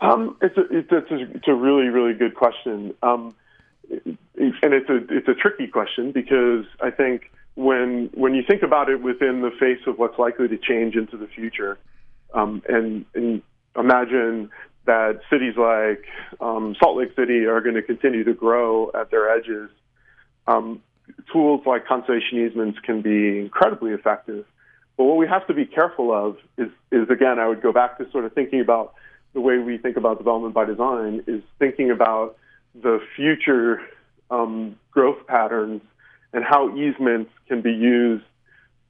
Um, 0.01 0.37
it's, 0.41 0.57
a, 0.57 0.63
it's, 0.69 0.91
a, 0.91 1.03
it's 1.35 1.47
a 1.47 1.53
really 1.53 1.87
really 1.87 2.13
good 2.13 2.35
question, 2.35 2.93
um, 3.01 3.35
and 3.89 4.17
it's 4.45 4.89
a 4.89 4.97
it's 5.09 5.27
a 5.27 5.33
tricky 5.33 5.67
question 5.67 6.11
because 6.11 6.65
I 6.81 6.91
think 6.91 7.31
when 7.55 8.09
when 8.13 8.35
you 8.35 8.43
think 8.47 8.63
about 8.63 8.89
it 8.89 9.01
within 9.01 9.41
the 9.41 9.51
face 9.59 9.79
of 9.87 9.97
what's 9.97 10.19
likely 10.19 10.47
to 10.47 10.57
change 10.57 10.95
into 10.95 11.17
the 11.17 11.27
future, 11.27 11.77
um, 12.33 12.61
and, 12.67 13.05
and 13.15 13.41
imagine 13.77 14.49
that 14.85 15.21
cities 15.29 15.55
like 15.57 16.05
um, 16.39 16.75
Salt 16.79 16.97
Lake 16.97 17.15
City 17.15 17.45
are 17.45 17.61
going 17.61 17.75
to 17.75 17.81
continue 17.81 18.23
to 18.23 18.33
grow 18.33 18.91
at 18.93 19.09
their 19.09 19.29
edges. 19.29 19.69
Um, 20.47 20.81
tools 21.31 21.61
like 21.65 21.87
conservation 21.87 22.45
easements 22.45 22.77
can 22.83 23.01
be 23.01 23.39
incredibly 23.39 23.91
effective. 23.91 24.45
But 24.97 25.05
what 25.05 25.17
we 25.17 25.27
have 25.27 25.47
to 25.47 25.53
be 25.53 25.65
careful 25.65 26.13
of 26.13 26.37
is, 26.57 26.71
is 26.91 27.09
again, 27.09 27.39
I 27.39 27.47
would 27.47 27.61
go 27.61 27.71
back 27.71 27.97
to 27.97 28.09
sort 28.11 28.25
of 28.25 28.33
thinking 28.33 28.61
about 28.61 28.93
the 29.33 29.41
way 29.41 29.57
we 29.57 29.77
think 29.77 29.97
about 29.97 30.17
development 30.17 30.53
by 30.53 30.65
design 30.65 31.23
is 31.27 31.41
thinking 31.59 31.91
about 31.91 32.37
the 32.73 32.99
future 33.15 33.81
um, 34.29 34.77
growth 34.91 35.27
patterns 35.27 35.81
and 36.35 36.43
how 36.43 36.75
easements 36.77 37.31
can 37.47 37.61
be 37.61 37.71
used 37.71 38.25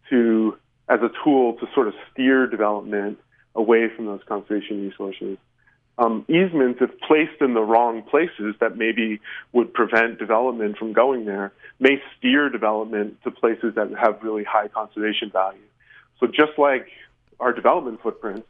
to 0.09 0.57
as 0.89 0.99
a 1.01 1.09
tool 1.23 1.53
to 1.53 1.67
sort 1.73 1.87
of 1.87 1.93
steer 2.11 2.45
development 2.47 3.17
away 3.55 3.87
from 3.95 4.05
those 4.05 4.21
conservation 4.27 4.81
resources 4.81 5.37
um, 5.97 6.25
easements, 6.27 6.79
if 6.81 6.89
placed 7.01 7.41
in 7.41 7.53
the 7.53 7.61
wrong 7.61 8.01
places 8.03 8.55
that 8.59 8.77
maybe 8.77 9.21
would 9.53 9.73
prevent 9.73 10.19
development 10.19 10.77
from 10.77 10.93
going 10.93 11.25
there, 11.25 11.53
may 11.79 12.01
steer 12.17 12.49
development 12.49 13.21
to 13.23 13.31
places 13.31 13.75
that 13.75 13.91
have 13.97 14.21
really 14.21 14.43
high 14.43 14.67
conservation 14.67 15.29
value. 15.31 15.59
So 16.19 16.27
just 16.27 16.57
like 16.57 16.87
our 17.39 17.53
development 17.53 18.01
footprints 18.01 18.47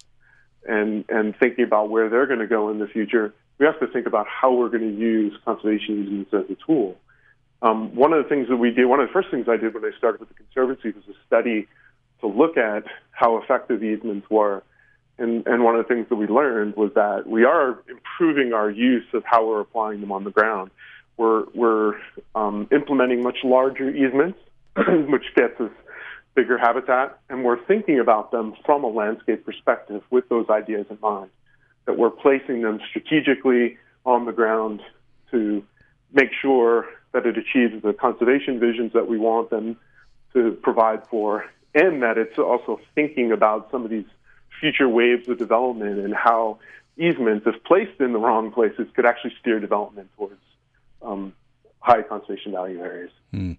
and, 0.68 1.06
and 1.10 1.36
thinking 1.38 1.66
about 1.66 1.90
where 1.90 2.10
they're 2.10 2.26
going 2.26 2.40
to 2.40 2.48
go 2.48 2.70
in 2.70 2.80
the 2.80 2.88
future, 2.88 3.34
we 3.60 3.66
have 3.68 3.80
to 3.80 3.88
think 3.88 4.08
about 4.08 4.28
how 4.28 4.54
we're 4.54 4.70
going 4.70 4.96
to 4.96 4.98
use 4.98 5.38
conservation 5.46 6.04
easements 6.04 6.34
as 6.34 6.50
a 6.50 6.58
tool. 6.66 6.98
Um, 7.66 7.96
one 7.96 8.14
of 8.14 8.24
the 8.24 8.30
things 8.30 8.48
that 8.50 8.58
we 8.58 8.72
did, 8.72 8.86
one 8.86 9.00
of 9.00 9.08
the 9.08 9.14
first 9.14 9.30
things 9.32 9.48
I 9.50 9.58
did 9.58 9.74
when 9.74 9.84
I 9.84 9.92
started 9.98 10.20
with 10.20 10.30
the 10.30 10.36
Conservancy 10.36 10.92
was 10.92 11.04
a 11.10 11.18
study 11.26 11.68
to 12.22 12.28
look 12.28 12.58
at 12.58 12.84
how 13.12 13.38
effective 13.38 13.84
easements 13.84 14.30
were 14.30 14.64
and, 15.18 15.46
and 15.48 15.64
one 15.64 15.76
of 15.76 15.88
the 15.88 15.94
things 15.94 16.08
that 16.10 16.16
we 16.16 16.28
learned 16.28 16.76
was 16.76 16.92
that 16.96 17.28
we 17.28 17.46
are 17.46 17.82
improving 17.88 18.54
our 18.54 18.70
use 18.70 19.06
of 19.14 19.24
how 19.26 19.48
we're 19.48 19.62
applying 19.62 20.02
them 20.02 20.12
on 20.12 20.24
the 20.24 20.32
ground. 20.32 20.72
We're, 21.18 21.46
we're 21.54 21.94
um, 22.34 22.68
implementing 22.72 23.24
much 23.24 23.38
larger 23.44 23.90
easements, 23.90 24.38
which 24.76 25.24
gets 25.36 25.60
us 25.62 25.72
bigger 26.34 26.58
habitat, 26.58 27.18
and 27.30 27.46
we're 27.46 27.64
thinking 27.66 28.00
about 28.00 28.32
them 28.32 28.56
from 28.66 28.84
a 28.84 28.90
landscape 28.90 29.46
perspective 29.46 30.04
with 30.10 30.28
those 30.28 30.50
ideas 30.50 30.86
in 30.90 30.98
mind. 31.02 31.30
That 31.86 31.98
we're 31.98 32.10
placing 32.10 32.62
them 32.64 32.82
strategically 32.90 33.78
on 34.06 34.26
the 34.26 34.34
ground 34.34 34.82
to 35.32 35.64
make 36.12 36.30
sure 36.42 36.86
that 37.16 37.26
it 37.26 37.38
achieves 37.38 37.82
the 37.82 37.94
conservation 37.94 38.60
visions 38.60 38.92
that 38.92 39.08
we 39.08 39.18
want 39.18 39.50
them 39.50 39.78
to 40.34 40.52
provide 40.62 41.08
for, 41.08 41.46
and 41.74 42.04
that 42.04 42.18
it's 42.18 42.38
also 42.38 42.78
thinking 42.94 43.32
about 43.32 43.72
some 43.72 43.86
of 43.86 43.90
these 43.90 44.06
future 44.60 44.90
waves 44.90 45.28
of 45.30 45.38
development 45.38 45.98
and 45.98 46.14
how 46.14 46.60
easements, 46.98 47.48
if 47.48 47.64
placed 47.64 48.02
in 48.02 48.12
the 48.12 48.20
wrong 48.20 48.52
places, 48.52 48.88
could 48.94 49.06
actually 49.06 49.34
steer 49.40 49.62
development 49.62 50.10
towards 50.18 50.42
um, 51.02 51.34
high 51.80 52.02
conservation 52.02 52.52
value 52.52 52.82
areas. 52.82 53.12
Hmm. 53.32 53.54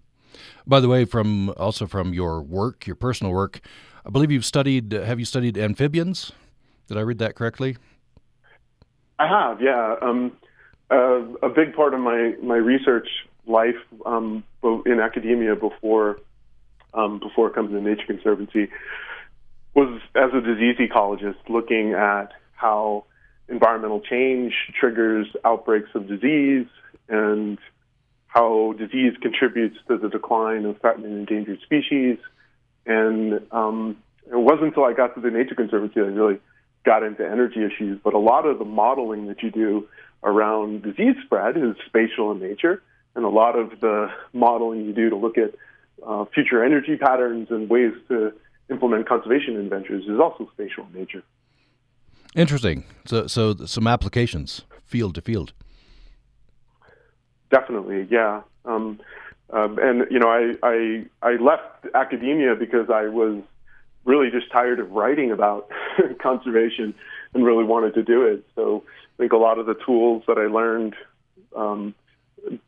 By 0.67 0.81
the 0.81 0.89
way, 0.89 1.07
from 1.07 1.49
also 1.57 1.87
from 1.87 2.13
your 2.13 2.43
work, 2.43 2.87
your 2.87 2.97
personal 2.97 3.33
work, 3.33 3.61
I 4.05 4.11
believe 4.11 4.31
you've 4.31 4.45
studied. 4.45 4.93
Have 4.93 5.19
you 5.19 5.25
studied 5.25 5.57
amphibians? 5.57 6.33
Did 6.89 6.99
I 6.99 7.01
read 7.01 7.19
that 7.19 7.35
correctly? 7.35 7.79
I 9.19 9.27
have, 9.27 9.63
yeah. 9.63 9.95
Um, 10.03 10.33
uh, 10.91 11.23
a 11.43 11.49
big 11.49 11.75
part 11.75 11.95
of 11.95 12.01
my 12.01 12.35
my 12.43 12.57
research 12.57 13.09
life 13.47 13.77
um, 14.05 14.45
in 14.85 15.01
academia 15.01 15.55
before 15.55 16.19
um, 16.95 17.19
before 17.19 17.51
coming 17.51 17.73
to 17.73 17.81
Nature 17.81 18.07
Conservancy 18.07 18.69
was 19.75 20.01
as 20.15 20.31
a 20.33 20.41
disease 20.41 20.77
ecologist 20.79 21.37
looking 21.49 21.93
at 21.93 22.33
how 22.55 23.05
environmental 23.49 24.01
change 24.01 24.55
triggers 24.79 25.27
outbreaks 25.45 25.91
of 25.95 26.09
disease 26.09 26.67
and 27.09 27.59
how 28.27 28.75
disease 28.79 29.13
contributes 29.21 29.77
to 29.89 29.99
the 29.99 30.09
decline 30.09 30.65
of 30.65 30.81
threatened 30.81 31.05
and 31.05 31.19
endangered 31.19 31.61
species. 31.63 32.19
And 32.87 33.41
um, 33.53 33.99
it 34.27 34.37
wasn't 34.37 34.69
until 34.69 34.85
I 34.85 34.93
got 34.93 35.15
to 35.15 35.21
the 35.21 35.31
Nature 35.31 35.55
Conservancy 35.55 36.01
that 36.01 36.07
I 36.07 36.11
really 36.11 36.41
got 36.85 37.03
into 37.03 37.25
energy 37.25 37.65
issues. 37.65 38.01
But 38.03 38.15
a 38.15 38.19
lot 38.19 38.47
of 38.47 38.59
the 38.59 38.65
modeling 38.65 39.27
that 39.27 39.43
you 39.43 39.51
do 39.51 39.89
around 40.23 40.83
disease 40.83 41.17
spread 41.25 41.57
is 41.57 41.77
spatial 41.87 42.33
in 42.33 42.41
nature, 42.41 42.83
and 43.17 43.25
a 43.25 43.29
lot 43.29 43.59
of 43.59 43.81
the 43.81 44.09
modeling 44.33 44.85
you 44.85 44.93
do 44.93 45.11
to 45.11 45.17
look 45.17 45.37
at 45.39 45.55
uh, 46.07 46.25
future 46.27 46.63
energy 46.63 46.97
patterns 46.97 47.49
and 47.51 47.69
ways 47.69 47.93
to 48.09 48.33
implement 48.71 49.09
conservation 49.09 49.57
adventures 49.57 50.05
is 50.05 50.21
also 50.21 50.49
spatial 50.53 50.87
in 50.93 51.01
nature. 51.01 51.23
Interesting. 52.35 52.85
So, 53.07 53.27
so 53.27 53.55
some 53.65 53.87
applications, 53.87 54.63
field 54.85 55.15
to 55.15 55.23
field. 55.23 55.53
Definitely, 57.51 58.07
yeah. 58.11 58.43
Um, 58.65 59.01
um, 59.51 59.79
and 59.79 60.07
you 60.11 60.19
know, 60.19 60.29
I, 60.29 60.55
I 60.63 61.07
I 61.23 61.37
left 61.37 61.87
academia 61.95 62.57
because 62.57 62.91
I 62.91 63.07
was 63.07 63.43
really 64.05 64.31
just 64.31 64.51
tired 64.51 64.81
of 64.81 64.91
writing 64.91 65.31
about 65.31 65.71
conservation 66.21 66.95
and 67.33 67.45
really 67.45 67.65
wanted 67.65 67.95
to 67.95 68.03
do 68.03 68.23
it. 68.23 68.45
So 68.55 68.83
I 68.87 69.23
think 69.23 69.33
a 69.33 69.37
lot 69.37 69.59
of 69.59 69.67
the 69.67 69.75
tools 69.75 70.25
that 70.27 70.39
I 70.39 70.47
learned, 70.47 70.95
um, 71.55 71.95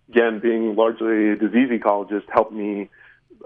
again, 0.09 0.41
being 0.41 0.75
largely 0.75 1.31
a 1.31 1.37
disease 1.37 1.71
ecologist, 1.71 2.25
helped 2.33 2.53
me 2.53 2.89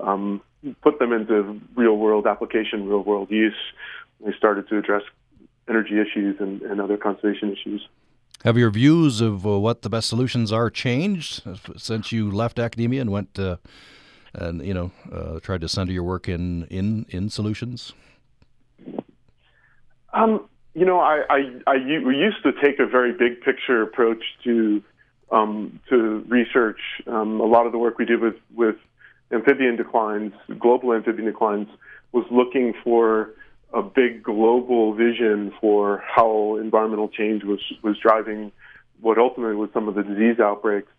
um, 0.01 0.41
put 0.81 0.99
them 0.99 1.13
into 1.13 1.61
real 1.75 1.97
world 1.97 2.27
application, 2.27 2.89
real 2.89 3.03
world 3.03 3.31
use. 3.31 3.55
We 4.21 4.33
started 4.37 4.69
to 4.69 4.79
address 4.79 5.03
energy 5.69 6.01
issues 6.01 6.37
and, 6.41 6.63
and 6.63 6.81
other 6.81 6.97
conservation 6.97 7.53
issues. 7.53 7.87
Have 8.45 8.59
your 8.59 8.71
views 8.71 9.21
of 9.21 9.47
uh, 9.47 9.59
what 9.59 9.83
the 9.83 9.91
best 9.91 10.09
solutions 10.09 10.51
are 10.51 10.69
changed 10.69 11.43
since 11.77 12.11
you 12.11 12.31
left 12.31 12.59
academia 12.59 13.01
and 13.01 13.11
went 13.11 13.39
uh, 13.39 13.57
and 14.35 14.65
you 14.67 14.75
know 14.75 14.91
uh, 15.13 15.39
tried 15.41 15.61
to 15.61 15.69
center 15.69 15.93
your 15.93 16.03
work 16.03 16.29
in 16.29 16.65
in 16.65 17.07
in 17.09 17.29
solutions? 17.29 17.93
Um, 20.13 20.49
you 20.75 20.85
know, 20.85 21.01
I, 21.01 21.23
I, 21.31 21.39
I 21.67 21.77
we 22.05 22.17
used 22.17 22.43
to 22.43 22.53
take 22.53 22.79
a 22.79 22.87
very 22.87 23.13
big 23.13 23.43
picture 23.43 23.83
approach 23.83 24.23
to 24.45 24.83
um, 25.33 25.81
to 25.89 26.25
research. 26.29 26.79
Um, 27.07 27.41
a 27.41 27.47
lot 27.47 27.67
of 27.67 27.73
the 27.73 27.79
work 27.79 27.99
we 27.99 28.05
did 28.05 28.21
with 28.21 28.37
with 28.55 28.77
amphibian 29.33 29.77
declines, 29.77 30.33
global 30.59 30.93
amphibian 30.93 31.27
declines, 31.27 31.69
was 32.13 32.27
looking 32.31 32.75
for 32.85 33.31
a 33.73 33.83
big 33.83 34.23
global 34.23 34.93
vision 34.93 35.53
for 35.61 36.05
how 36.07 36.57
environmental 36.61 37.09
change 37.09 37.43
was 37.43 37.61
was 37.83 37.97
driving 37.99 38.53
what 39.01 39.19
ultimately 39.19 39.57
was 39.57 39.71
some 39.75 39.89
of 39.89 39.95
the 39.95 40.03
disease 40.03 40.39
outbreaks. 40.39 40.93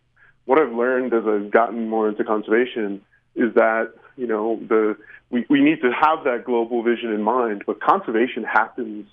What 0.46 0.60
I've 0.60 0.74
learned 0.74 1.14
as 1.14 1.24
I've 1.26 1.52
gotten 1.52 1.88
more 1.88 2.10
into 2.10 2.24
conservation 2.26 3.02
is 3.36 3.54
that 3.54 3.94
you 4.18 4.28
know 4.28 4.60
the 4.68 4.98
we, 5.30 5.46
we 5.50 5.62
need 5.62 5.82
to 5.82 5.92
have 5.92 6.24
that 6.26 6.44
global 6.46 6.84
vision 6.84 7.12
in 7.12 7.22
mind, 7.22 7.64
but 7.66 7.80
conservation 7.80 8.44
happens 8.44 9.08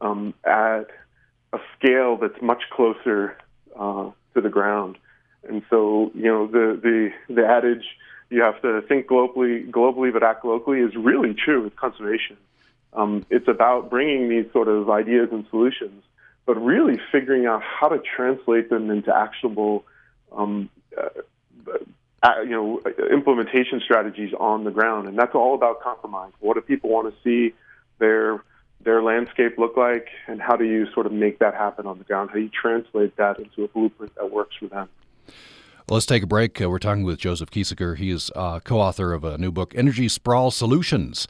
um, 0.00 0.34
at 0.44 0.86
a 1.52 1.58
scale 1.76 2.16
that's 2.16 2.40
much 2.42 2.62
closer 2.70 3.36
uh, 3.78 4.10
to 4.34 4.40
the 4.40 4.48
ground. 4.48 4.98
And 5.48 5.62
so, 5.70 6.10
you 6.14 6.24
know, 6.24 6.46
the, 6.46 6.78
the, 6.82 7.34
the 7.34 7.46
adage, 7.46 7.84
you 8.30 8.42
have 8.42 8.60
to 8.62 8.82
think 8.82 9.06
globally, 9.06 9.70
globally 9.70 10.12
but 10.12 10.22
act 10.22 10.44
locally 10.44 10.80
is 10.80 10.94
really 10.96 11.34
true 11.34 11.62
with 11.62 11.76
conservation. 11.76 12.36
Um, 12.92 13.24
it's 13.30 13.48
about 13.48 13.90
bringing 13.90 14.28
these 14.28 14.50
sort 14.52 14.68
of 14.68 14.90
ideas 14.90 15.28
and 15.30 15.46
solutions, 15.50 16.02
but 16.46 16.54
really 16.54 16.98
figuring 17.12 17.46
out 17.46 17.62
how 17.62 17.88
to 17.88 18.00
translate 18.16 18.70
them 18.70 18.90
into 18.90 19.14
actionable, 19.14 19.84
um, 20.32 20.68
uh, 20.96 21.08
uh, 22.22 22.40
you 22.42 22.50
know, 22.50 22.82
implementation 23.10 23.80
strategies 23.80 24.32
on 24.38 24.64
the 24.64 24.70
ground. 24.70 25.08
And 25.08 25.18
that's 25.18 25.34
all 25.34 25.54
about 25.54 25.80
compromise. 25.82 26.32
What 26.40 26.54
do 26.54 26.60
people 26.62 26.90
want 26.90 27.14
to 27.14 27.20
see 27.22 27.54
their 27.98 28.42
their 28.80 29.02
landscape 29.02 29.58
look 29.58 29.76
like, 29.76 30.08
and 30.26 30.40
how 30.40 30.56
do 30.56 30.64
you 30.64 30.86
sort 30.92 31.06
of 31.06 31.12
make 31.12 31.38
that 31.40 31.54
happen 31.54 31.86
on 31.86 31.98
the 31.98 32.04
ground? 32.04 32.30
How 32.30 32.36
do 32.36 32.42
you 32.42 32.50
translate 32.50 33.16
that 33.16 33.38
into 33.38 33.64
a 33.64 33.68
blueprint 33.68 34.14
that 34.14 34.30
works 34.30 34.56
for 34.56 34.66
them? 34.66 34.88
Let's 35.90 36.06
take 36.06 36.22
a 36.22 36.26
break. 36.26 36.60
Uh, 36.60 36.68
we're 36.68 36.78
talking 36.78 37.02
with 37.02 37.18
Joseph 37.18 37.50
Kiesecker. 37.50 37.96
He 37.96 38.10
is 38.10 38.30
uh, 38.36 38.60
co 38.60 38.78
author 38.78 39.12
of 39.12 39.24
a 39.24 39.38
new 39.38 39.50
book, 39.50 39.72
Energy 39.74 40.08
Sprawl 40.08 40.50
Solutions. 40.50 41.26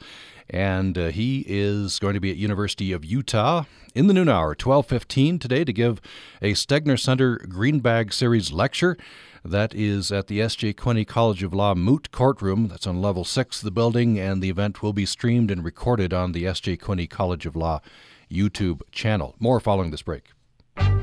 And 0.49 0.97
uh, 0.97 1.07
he 1.09 1.45
is 1.47 1.99
going 1.99 2.15
to 2.15 2.19
be 2.19 2.31
at 2.31 2.37
University 2.37 2.91
of 2.91 3.05
Utah 3.05 3.65
in 3.95 4.07
the 4.07 4.13
noon 4.13 4.27
hour, 4.27 4.49
1215 4.49 5.39
today, 5.39 5.63
to 5.63 5.71
give 5.71 6.01
a 6.41 6.53
Stegner 6.53 6.99
Center 6.99 7.37
Green 7.37 7.79
Bag 7.79 8.11
Series 8.11 8.51
lecture. 8.51 8.97
That 9.43 9.73
is 9.73 10.11
at 10.11 10.27
the 10.27 10.41
S.J. 10.41 10.73
Quinney 10.73 11.07
College 11.07 11.43
of 11.43 11.53
Law 11.53 11.73
Moot 11.73 12.11
Courtroom. 12.11 12.67
That's 12.67 12.85
on 12.85 13.01
level 13.01 13.23
six 13.23 13.59
of 13.59 13.63
the 13.63 13.71
building, 13.71 14.19
and 14.19 14.41
the 14.41 14.49
event 14.49 14.81
will 14.81 14.93
be 14.93 15.05
streamed 15.05 15.49
and 15.49 15.63
recorded 15.63 16.13
on 16.13 16.33
the 16.33 16.45
S.J. 16.45 16.77
Quinney 16.77 17.09
College 17.09 17.45
of 17.45 17.55
Law 17.55 17.81
YouTube 18.29 18.81
channel. 18.91 19.35
More 19.39 19.59
following 19.59 19.91
this 19.91 20.01
break. 20.01 20.31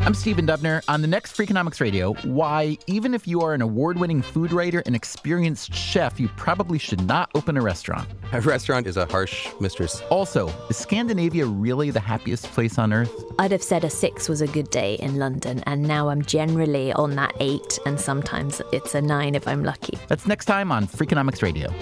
I'm 0.06 0.14
Stephen 0.14 0.46
Dubner. 0.46 0.84
On 0.86 1.02
the 1.02 1.08
next 1.08 1.36
Freakonomics 1.36 1.80
Radio, 1.80 2.12
why, 2.22 2.78
even 2.86 3.12
if 3.12 3.26
you 3.26 3.40
are 3.40 3.54
an 3.54 3.60
award 3.60 3.98
winning 3.98 4.22
food 4.22 4.52
writer 4.52 4.80
and 4.86 4.94
experienced 4.94 5.74
chef, 5.74 6.20
you 6.20 6.28
probably 6.36 6.78
should 6.78 7.04
not 7.04 7.28
open 7.34 7.56
a 7.56 7.60
restaurant. 7.60 8.08
A 8.32 8.40
restaurant 8.40 8.86
is 8.86 8.96
a 8.96 9.06
harsh 9.06 9.48
mistress. 9.58 10.00
Also, 10.08 10.48
is 10.70 10.76
Scandinavia 10.76 11.44
really 11.44 11.90
the 11.90 11.98
happiest 11.98 12.44
place 12.52 12.78
on 12.78 12.92
earth? 12.92 13.10
I'd 13.40 13.50
have 13.50 13.64
said 13.64 13.82
a 13.82 13.90
six 13.90 14.28
was 14.28 14.40
a 14.40 14.46
good 14.46 14.70
day 14.70 14.94
in 14.94 15.16
London, 15.16 15.64
and 15.66 15.82
now 15.82 16.08
I'm 16.08 16.22
generally 16.22 16.92
on 16.92 17.16
that 17.16 17.34
eight, 17.40 17.80
and 17.84 17.98
sometimes 17.98 18.62
it's 18.72 18.94
a 18.94 19.02
nine 19.02 19.34
if 19.34 19.48
I'm 19.48 19.64
lucky. 19.64 19.98
That's 20.06 20.28
next 20.28 20.44
time 20.44 20.70
on 20.70 20.86
Freakonomics 20.86 21.42
Radio. 21.42 21.74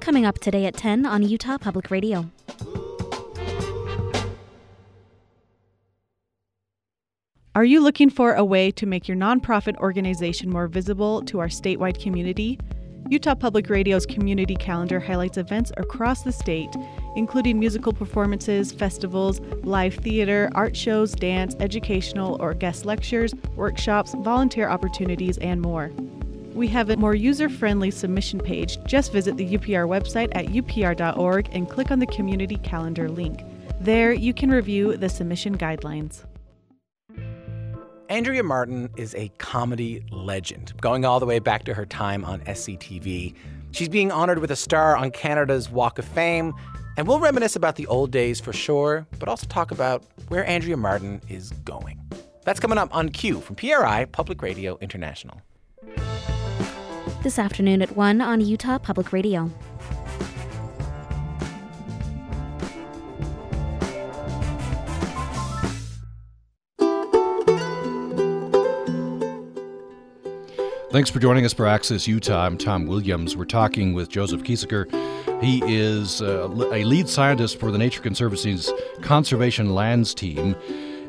Coming 0.00 0.26
up 0.26 0.40
today 0.40 0.66
at 0.66 0.76
10 0.76 1.06
on 1.06 1.22
Utah 1.22 1.56
Public 1.56 1.90
Radio. 1.90 2.28
Are 7.54 7.66
you 7.66 7.82
looking 7.82 8.08
for 8.08 8.32
a 8.32 8.42
way 8.42 8.70
to 8.70 8.86
make 8.86 9.06
your 9.06 9.16
nonprofit 9.18 9.76
organization 9.76 10.48
more 10.48 10.68
visible 10.68 11.20
to 11.24 11.38
our 11.38 11.48
statewide 11.48 12.00
community? 12.00 12.58
Utah 13.10 13.34
Public 13.34 13.68
Radio's 13.68 14.06
community 14.06 14.56
calendar 14.56 14.98
highlights 14.98 15.36
events 15.36 15.70
across 15.76 16.22
the 16.22 16.32
state, 16.32 16.74
including 17.14 17.58
musical 17.58 17.92
performances, 17.92 18.72
festivals, 18.72 19.40
live 19.64 19.92
theater, 19.96 20.50
art 20.54 20.74
shows, 20.74 21.12
dance, 21.12 21.54
educational 21.60 22.40
or 22.40 22.54
guest 22.54 22.86
lectures, 22.86 23.34
workshops, 23.54 24.14
volunteer 24.20 24.70
opportunities, 24.70 25.36
and 25.36 25.60
more. 25.60 25.90
We 26.54 26.68
have 26.68 26.88
a 26.88 26.96
more 26.96 27.14
user 27.14 27.50
friendly 27.50 27.90
submission 27.90 28.40
page. 28.40 28.82
Just 28.86 29.12
visit 29.12 29.36
the 29.36 29.58
UPR 29.58 29.86
website 29.86 30.30
at 30.32 30.46
upr.org 30.46 31.50
and 31.52 31.68
click 31.68 31.90
on 31.90 31.98
the 31.98 32.06
community 32.06 32.56
calendar 32.56 33.10
link. 33.10 33.42
There, 33.78 34.14
you 34.14 34.32
can 34.32 34.50
review 34.50 34.96
the 34.96 35.10
submission 35.10 35.58
guidelines. 35.58 36.24
Andrea 38.08 38.42
Martin 38.42 38.90
is 38.96 39.14
a 39.14 39.30
comedy 39.38 40.04
legend, 40.10 40.72
going 40.80 41.04
all 41.04 41.20
the 41.20 41.26
way 41.26 41.38
back 41.38 41.64
to 41.64 41.74
her 41.74 41.86
time 41.86 42.24
on 42.24 42.40
SCTV. 42.40 43.34
She's 43.70 43.88
being 43.88 44.10
honored 44.10 44.38
with 44.40 44.50
a 44.50 44.56
star 44.56 44.96
on 44.96 45.10
Canada's 45.10 45.70
Walk 45.70 45.98
of 45.98 46.04
Fame, 46.04 46.52
and 46.96 47.06
we'll 47.06 47.20
reminisce 47.20 47.56
about 47.56 47.76
the 47.76 47.86
old 47.86 48.10
days 48.10 48.40
for 48.40 48.52
sure, 48.52 49.06
but 49.18 49.28
also 49.28 49.46
talk 49.46 49.70
about 49.70 50.04
where 50.28 50.44
Andrea 50.44 50.76
Martin 50.76 51.22
is 51.28 51.50
going. 51.64 51.98
That's 52.44 52.60
coming 52.60 52.76
up 52.76 52.94
on 52.94 53.08
Q 53.08 53.40
from 53.40 53.56
PRI, 53.56 54.06
Public 54.06 54.42
Radio 54.42 54.76
International. 54.80 55.40
This 57.22 57.38
afternoon 57.38 57.82
at 57.82 57.96
1 57.96 58.20
on 58.20 58.40
Utah 58.40 58.78
Public 58.78 59.12
Radio. 59.12 59.50
Thanks 70.92 71.08
for 71.08 71.20
joining 71.20 71.46
us 71.46 71.54
for 71.54 71.66
Access 71.66 72.06
Utah. 72.06 72.44
I'm 72.44 72.58
Tom 72.58 72.84
Williams. 72.84 73.34
We're 73.34 73.46
talking 73.46 73.94
with 73.94 74.10
Joseph 74.10 74.42
Kiesecker. 74.42 74.92
He 75.42 75.62
is 75.64 76.20
uh, 76.20 76.50
a 76.50 76.84
lead 76.84 77.08
scientist 77.08 77.58
for 77.58 77.70
the 77.70 77.78
Nature 77.78 78.02
Conservancy's 78.02 78.70
Conservation 79.00 79.74
Lands 79.74 80.12
team, 80.14 80.54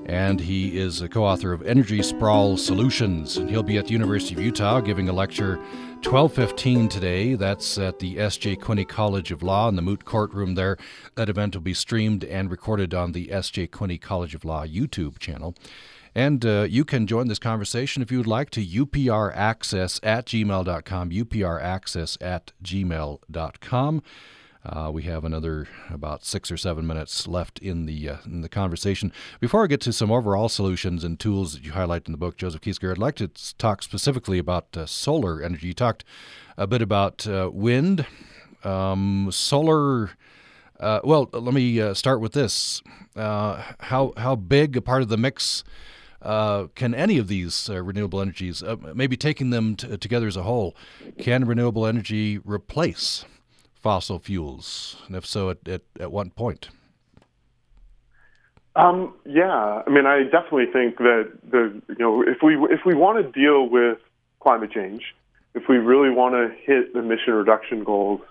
and 0.06 0.40
he 0.40 0.80
is 0.80 1.02
a 1.02 1.10
co 1.10 1.26
author 1.26 1.52
of 1.52 1.64
Energy 1.64 2.02
Sprawl 2.02 2.56
Solutions. 2.56 3.36
And 3.36 3.50
he'll 3.50 3.62
be 3.62 3.78
at 3.78 3.88
the 3.88 3.92
University 3.92 4.34
of 4.34 4.40
Utah 4.40 4.80
giving 4.80 5.10
a 5.10 5.14
lecture 5.14 5.58
1215 5.96 6.88
today. 6.88 7.36
That's 7.36 7.78
at 7.78 8.00
the 8.00 8.22
S.J. 8.22 8.56
Quinney 8.56 8.88
College 8.88 9.34
of 9.34 9.44
Law 9.44 9.68
in 9.68 9.76
the 9.76 9.82
Moot 9.82 10.06
Courtroom 10.06 10.56
there. 10.56 10.78
That 11.16 11.28
event 11.28 11.56
will 11.56 11.62
be 11.62 11.74
streamed 11.74 12.24
and 12.24 12.50
recorded 12.50 12.94
on 12.94 13.12
the 13.12 13.34
S.J. 13.34 13.68
Quinney 13.68 14.00
College 14.00 14.34
of 14.34 14.46
Law 14.46 14.66
YouTube 14.66 15.20
channel. 15.20 15.56
And 16.16 16.46
uh, 16.46 16.68
you 16.70 16.86
can 16.86 17.08
join 17.08 17.28
this 17.28 17.40
conversation 17.40 18.04
if 18.04 18.12
you 18.12 18.20
would 18.20 18.28
like 18.28 18.52
to 18.52 18.64
upraccess 18.64 20.00
at 20.04 20.28
gmail.com, 20.28 21.10
upraccess 21.10 22.18
at 22.22 22.52
gmail.com. 22.64 24.04
Uh, 24.66 24.90
we 24.94 25.04
have 25.04 25.26
another 25.26 25.68
about 25.90 26.24
six 26.24 26.50
or 26.50 26.56
seven 26.56 26.88
minutes 26.88 27.28
left 27.28 27.60
in 27.60 27.86
the 27.86 28.08
uh, 28.10 28.18
in 28.26 28.42
the 28.42 28.48
conversation. 28.48 29.12
Before 29.42 29.64
I 29.64 29.68
get 29.68 29.82
to 29.82 29.92
some 29.92 30.10
overall 30.10 30.48
solutions 30.48 31.04
and 31.04 31.20
tools 31.20 31.54
that 31.54 31.66
you 31.66 31.74
highlight 31.74 32.08
in 32.08 32.14
the 32.14 32.18
book, 32.18 32.38
Joseph 32.38 32.62
Kiesecker, 32.62 32.92
I'd 32.92 32.98
like 32.98 33.16
to 33.16 33.28
talk 33.58 33.84
specifically 33.84 34.40
about 34.40 34.68
uh, 34.78 34.86
solar 34.86 35.42
energy. 35.42 35.68
You 35.68 35.74
talked 35.74 36.06
a 36.58 36.66
bit 36.66 36.82
about 36.82 37.28
uh, 37.28 37.50
wind, 37.52 38.06
um, 38.64 39.28
solar. 39.32 40.12
Uh, 40.80 41.02
well, 41.04 41.30
let 41.34 41.54
me 41.54 41.82
uh, 41.82 41.94
start 41.94 42.22
with 42.22 42.32
this. 42.32 42.82
how 43.18 44.14
how 44.16 44.36
big 44.38 44.78
a 44.78 44.82
part 44.82 45.02
of 45.02 45.10
the 45.10 45.18
mix 45.18 45.66
uh, 46.24 46.68
can 46.76 46.96
any 46.96 47.18
of 47.18 47.28
these 47.28 47.70
uh, 47.70 47.84
renewable 47.84 48.22
energies, 48.22 48.64
uh, 48.64 48.78
maybe 48.96 49.18
taking 49.18 49.50
them 49.50 49.76
t- 49.76 49.98
together 49.98 50.28
as 50.28 50.38
a 50.38 50.44
whole, 50.44 50.76
can 51.20 51.46
renewable 51.46 51.86
energy 51.86 52.40
replace 52.40 53.26
fossil 53.76 54.20
fuels? 54.20 55.02
And 55.08 55.16
if 55.16 55.26
so, 55.26 55.50
at, 55.50 55.68
at, 55.68 55.82
at 56.00 56.12
what 56.12 56.36
point? 56.36 56.70
Um, 58.76 59.14
yeah, 59.26 59.84
I 59.86 59.90
mean, 59.90 60.06
I 60.06 60.24
definitely 60.24 60.68
think 60.72 60.98
that 60.98 61.32
the 61.48 61.82
you 61.90 61.96
know 62.00 62.24
if 62.24 62.42
we 62.42 62.56
if 62.72 62.80
we 62.86 62.96
want 62.96 63.24
to 63.24 63.40
deal 63.40 63.70
with 63.70 64.00
climate 64.40 64.72
change, 64.72 65.04
if 65.54 65.68
we 65.70 65.78
really 65.78 66.10
want 66.10 66.34
to 66.34 66.56
hit 66.66 66.96
emission 66.96 67.34
reduction 67.34 67.84
goals, 67.84 68.22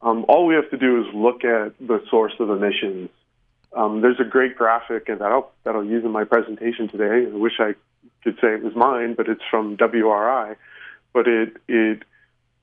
um, 0.00 0.24
all 0.28 0.46
we 0.46 0.54
have 0.54 0.70
to 0.70 0.76
do 0.76 1.00
is 1.00 1.06
look 1.12 1.44
at 1.44 1.74
the 1.80 2.00
source 2.08 2.34
of 2.38 2.50
emissions 2.50 3.10
um, 3.76 4.00
there's 4.00 4.20
a 4.20 4.28
great 4.28 4.56
graphic 4.56 5.08
and 5.08 5.20
that 5.20 5.32
I'll, 5.32 5.50
that 5.64 5.74
I'll 5.74 5.84
use 5.84 6.04
in 6.04 6.10
my 6.10 6.24
presentation 6.24 6.88
today. 6.88 7.26
I 7.30 7.36
wish 7.36 7.54
I 7.58 7.74
could 8.22 8.36
say 8.40 8.48
it 8.54 8.62
was 8.62 8.74
mine, 8.74 9.14
but 9.14 9.28
it's 9.28 9.42
from 9.50 9.76
WRI. 9.76 10.56
But 11.12 11.28
it 11.28 11.56
it 11.68 12.02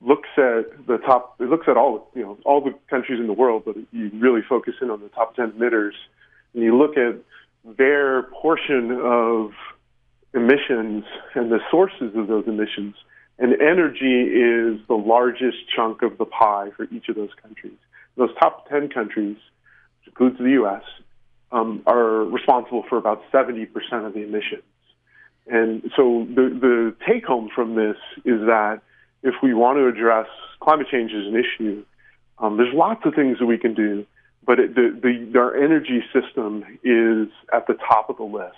looks 0.00 0.28
at 0.36 0.86
the 0.86 0.98
top. 0.98 1.36
It 1.40 1.48
looks 1.48 1.68
at 1.68 1.76
all 1.76 2.10
you 2.14 2.22
know 2.22 2.38
all 2.44 2.60
the 2.60 2.74
countries 2.90 3.18
in 3.18 3.26
the 3.26 3.32
world, 3.32 3.62
but 3.64 3.76
you 3.92 4.10
really 4.14 4.42
focus 4.46 4.74
in 4.82 4.90
on 4.90 5.00
the 5.00 5.08
top 5.08 5.34
ten 5.36 5.52
emitters, 5.52 5.92
and 6.52 6.62
you 6.62 6.76
look 6.76 6.98
at 6.98 7.16
their 7.64 8.24
portion 8.24 8.92
of 9.02 9.52
emissions 10.34 11.04
and 11.34 11.50
the 11.50 11.60
sources 11.70 12.14
of 12.16 12.26
those 12.26 12.46
emissions, 12.46 12.94
And 13.38 13.54
energy 13.60 14.22
is 14.22 14.80
the 14.88 14.94
largest 14.94 15.58
chunk 15.74 16.02
of 16.02 16.18
the 16.18 16.24
pie 16.24 16.70
for 16.76 16.84
each 16.84 17.08
of 17.08 17.16
those 17.16 17.34
countries. 17.40 17.78
Those 18.16 18.30
top 18.38 18.68
10 18.68 18.88
countries, 18.90 19.36
which 20.02 20.12
includes 20.12 20.38
the 20.38 20.50
U.S., 20.50 20.82
um, 21.50 21.82
are 21.86 22.24
responsible 22.24 22.82
for 22.88 22.96
about 22.96 23.22
70% 23.30 23.68
of 24.06 24.14
the 24.14 24.20
emissions. 24.20 24.62
And 25.46 25.90
so 25.96 26.26
the, 26.28 26.56
the 26.60 26.96
take 27.06 27.24
home 27.24 27.50
from 27.54 27.74
this 27.74 27.96
is 28.24 28.40
that 28.46 28.80
if 29.22 29.34
we 29.42 29.54
want 29.54 29.78
to 29.78 29.86
address 29.86 30.26
climate 30.60 30.86
change 30.90 31.12
as 31.12 31.26
an 31.26 31.36
issue, 31.36 31.84
um, 32.38 32.56
there's 32.56 32.74
lots 32.74 33.02
of 33.04 33.14
things 33.14 33.38
that 33.38 33.46
we 33.46 33.58
can 33.58 33.74
do, 33.74 34.06
but 34.44 34.58
it, 34.58 34.74
the, 34.74 34.98
the, 35.02 35.38
our 35.38 35.56
energy 35.56 36.02
system 36.12 36.64
is 36.82 37.28
at 37.52 37.66
the 37.66 37.74
top 37.74 38.08
of 38.08 38.16
the 38.16 38.24
list. 38.24 38.56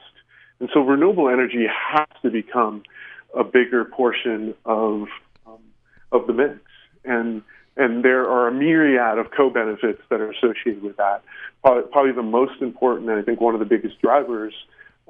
And 0.60 0.68
so 0.72 0.80
renewable 0.80 1.28
energy 1.28 1.66
has 1.66 2.06
to 2.22 2.30
become 2.30 2.82
a 3.36 3.44
bigger 3.44 3.84
portion 3.84 4.54
of 4.64 5.08
um, 5.46 5.58
of 6.12 6.26
the 6.26 6.32
mix. 6.32 6.60
And 7.04 7.42
and 7.76 8.04
there 8.04 8.28
are 8.28 8.48
a 8.48 8.52
myriad 8.52 9.18
of 9.18 9.30
co-benefits 9.30 10.00
that 10.10 10.20
are 10.20 10.30
associated 10.30 10.82
with 10.82 10.96
that. 10.96 11.22
Probably, 11.62 11.82
probably 11.90 12.12
the 12.12 12.22
most 12.22 12.60
important, 12.60 13.10
and 13.10 13.18
I 13.18 13.22
think 13.22 13.40
one 13.40 13.54
of 13.54 13.60
the 13.60 13.66
biggest 13.66 14.00
drivers 14.00 14.54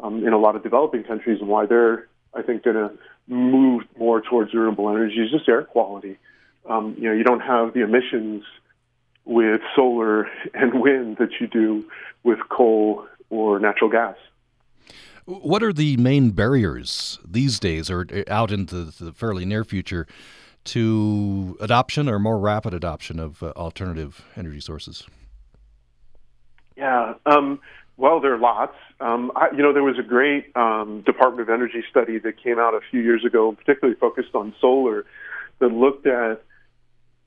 um, 0.02 0.26
in 0.26 0.32
a 0.32 0.38
lot 0.38 0.56
of 0.56 0.62
developing 0.62 1.04
countries, 1.04 1.40
and 1.40 1.48
why 1.48 1.66
they're 1.66 2.08
I 2.34 2.42
think 2.42 2.64
going 2.64 2.76
to 2.76 2.90
move 3.28 3.84
more 3.98 4.20
towards 4.20 4.52
renewable 4.52 4.88
energy 4.88 5.20
is 5.20 5.30
just 5.30 5.48
air 5.48 5.62
quality. 5.62 6.18
Um, 6.68 6.96
you 6.98 7.08
know, 7.08 7.14
you 7.14 7.24
don't 7.24 7.40
have 7.40 7.74
the 7.74 7.82
emissions 7.82 8.44
with 9.24 9.60
solar 9.74 10.28
and 10.54 10.80
wind 10.80 11.18
that 11.18 11.40
you 11.40 11.46
do 11.46 11.84
with 12.22 12.38
coal 12.48 13.06
or 13.30 13.58
natural 13.58 13.90
gas. 13.90 14.16
What 15.26 15.62
are 15.62 15.72
the 15.72 15.96
main 15.96 16.30
barriers 16.30 17.18
these 17.26 17.58
days, 17.58 17.90
or 17.90 18.06
out 18.28 18.50
into 18.50 18.84
the 18.84 19.10
fairly 19.12 19.46
near 19.46 19.64
future, 19.64 20.06
to 20.64 21.56
adoption 21.60 22.08
or 22.08 22.18
more 22.18 22.38
rapid 22.38 22.74
adoption 22.74 23.18
of 23.18 23.42
uh, 23.42 23.52
alternative 23.56 24.24
energy 24.36 24.60
sources? 24.60 25.04
Yeah, 26.76 27.14
um, 27.26 27.60
well, 27.96 28.20
there 28.20 28.34
are 28.34 28.38
lots. 28.38 28.74
Um, 29.00 29.30
I, 29.36 29.50
you 29.52 29.62
know, 29.62 29.72
there 29.72 29.82
was 29.82 29.98
a 29.98 30.02
great 30.02 30.54
um, 30.56 31.02
Department 31.06 31.48
of 31.48 31.54
Energy 31.54 31.84
study 31.88 32.18
that 32.18 32.42
came 32.42 32.58
out 32.58 32.74
a 32.74 32.80
few 32.90 33.00
years 33.00 33.24
ago, 33.24 33.52
particularly 33.52 33.98
focused 33.98 34.34
on 34.34 34.54
solar, 34.60 35.04
that 35.60 35.68
looked 35.68 36.06
at 36.06 36.42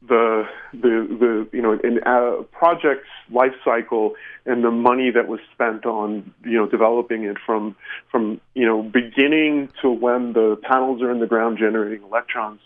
the 0.01 0.43
the 0.73 1.07
the 1.19 1.47
you 1.51 1.61
know 1.61 1.73
in 1.83 1.99
a 2.05 2.43
project's 2.51 3.09
life 3.31 3.53
cycle 3.65 4.13
and 4.45 4.63
the 4.63 4.69
money 4.69 5.09
that 5.09 5.27
was 5.27 5.39
spent 5.53 5.85
on 5.85 6.31
you 6.43 6.53
know 6.53 6.67
developing 6.67 7.23
it 7.23 7.37
from 7.43 7.75
from 8.11 8.39
you 8.53 8.65
know 8.65 8.83
beginning 8.83 9.69
to 9.81 9.89
when 9.89 10.33
the 10.33 10.55
panels 10.61 11.01
are 11.01 11.09
in 11.09 11.19
the 11.19 11.25
ground 11.25 11.57
generating 11.57 12.03
electrons 12.03 12.59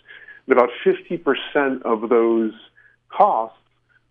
and 0.52 0.60
about 0.60 0.70
50% 0.86 1.82
of 1.84 2.10
those 2.10 2.54
costs 3.10 3.58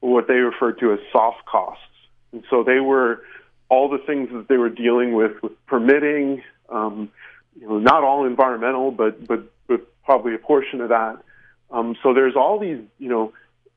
were 0.00 0.10
what 0.10 0.26
they 0.28 0.34
referred 0.34 0.78
to 0.80 0.92
as 0.92 0.98
soft 1.12 1.44
costs 1.46 1.84
and 2.32 2.42
so 2.50 2.62
they 2.62 2.80
were 2.80 3.22
all 3.68 3.88
the 3.88 3.98
things 3.98 4.28
that 4.32 4.48
they 4.48 4.56
were 4.56 4.70
dealing 4.70 5.14
with 5.14 5.32
with 5.42 5.52
permitting 5.66 6.42
um, 6.70 7.10
you 7.60 7.68
know 7.68 7.78
not 7.78 8.02
all 8.02 8.26
environmental 8.26 8.90
but 8.90 9.26
but 9.26 9.44
but 9.68 9.80
probably 10.04 10.34
a 10.34 10.38
portion 10.38 10.80
of 10.80 10.88
that 10.88 11.22
um, 11.70 11.96
so 12.02 12.12
there's 12.14 12.36
all 12.36 12.58
these, 12.58 12.80
you 12.98 13.08
know, 13.08 13.32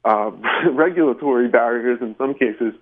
uh, 0.05 0.31
regulatory 0.71 1.47
barriers 1.47 1.99
in 2.01 2.15
some 2.17 2.33
cases 2.33 2.73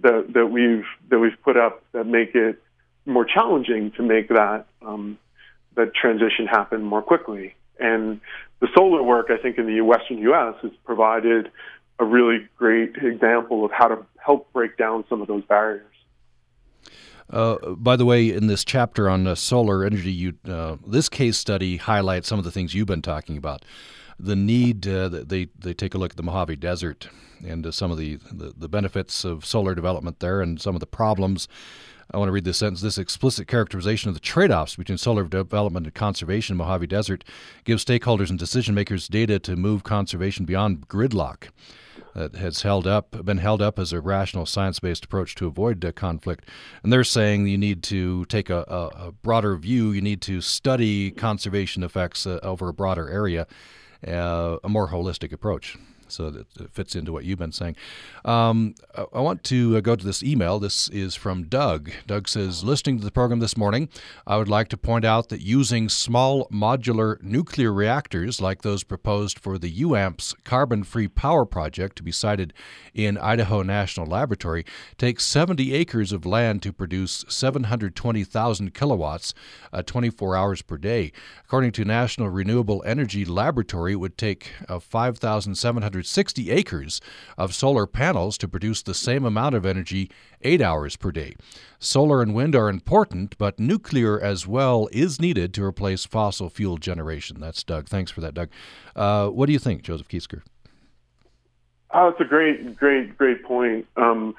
that 0.00 0.32
that 0.34 0.46
we've 0.46 0.84
that 1.10 1.18
we've 1.18 1.40
put 1.42 1.56
up 1.56 1.82
that 1.92 2.04
make 2.04 2.34
it 2.34 2.62
more 3.06 3.24
challenging 3.24 3.90
to 3.92 4.02
make 4.02 4.28
that 4.28 4.66
um, 4.82 5.18
that 5.74 5.94
transition 5.94 6.46
happen 6.46 6.82
more 6.82 7.02
quickly. 7.02 7.54
And 7.78 8.20
the 8.60 8.68
solar 8.76 9.02
work, 9.02 9.26
I 9.30 9.36
think, 9.36 9.58
in 9.58 9.66
the 9.66 9.80
Western 9.82 10.18
U.S. 10.18 10.54
has 10.62 10.72
provided 10.84 11.50
a 11.98 12.04
really 12.04 12.48
great 12.56 12.96
example 12.96 13.64
of 13.64 13.72
how 13.72 13.88
to 13.88 14.06
help 14.24 14.52
break 14.52 14.76
down 14.76 15.04
some 15.08 15.20
of 15.20 15.28
those 15.28 15.44
barriers. 15.44 15.84
Uh, 17.30 17.56
by 17.74 17.96
the 17.96 18.06
way, 18.06 18.30
in 18.30 18.46
this 18.46 18.64
chapter 18.64 19.08
on 19.10 19.26
uh, 19.26 19.34
solar 19.34 19.84
energy, 19.84 20.12
you, 20.12 20.34
uh, 20.48 20.76
this 20.86 21.08
case 21.08 21.36
study 21.36 21.76
highlights 21.76 22.28
some 22.28 22.38
of 22.38 22.44
the 22.44 22.50
things 22.50 22.74
you've 22.74 22.86
been 22.86 23.02
talking 23.02 23.36
about 23.36 23.64
the 24.18 24.36
need 24.36 24.86
uh, 24.86 25.08
they 25.08 25.48
they 25.58 25.72
take 25.72 25.94
a 25.94 25.98
look 25.98 26.10
at 26.12 26.16
the 26.16 26.22
Mojave 26.22 26.56
Desert 26.56 27.08
and 27.46 27.66
uh, 27.66 27.70
some 27.70 27.92
of 27.92 27.98
the, 27.98 28.16
the, 28.32 28.52
the 28.56 28.68
benefits 28.68 29.24
of 29.24 29.44
solar 29.44 29.74
development 29.74 30.18
there 30.18 30.40
and 30.40 30.60
some 30.60 30.74
of 30.74 30.80
the 30.80 30.86
problems. 30.86 31.46
I 32.10 32.18
want 32.18 32.28
to 32.28 32.32
read 32.32 32.44
this 32.44 32.58
sentence. 32.58 32.80
This 32.80 32.98
explicit 32.98 33.48
characterization 33.48 34.08
of 34.08 34.14
the 34.14 34.20
trade 34.20 34.50
offs 34.50 34.76
between 34.76 34.98
solar 34.98 35.24
development 35.24 35.86
and 35.86 35.94
conservation 35.94 36.54
in 36.54 36.58
Mojave 36.58 36.86
Desert 36.86 37.24
gives 37.64 37.84
stakeholders 37.84 38.30
and 38.30 38.38
decision 38.38 38.74
makers 38.74 39.08
data 39.08 39.38
to 39.40 39.56
move 39.56 39.84
conservation 39.84 40.44
beyond 40.44 40.88
gridlock 40.88 41.48
that 42.14 42.36
has 42.36 42.62
held 42.62 42.86
up 42.86 43.24
been 43.24 43.38
held 43.38 43.60
up 43.60 43.78
as 43.78 43.92
a 43.92 44.00
rational 44.00 44.46
science-based 44.46 45.04
approach 45.04 45.34
to 45.34 45.46
avoid 45.46 45.84
uh, 45.84 45.92
conflict 45.92 46.48
and 46.82 46.92
they're 46.92 47.04
saying 47.04 47.46
you 47.46 47.58
need 47.58 47.82
to 47.82 48.24
take 48.26 48.50
a, 48.50 48.64
a, 48.66 49.08
a, 49.08 49.12
broader 49.12 49.56
view 49.56 49.90
you 49.90 50.00
need 50.00 50.22
to 50.22 50.40
study 50.40 51.10
conservation 51.10 51.82
effects 51.82 52.26
uh, 52.26 52.40
over 52.42 52.68
a 52.68 52.72
broader 52.72 53.08
area 53.10 53.46
uh, 54.06 54.58
a 54.62 54.68
more 54.68 54.88
holistic 54.88 55.32
approach. 55.32 55.76
So 56.08 56.30
that 56.30 56.46
it 56.58 56.70
fits 56.72 56.94
into 56.94 57.12
what 57.12 57.24
you've 57.24 57.38
been 57.38 57.52
saying. 57.52 57.76
Um, 58.24 58.74
I 58.94 59.20
want 59.20 59.44
to 59.44 59.76
uh, 59.76 59.80
go 59.80 59.96
to 59.96 60.04
this 60.04 60.22
email. 60.22 60.58
This 60.58 60.88
is 60.88 61.14
from 61.14 61.44
Doug. 61.44 61.90
Doug 62.06 62.28
says, 62.28 62.64
listening 62.64 62.98
to 62.98 63.04
the 63.04 63.10
program 63.10 63.40
this 63.40 63.56
morning, 63.56 63.88
I 64.26 64.36
would 64.36 64.48
like 64.48 64.68
to 64.68 64.76
point 64.76 65.04
out 65.04 65.28
that 65.28 65.40
using 65.40 65.88
small 65.88 66.48
modular 66.48 67.22
nuclear 67.22 67.72
reactors 67.72 68.40
like 68.40 68.62
those 68.62 68.84
proposed 68.84 69.38
for 69.38 69.58
the 69.58 69.72
UAMPS 69.72 70.34
carbon 70.44 70.82
free 70.84 71.08
power 71.08 71.44
project 71.44 71.96
to 71.96 72.02
be 72.02 72.12
sited 72.12 72.52
in 72.94 73.16
Idaho 73.18 73.62
National 73.62 74.06
Laboratory 74.06 74.64
takes 74.96 75.24
70 75.24 75.72
acres 75.72 76.12
of 76.12 76.26
land 76.26 76.62
to 76.62 76.72
produce 76.72 77.24
720,000 77.28 78.74
kilowatts 78.74 79.34
uh, 79.72 79.82
24 79.82 80.36
hours 80.36 80.62
per 80.62 80.76
day. 80.76 81.12
According 81.44 81.72
to 81.72 81.84
National 81.84 82.28
Renewable 82.28 82.82
Energy 82.84 83.24
Laboratory, 83.24 83.92
it 83.92 83.96
would 83.96 84.18
take 84.18 84.52
uh, 84.68 84.78
5,700 84.78 85.97
160 85.98 86.50
acres 86.50 87.00
of 87.36 87.52
solar 87.52 87.86
panels 87.86 88.38
to 88.38 88.46
produce 88.46 88.82
the 88.82 88.94
same 88.94 89.24
amount 89.24 89.54
of 89.54 89.66
energy 89.66 90.10
eight 90.42 90.62
hours 90.62 90.96
per 90.96 91.10
day. 91.10 91.34
Solar 91.80 92.22
and 92.22 92.34
wind 92.34 92.54
are 92.54 92.68
important, 92.68 93.36
but 93.36 93.58
nuclear 93.58 94.20
as 94.20 94.46
well 94.46 94.88
is 94.92 95.20
needed 95.20 95.52
to 95.54 95.64
replace 95.64 96.04
fossil 96.04 96.48
fuel 96.48 96.76
generation. 96.76 97.40
That's 97.40 97.64
Doug. 97.64 97.88
Thanks 97.88 98.12
for 98.12 98.20
that, 98.20 98.34
Doug. 98.34 98.48
Uh, 98.94 99.28
what 99.28 99.46
do 99.46 99.52
you 99.52 99.58
think, 99.58 99.82
Joseph 99.82 100.08
Kiesecker? 100.08 100.42
Oh, 101.90 102.08
it's 102.08 102.20
a 102.20 102.24
great, 102.24 102.76
great, 102.76 103.16
great 103.18 103.42
point. 103.42 103.86
Um, 103.96 104.36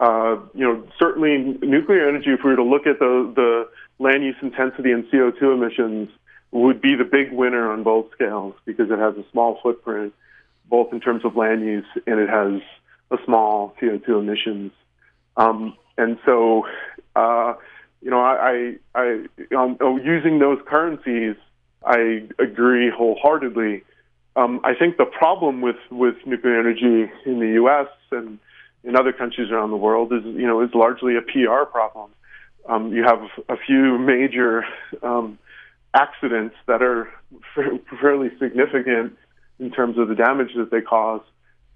uh, 0.00 0.36
you 0.54 0.64
know, 0.64 0.86
certainly 0.98 1.58
nuclear 1.60 2.08
energy, 2.08 2.30
if 2.30 2.40
we 2.42 2.50
were 2.50 2.56
to 2.56 2.64
look 2.64 2.86
at 2.86 2.98
the, 2.98 3.32
the 3.34 3.68
land 3.98 4.24
use 4.24 4.36
intensity 4.40 4.90
and 4.90 5.04
CO2 5.06 5.54
emissions, 5.54 6.08
would 6.50 6.80
be 6.80 6.94
the 6.94 7.04
big 7.04 7.32
winner 7.32 7.70
on 7.70 7.82
both 7.82 8.06
scales 8.12 8.54
because 8.64 8.90
it 8.90 8.98
has 8.98 9.14
a 9.16 9.24
small 9.32 9.58
footprint 9.62 10.14
both 10.68 10.92
in 10.92 11.00
terms 11.00 11.24
of 11.24 11.36
land 11.36 11.62
use 11.62 11.86
and 12.06 12.18
it 12.18 12.28
has 12.28 12.60
a 13.10 13.22
small 13.24 13.74
CO2 13.80 14.08
emissions. 14.08 14.72
Um, 15.36 15.76
and 15.96 16.18
so, 16.24 16.66
uh, 17.14 17.54
you 18.00 18.10
know, 18.10 18.20
I, 18.20 18.74
I, 18.94 19.24
I 19.50 19.54
um, 19.56 19.76
oh, 19.80 19.96
using 19.96 20.38
those 20.38 20.58
currencies, 20.66 21.36
I 21.84 22.26
agree 22.38 22.90
wholeheartedly. 22.90 23.82
Um, 24.36 24.60
I 24.64 24.74
think 24.74 24.96
the 24.96 25.04
problem 25.04 25.60
with, 25.60 25.76
with 25.90 26.16
nuclear 26.26 26.58
energy 26.58 27.10
in 27.24 27.38
the 27.38 27.52
U.S. 27.54 27.88
and 28.10 28.38
in 28.82 28.96
other 28.96 29.12
countries 29.12 29.50
around 29.50 29.70
the 29.70 29.76
world 29.76 30.12
is, 30.12 30.24
you 30.24 30.46
know, 30.46 30.60
is 30.60 30.70
largely 30.74 31.16
a 31.16 31.22
PR 31.22 31.64
problem. 31.64 32.10
Um, 32.68 32.92
you 32.92 33.04
have 33.04 33.20
a 33.48 33.56
few 33.56 33.98
major 33.98 34.64
um, 35.02 35.38
accidents 35.94 36.56
that 36.66 36.82
are 36.82 37.08
fairly 38.00 38.30
significant 38.38 39.16
in 39.58 39.70
terms 39.70 39.98
of 39.98 40.08
the 40.08 40.14
damage 40.14 40.50
that 40.56 40.70
they 40.70 40.80
cause, 40.80 41.22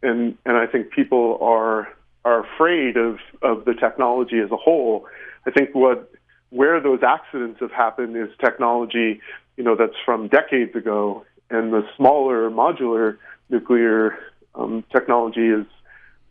and 0.02 0.36
and 0.44 0.56
I 0.56 0.66
think 0.66 0.90
people 0.90 1.38
are 1.40 1.88
are 2.24 2.44
afraid 2.44 2.96
of 2.96 3.18
of 3.42 3.64
the 3.64 3.74
technology 3.74 4.38
as 4.40 4.50
a 4.50 4.56
whole. 4.56 5.06
I 5.46 5.50
think 5.50 5.74
what 5.74 6.10
where 6.50 6.80
those 6.80 7.00
accidents 7.02 7.60
have 7.60 7.72
happened 7.72 8.16
is 8.16 8.28
technology, 8.42 9.20
you 9.56 9.64
know, 9.64 9.76
that's 9.76 9.96
from 10.04 10.28
decades 10.28 10.74
ago, 10.74 11.24
and 11.50 11.72
the 11.72 11.86
smaller 11.96 12.50
modular 12.50 13.18
nuclear 13.50 14.18
um, 14.54 14.84
technology 14.92 15.48
is 15.48 15.66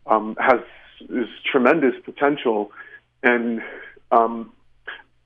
um, 0.06 0.36
has 0.40 0.60
is 1.08 1.28
tremendous 1.50 1.94
potential, 2.04 2.72
and 3.22 3.62
um, 4.10 4.52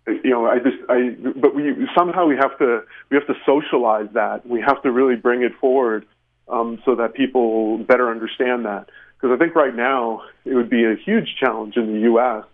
you 0.07 0.31
know, 0.31 0.47
I 0.47 0.59
just, 0.59 0.77
I, 0.89 1.17
but 1.37 1.55
we 1.55 1.89
somehow 1.97 2.27
we 2.27 2.37
have 2.37 2.59
to, 2.59 2.83
we 3.11 3.17
have 3.17 3.27
to 3.27 3.35
socialize 3.47 4.09
that. 4.15 4.47
We 4.47 4.61
have 4.61 4.83
to 4.83 4.91
really 4.91 5.17
bring 5.17 5.43
it 5.43 5.53
forward 5.61 6.07
um, 6.49 6.81
so 6.85 6.95
that 6.97 7.15
people 7.15 7.79
better 7.79 8.11
understand 8.11 8.65
that. 8.65 8.89
Because 9.15 9.35
I 9.35 9.39
think 9.39 9.55
right 9.55 9.75
now 9.75 10.23
it 10.45 10.55
would 10.55 10.71
be 10.71 10.85
a 10.85 10.97
huge 10.97 11.37
challenge 11.39 11.77
in 11.77 11.93
the 11.93 12.01
U.S. 12.01 12.45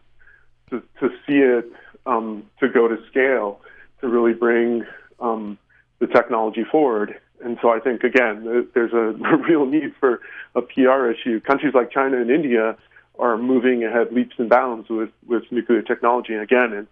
to, 0.71 0.83
to 1.01 1.09
see 1.27 1.39
it 1.39 1.65
um, 2.05 2.45
to 2.61 2.69
go 2.69 2.89
to 2.89 2.99
scale 3.11 3.61
to 4.01 4.09
really 4.09 4.35
bring 4.35 4.85
um, 5.21 5.59
the 5.99 6.07
technology 6.07 6.65
forward. 6.71 7.19
And 7.43 7.59
so 7.63 7.71
I 7.71 7.81
think, 7.81 8.03
again, 8.03 8.69
there's 8.75 8.93
a 8.93 9.13
real 9.49 9.65
need 9.65 9.95
for 9.99 10.21
a 10.55 10.63
PR 10.63 11.11
issue. 11.11 11.41
Countries 11.41 11.75
like 11.75 11.91
China 11.91 12.21
and 12.21 12.31
India 12.31 12.77
are 13.19 13.39
moving 13.39 13.85
ahead 13.85 14.13
leaps 14.13 14.35
and 14.39 14.49
bounds 14.49 14.89
with, 14.89 15.11
with 15.27 15.45
nuclear 15.51 15.83
technology. 15.83 16.35
And 16.35 16.43
again, 16.43 16.73
it's, 16.73 16.91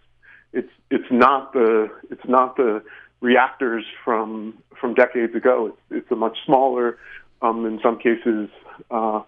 it's, 0.56 0.72
it's, 0.90 1.10
not 1.10 1.52
the, 1.52 1.88
it's 2.10 2.26
not 2.26 2.56
the 2.56 2.82
reactors 3.20 3.84
from, 4.04 4.54
from 4.80 4.94
decades 4.94 5.34
ago. 5.34 5.66
It's, 5.66 6.02
it's 6.02 6.10
a 6.10 6.16
much 6.16 6.38
smaller, 6.44 6.98
um, 7.42 7.66
in 7.66 7.80
some 7.82 7.98
cases, 7.98 8.48
uh, 8.90 9.22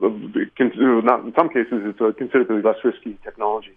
not 0.00 1.24
in 1.24 1.32
some 1.36 1.48
cases, 1.48 1.82
it's 1.84 2.00
a 2.00 2.12
considerably 2.12 2.62
less 2.62 2.76
risky 2.84 3.18
technology. 3.22 3.76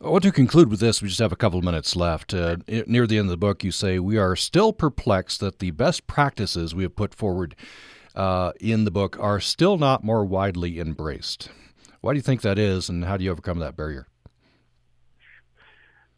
I 0.00 0.08
want 0.08 0.24
to 0.24 0.32
conclude 0.32 0.68
with 0.68 0.80
this. 0.80 1.00
We 1.00 1.08
just 1.08 1.20
have 1.20 1.32
a 1.32 1.36
couple 1.36 1.60
of 1.60 1.64
minutes 1.64 1.94
left. 1.94 2.34
Uh, 2.34 2.56
near 2.66 3.06
the 3.06 3.18
end 3.18 3.26
of 3.26 3.30
the 3.30 3.36
book, 3.36 3.62
you 3.62 3.70
say, 3.70 4.00
We 4.00 4.18
are 4.18 4.34
still 4.34 4.72
perplexed 4.72 5.40
that 5.40 5.60
the 5.60 5.70
best 5.70 6.08
practices 6.08 6.74
we 6.74 6.82
have 6.82 6.96
put 6.96 7.14
forward 7.14 7.54
uh, 8.14 8.52
in 8.60 8.84
the 8.84 8.90
book 8.90 9.16
are 9.20 9.38
still 9.38 9.78
not 9.78 10.02
more 10.02 10.24
widely 10.24 10.80
embraced. 10.80 11.50
Why 12.00 12.12
do 12.12 12.16
you 12.16 12.22
think 12.22 12.42
that 12.42 12.58
is, 12.58 12.88
and 12.88 13.04
how 13.04 13.16
do 13.16 13.22
you 13.22 13.30
overcome 13.30 13.60
that 13.60 13.76
barrier? 13.76 14.08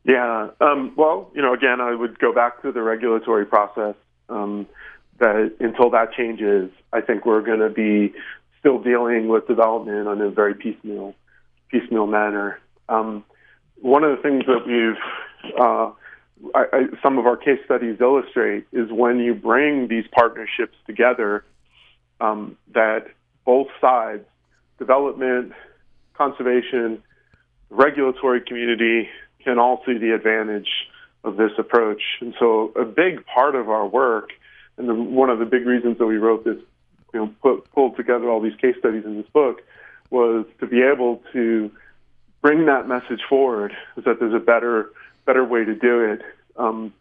Yeah, 0.04 0.48
um, 0.60 0.92
well, 0.96 1.30
you 1.34 1.42
know, 1.42 1.54
again, 1.54 1.80
I 1.80 1.94
would 1.94 2.18
go 2.18 2.32
back 2.32 2.62
to 2.62 2.72
the 2.72 2.82
regulatory 2.82 3.46
process. 3.46 3.94
Um, 4.28 4.66
that 5.20 5.54
until 5.60 5.90
that 5.90 6.12
changes, 6.12 6.70
I 6.92 7.00
think 7.00 7.24
we're 7.24 7.42
going 7.42 7.60
to 7.60 7.70
be 7.70 8.12
still 8.58 8.82
dealing 8.82 9.28
with 9.28 9.46
development 9.46 10.08
in 10.08 10.20
a 10.20 10.30
very 10.30 10.54
piecemeal, 10.54 11.14
piecemeal 11.70 12.06
manner. 12.06 12.58
Um, 12.88 13.24
one 13.80 14.02
of 14.02 14.16
the 14.16 14.22
things 14.22 14.44
that 14.46 14.66
we've 14.66 15.54
uh, 15.58 15.92
I, 16.54 16.64
I, 16.72 16.82
some 17.02 17.18
of 17.18 17.26
our 17.26 17.36
case 17.36 17.60
studies 17.64 17.98
illustrate 18.00 18.66
is 18.72 18.90
when 18.90 19.18
you 19.18 19.34
bring 19.34 19.88
these 19.88 20.04
partnerships 20.12 20.76
together, 20.86 21.44
um, 22.20 22.56
that 22.74 23.06
both 23.44 23.68
sides, 23.80 24.24
development, 24.78 25.52
conservation, 26.14 27.02
regulatory 27.70 28.40
community, 28.40 29.08
can 29.44 29.58
all 29.58 29.82
see 29.86 29.98
the 29.98 30.14
advantage 30.14 30.68
of 31.22 31.36
this 31.36 31.52
approach. 31.58 32.02
And 32.20 32.34
so, 32.38 32.72
a 32.76 32.84
big 32.84 33.24
part 33.26 33.54
of 33.54 33.68
our 33.68 33.86
work, 33.86 34.30
and 34.76 34.88
the, 34.88 34.94
one 34.94 35.30
of 35.30 35.38
the 35.38 35.44
big 35.44 35.66
reasons 35.66 35.98
that 35.98 36.06
we 36.06 36.16
wrote 36.16 36.44
this, 36.44 36.58
you 37.12 37.20
know, 37.20 37.34
put, 37.42 37.70
pulled 37.72 37.96
together 37.96 38.28
all 38.28 38.40
these 38.40 38.56
case 38.56 38.76
studies 38.78 39.04
in 39.04 39.16
this 39.16 39.28
book, 39.32 39.62
was 40.10 40.46
to 40.60 40.66
be 40.66 40.82
able 40.82 41.22
to 41.32 41.70
bring 42.42 42.66
that 42.66 42.86
message 42.86 43.20
forward 43.28 43.74
is 43.96 44.04
that 44.04 44.20
there's 44.20 44.34
a 44.34 44.38
better 44.38 44.90
better 45.24 45.44
way 45.44 45.64
to 45.64 45.74
do 45.74 46.00
it. 46.12 46.20
Um, 46.56 46.92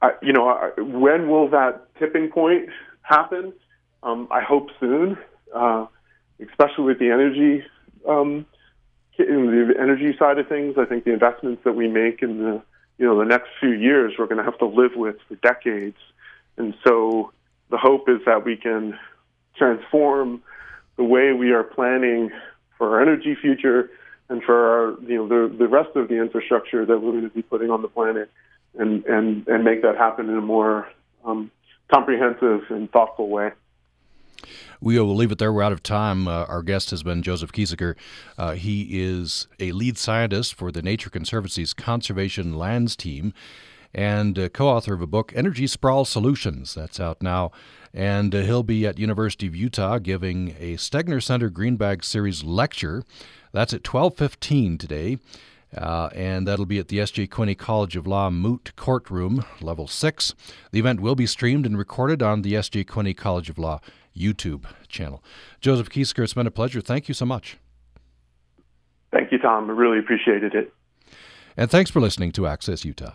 I, 0.00 0.12
you 0.22 0.32
know, 0.32 0.48
I, 0.48 0.80
when 0.80 1.28
will 1.28 1.50
that 1.50 1.94
tipping 1.98 2.30
point 2.30 2.70
happen? 3.02 3.52
Um, 4.02 4.28
I 4.30 4.40
hope 4.40 4.68
soon, 4.80 5.18
uh, 5.54 5.86
especially 6.40 6.84
with 6.84 6.98
the 6.98 7.10
energy, 7.10 7.62
um, 8.08 8.46
the 9.18 9.74
energy 9.78 10.16
side 10.18 10.38
of 10.38 10.48
things. 10.48 10.76
I 10.78 10.84
think 10.84 11.04
the 11.04 11.12
investments 11.12 11.62
that 11.64 11.72
we 11.72 11.88
make 11.88 12.22
in 12.22 12.38
the 12.38 12.62
you 12.98 13.06
know 13.06 13.18
the 13.18 13.24
next 13.24 13.48
few 13.58 13.72
years, 13.72 14.14
we're 14.18 14.26
going 14.26 14.38
to 14.38 14.44
have 14.44 14.58
to 14.58 14.66
live 14.66 14.92
with 14.96 15.16
for 15.28 15.36
decades, 15.36 15.98
and 16.56 16.74
so 16.86 17.32
the 17.70 17.78
hope 17.78 18.08
is 18.08 18.20
that 18.26 18.44
we 18.44 18.56
can 18.56 18.98
transform 19.56 20.42
the 20.96 21.04
way 21.04 21.32
we 21.32 21.52
are 21.52 21.62
planning 21.62 22.30
for 22.76 22.96
our 22.96 23.02
energy 23.02 23.34
future 23.34 23.90
and 24.28 24.42
for 24.42 24.54
our, 24.54 25.02
you 25.02 25.16
know, 25.16 25.28
the, 25.28 25.54
the 25.56 25.68
rest 25.68 25.96
of 25.96 26.08
the 26.08 26.20
infrastructure 26.20 26.86
that 26.86 26.98
we're 26.98 27.12
going 27.12 27.28
to 27.28 27.34
be 27.34 27.42
putting 27.42 27.70
on 27.70 27.82
the 27.82 27.88
planet 27.88 28.30
and, 28.78 29.04
and, 29.04 29.46
and 29.48 29.64
make 29.64 29.82
that 29.82 29.96
happen 29.96 30.28
in 30.28 30.36
a 30.36 30.42
more 30.42 30.88
um, 31.24 31.50
comprehensive 31.92 32.62
and 32.70 32.90
thoughtful 32.90 33.28
way. 33.28 33.50
We 34.80 34.98
will 34.98 35.14
leave 35.14 35.32
it 35.32 35.38
there. 35.38 35.52
We're 35.52 35.62
out 35.62 35.72
of 35.72 35.82
time. 35.82 36.28
Uh, 36.28 36.44
our 36.44 36.62
guest 36.62 36.90
has 36.90 37.02
been 37.02 37.22
Joseph 37.22 37.52
Kiesecker. 37.52 37.96
Uh, 38.38 38.52
he 38.52 39.00
is 39.00 39.48
a 39.58 39.72
lead 39.72 39.98
scientist 39.98 40.54
for 40.54 40.72
the 40.72 40.82
Nature 40.82 41.10
Conservancy's 41.10 41.74
Conservation 41.74 42.56
Lands 42.56 42.96
Team 42.96 43.32
and 43.92 44.38
uh, 44.38 44.48
co-author 44.48 44.94
of 44.94 45.02
a 45.02 45.06
book, 45.06 45.32
Energy 45.34 45.66
Sprawl 45.66 46.04
Solutions. 46.04 46.74
That's 46.74 47.00
out 47.00 47.20
now 47.22 47.50
and 47.92 48.34
uh, 48.34 48.42
he'll 48.42 48.62
be 48.62 48.86
at 48.86 48.98
University 48.98 49.46
of 49.46 49.56
Utah 49.56 49.98
giving 49.98 50.54
a 50.58 50.76
Stegner 50.76 51.22
Center 51.22 51.50
Greenbag 51.50 52.04
Series 52.04 52.44
lecture. 52.44 53.04
That's 53.52 53.74
at 53.74 53.82
12:15 53.82 54.78
today. 54.78 55.18
Uh, 55.76 56.10
and 56.14 56.48
that'll 56.48 56.66
be 56.66 56.78
at 56.78 56.88
the 56.88 57.00
S.J. 57.00 57.28
Quinney 57.28 57.56
College 57.56 57.96
of 57.96 58.06
Law 58.06 58.30
Moot 58.30 58.72
Courtroom, 58.76 59.44
Level 59.60 59.86
6. 59.86 60.34
The 60.72 60.80
event 60.80 61.00
will 61.00 61.14
be 61.14 61.26
streamed 61.26 61.64
and 61.64 61.78
recorded 61.78 62.22
on 62.22 62.42
the 62.42 62.56
S.J. 62.56 62.84
Quinney 62.84 63.16
College 63.16 63.48
of 63.48 63.58
Law 63.58 63.80
YouTube 64.16 64.64
channel. 64.88 65.22
Joseph 65.60 65.88
Kiesecker, 65.88 66.24
it's 66.24 66.34
been 66.34 66.46
a 66.46 66.50
pleasure. 66.50 66.80
Thank 66.80 67.08
you 67.08 67.14
so 67.14 67.24
much. 67.24 67.56
Thank 69.12 69.32
you, 69.32 69.38
Tom. 69.38 69.70
I 69.70 69.72
really 69.72 69.98
appreciated 69.98 70.54
it. 70.54 70.72
And 71.56 71.70
thanks 71.70 71.90
for 71.90 72.00
listening 72.00 72.32
to 72.32 72.46
Access 72.46 72.84
Utah. 72.84 73.14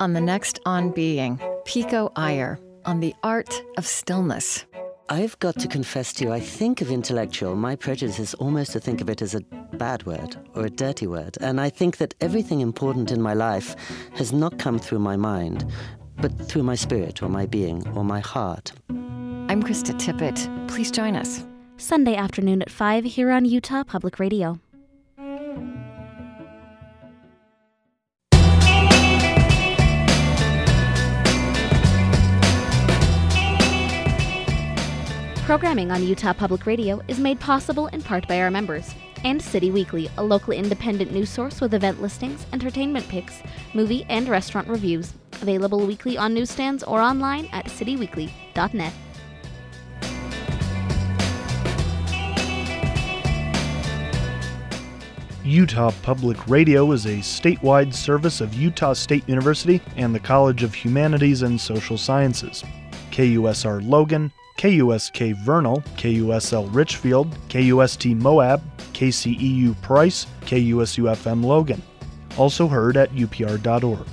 On 0.00 0.12
the 0.12 0.20
next 0.20 0.60
On 0.64 0.90
Being, 0.90 1.40
Pico 1.64 2.12
Iyer 2.14 2.58
on 2.84 3.00
the 3.00 3.14
art 3.22 3.62
of 3.76 3.86
stillness. 3.86 4.64
I've 5.10 5.38
got 5.38 5.58
to 5.60 5.68
confess 5.68 6.12
to 6.14 6.24
you, 6.24 6.32
I 6.32 6.40
think 6.40 6.82
of 6.82 6.90
intellectual, 6.90 7.56
my 7.56 7.76
prejudice 7.76 8.18
is 8.18 8.34
almost 8.34 8.72
to 8.72 8.80
think 8.80 9.00
of 9.00 9.08
it 9.08 9.22
as 9.22 9.34
a 9.34 9.40
bad 9.72 10.04
word 10.04 10.36
or 10.54 10.66
a 10.66 10.70
dirty 10.70 11.06
word. 11.06 11.38
And 11.40 11.62
I 11.62 11.70
think 11.70 11.96
that 11.96 12.14
everything 12.20 12.60
important 12.60 13.10
in 13.10 13.22
my 13.22 13.32
life 13.32 13.74
has 14.16 14.34
not 14.34 14.58
come 14.58 14.78
through 14.78 14.98
my 14.98 15.16
mind, 15.16 15.64
but 16.18 16.38
through 16.38 16.64
my 16.64 16.74
spirit 16.74 17.22
or 17.22 17.30
my 17.30 17.46
being 17.46 17.88
or 17.96 18.04
my 18.04 18.20
heart. 18.20 18.72
I'm 18.90 19.62
Krista 19.62 19.98
Tippett. 19.98 20.68
Please 20.68 20.90
join 20.90 21.16
us. 21.16 21.46
Sunday 21.78 22.14
afternoon 22.14 22.60
at 22.60 22.68
5 22.68 23.04
here 23.04 23.30
on 23.30 23.46
Utah 23.46 23.84
Public 23.84 24.18
Radio. 24.18 24.60
Programming 35.48 35.90
on 35.90 36.06
Utah 36.06 36.34
Public 36.34 36.66
Radio 36.66 37.00
is 37.08 37.18
made 37.18 37.40
possible 37.40 37.86
in 37.86 38.02
part 38.02 38.28
by 38.28 38.38
our 38.38 38.50
members. 38.50 38.94
And 39.24 39.40
City 39.40 39.70
Weekly, 39.70 40.10
a 40.18 40.22
local 40.22 40.52
independent 40.52 41.10
news 41.10 41.30
source 41.30 41.62
with 41.62 41.72
event 41.72 42.02
listings, 42.02 42.44
entertainment 42.52 43.08
picks, 43.08 43.40
movie 43.72 44.04
and 44.10 44.28
restaurant 44.28 44.68
reviews. 44.68 45.14
Available 45.40 45.86
weekly 45.86 46.18
on 46.18 46.34
newsstands 46.34 46.82
or 46.82 47.00
online 47.00 47.46
at 47.46 47.64
cityweekly.net. 47.64 48.92
Utah 55.42 55.92
Public 56.02 56.46
Radio 56.46 56.92
is 56.92 57.06
a 57.06 57.20
statewide 57.20 57.94
service 57.94 58.42
of 58.42 58.52
Utah 58.52 58.92
State 58.92 59.26
University 59.26 59.80
and 59.96 60.14
the 60.14 60.20
College 60.20 60.62
of 60.62 60.74
Humanities 60.74 61.40
and 61.40 61.58
Social 61.58 61.96
Sciences. 61.96 62.62
KUSR 63.12 63.88
Logan, 63.88 64.30
KUSK 64.58 65.36
Vernal, 65.36 65.82
KUSL 65.96 66.68
Richfield, 66.74 67.34
KUST 67.48 68.06
Moab, 68.06 68.60
KCEU 68.92 69.80
Price, 69.80 70.26
KUSU 70.42 71.14
FM 71.16 71.44
Logan. 71.44 71.80
Also 72.36 72.66
heard 72.68 72.96
at 72.96 73.10
upr.org. 73.12 74.06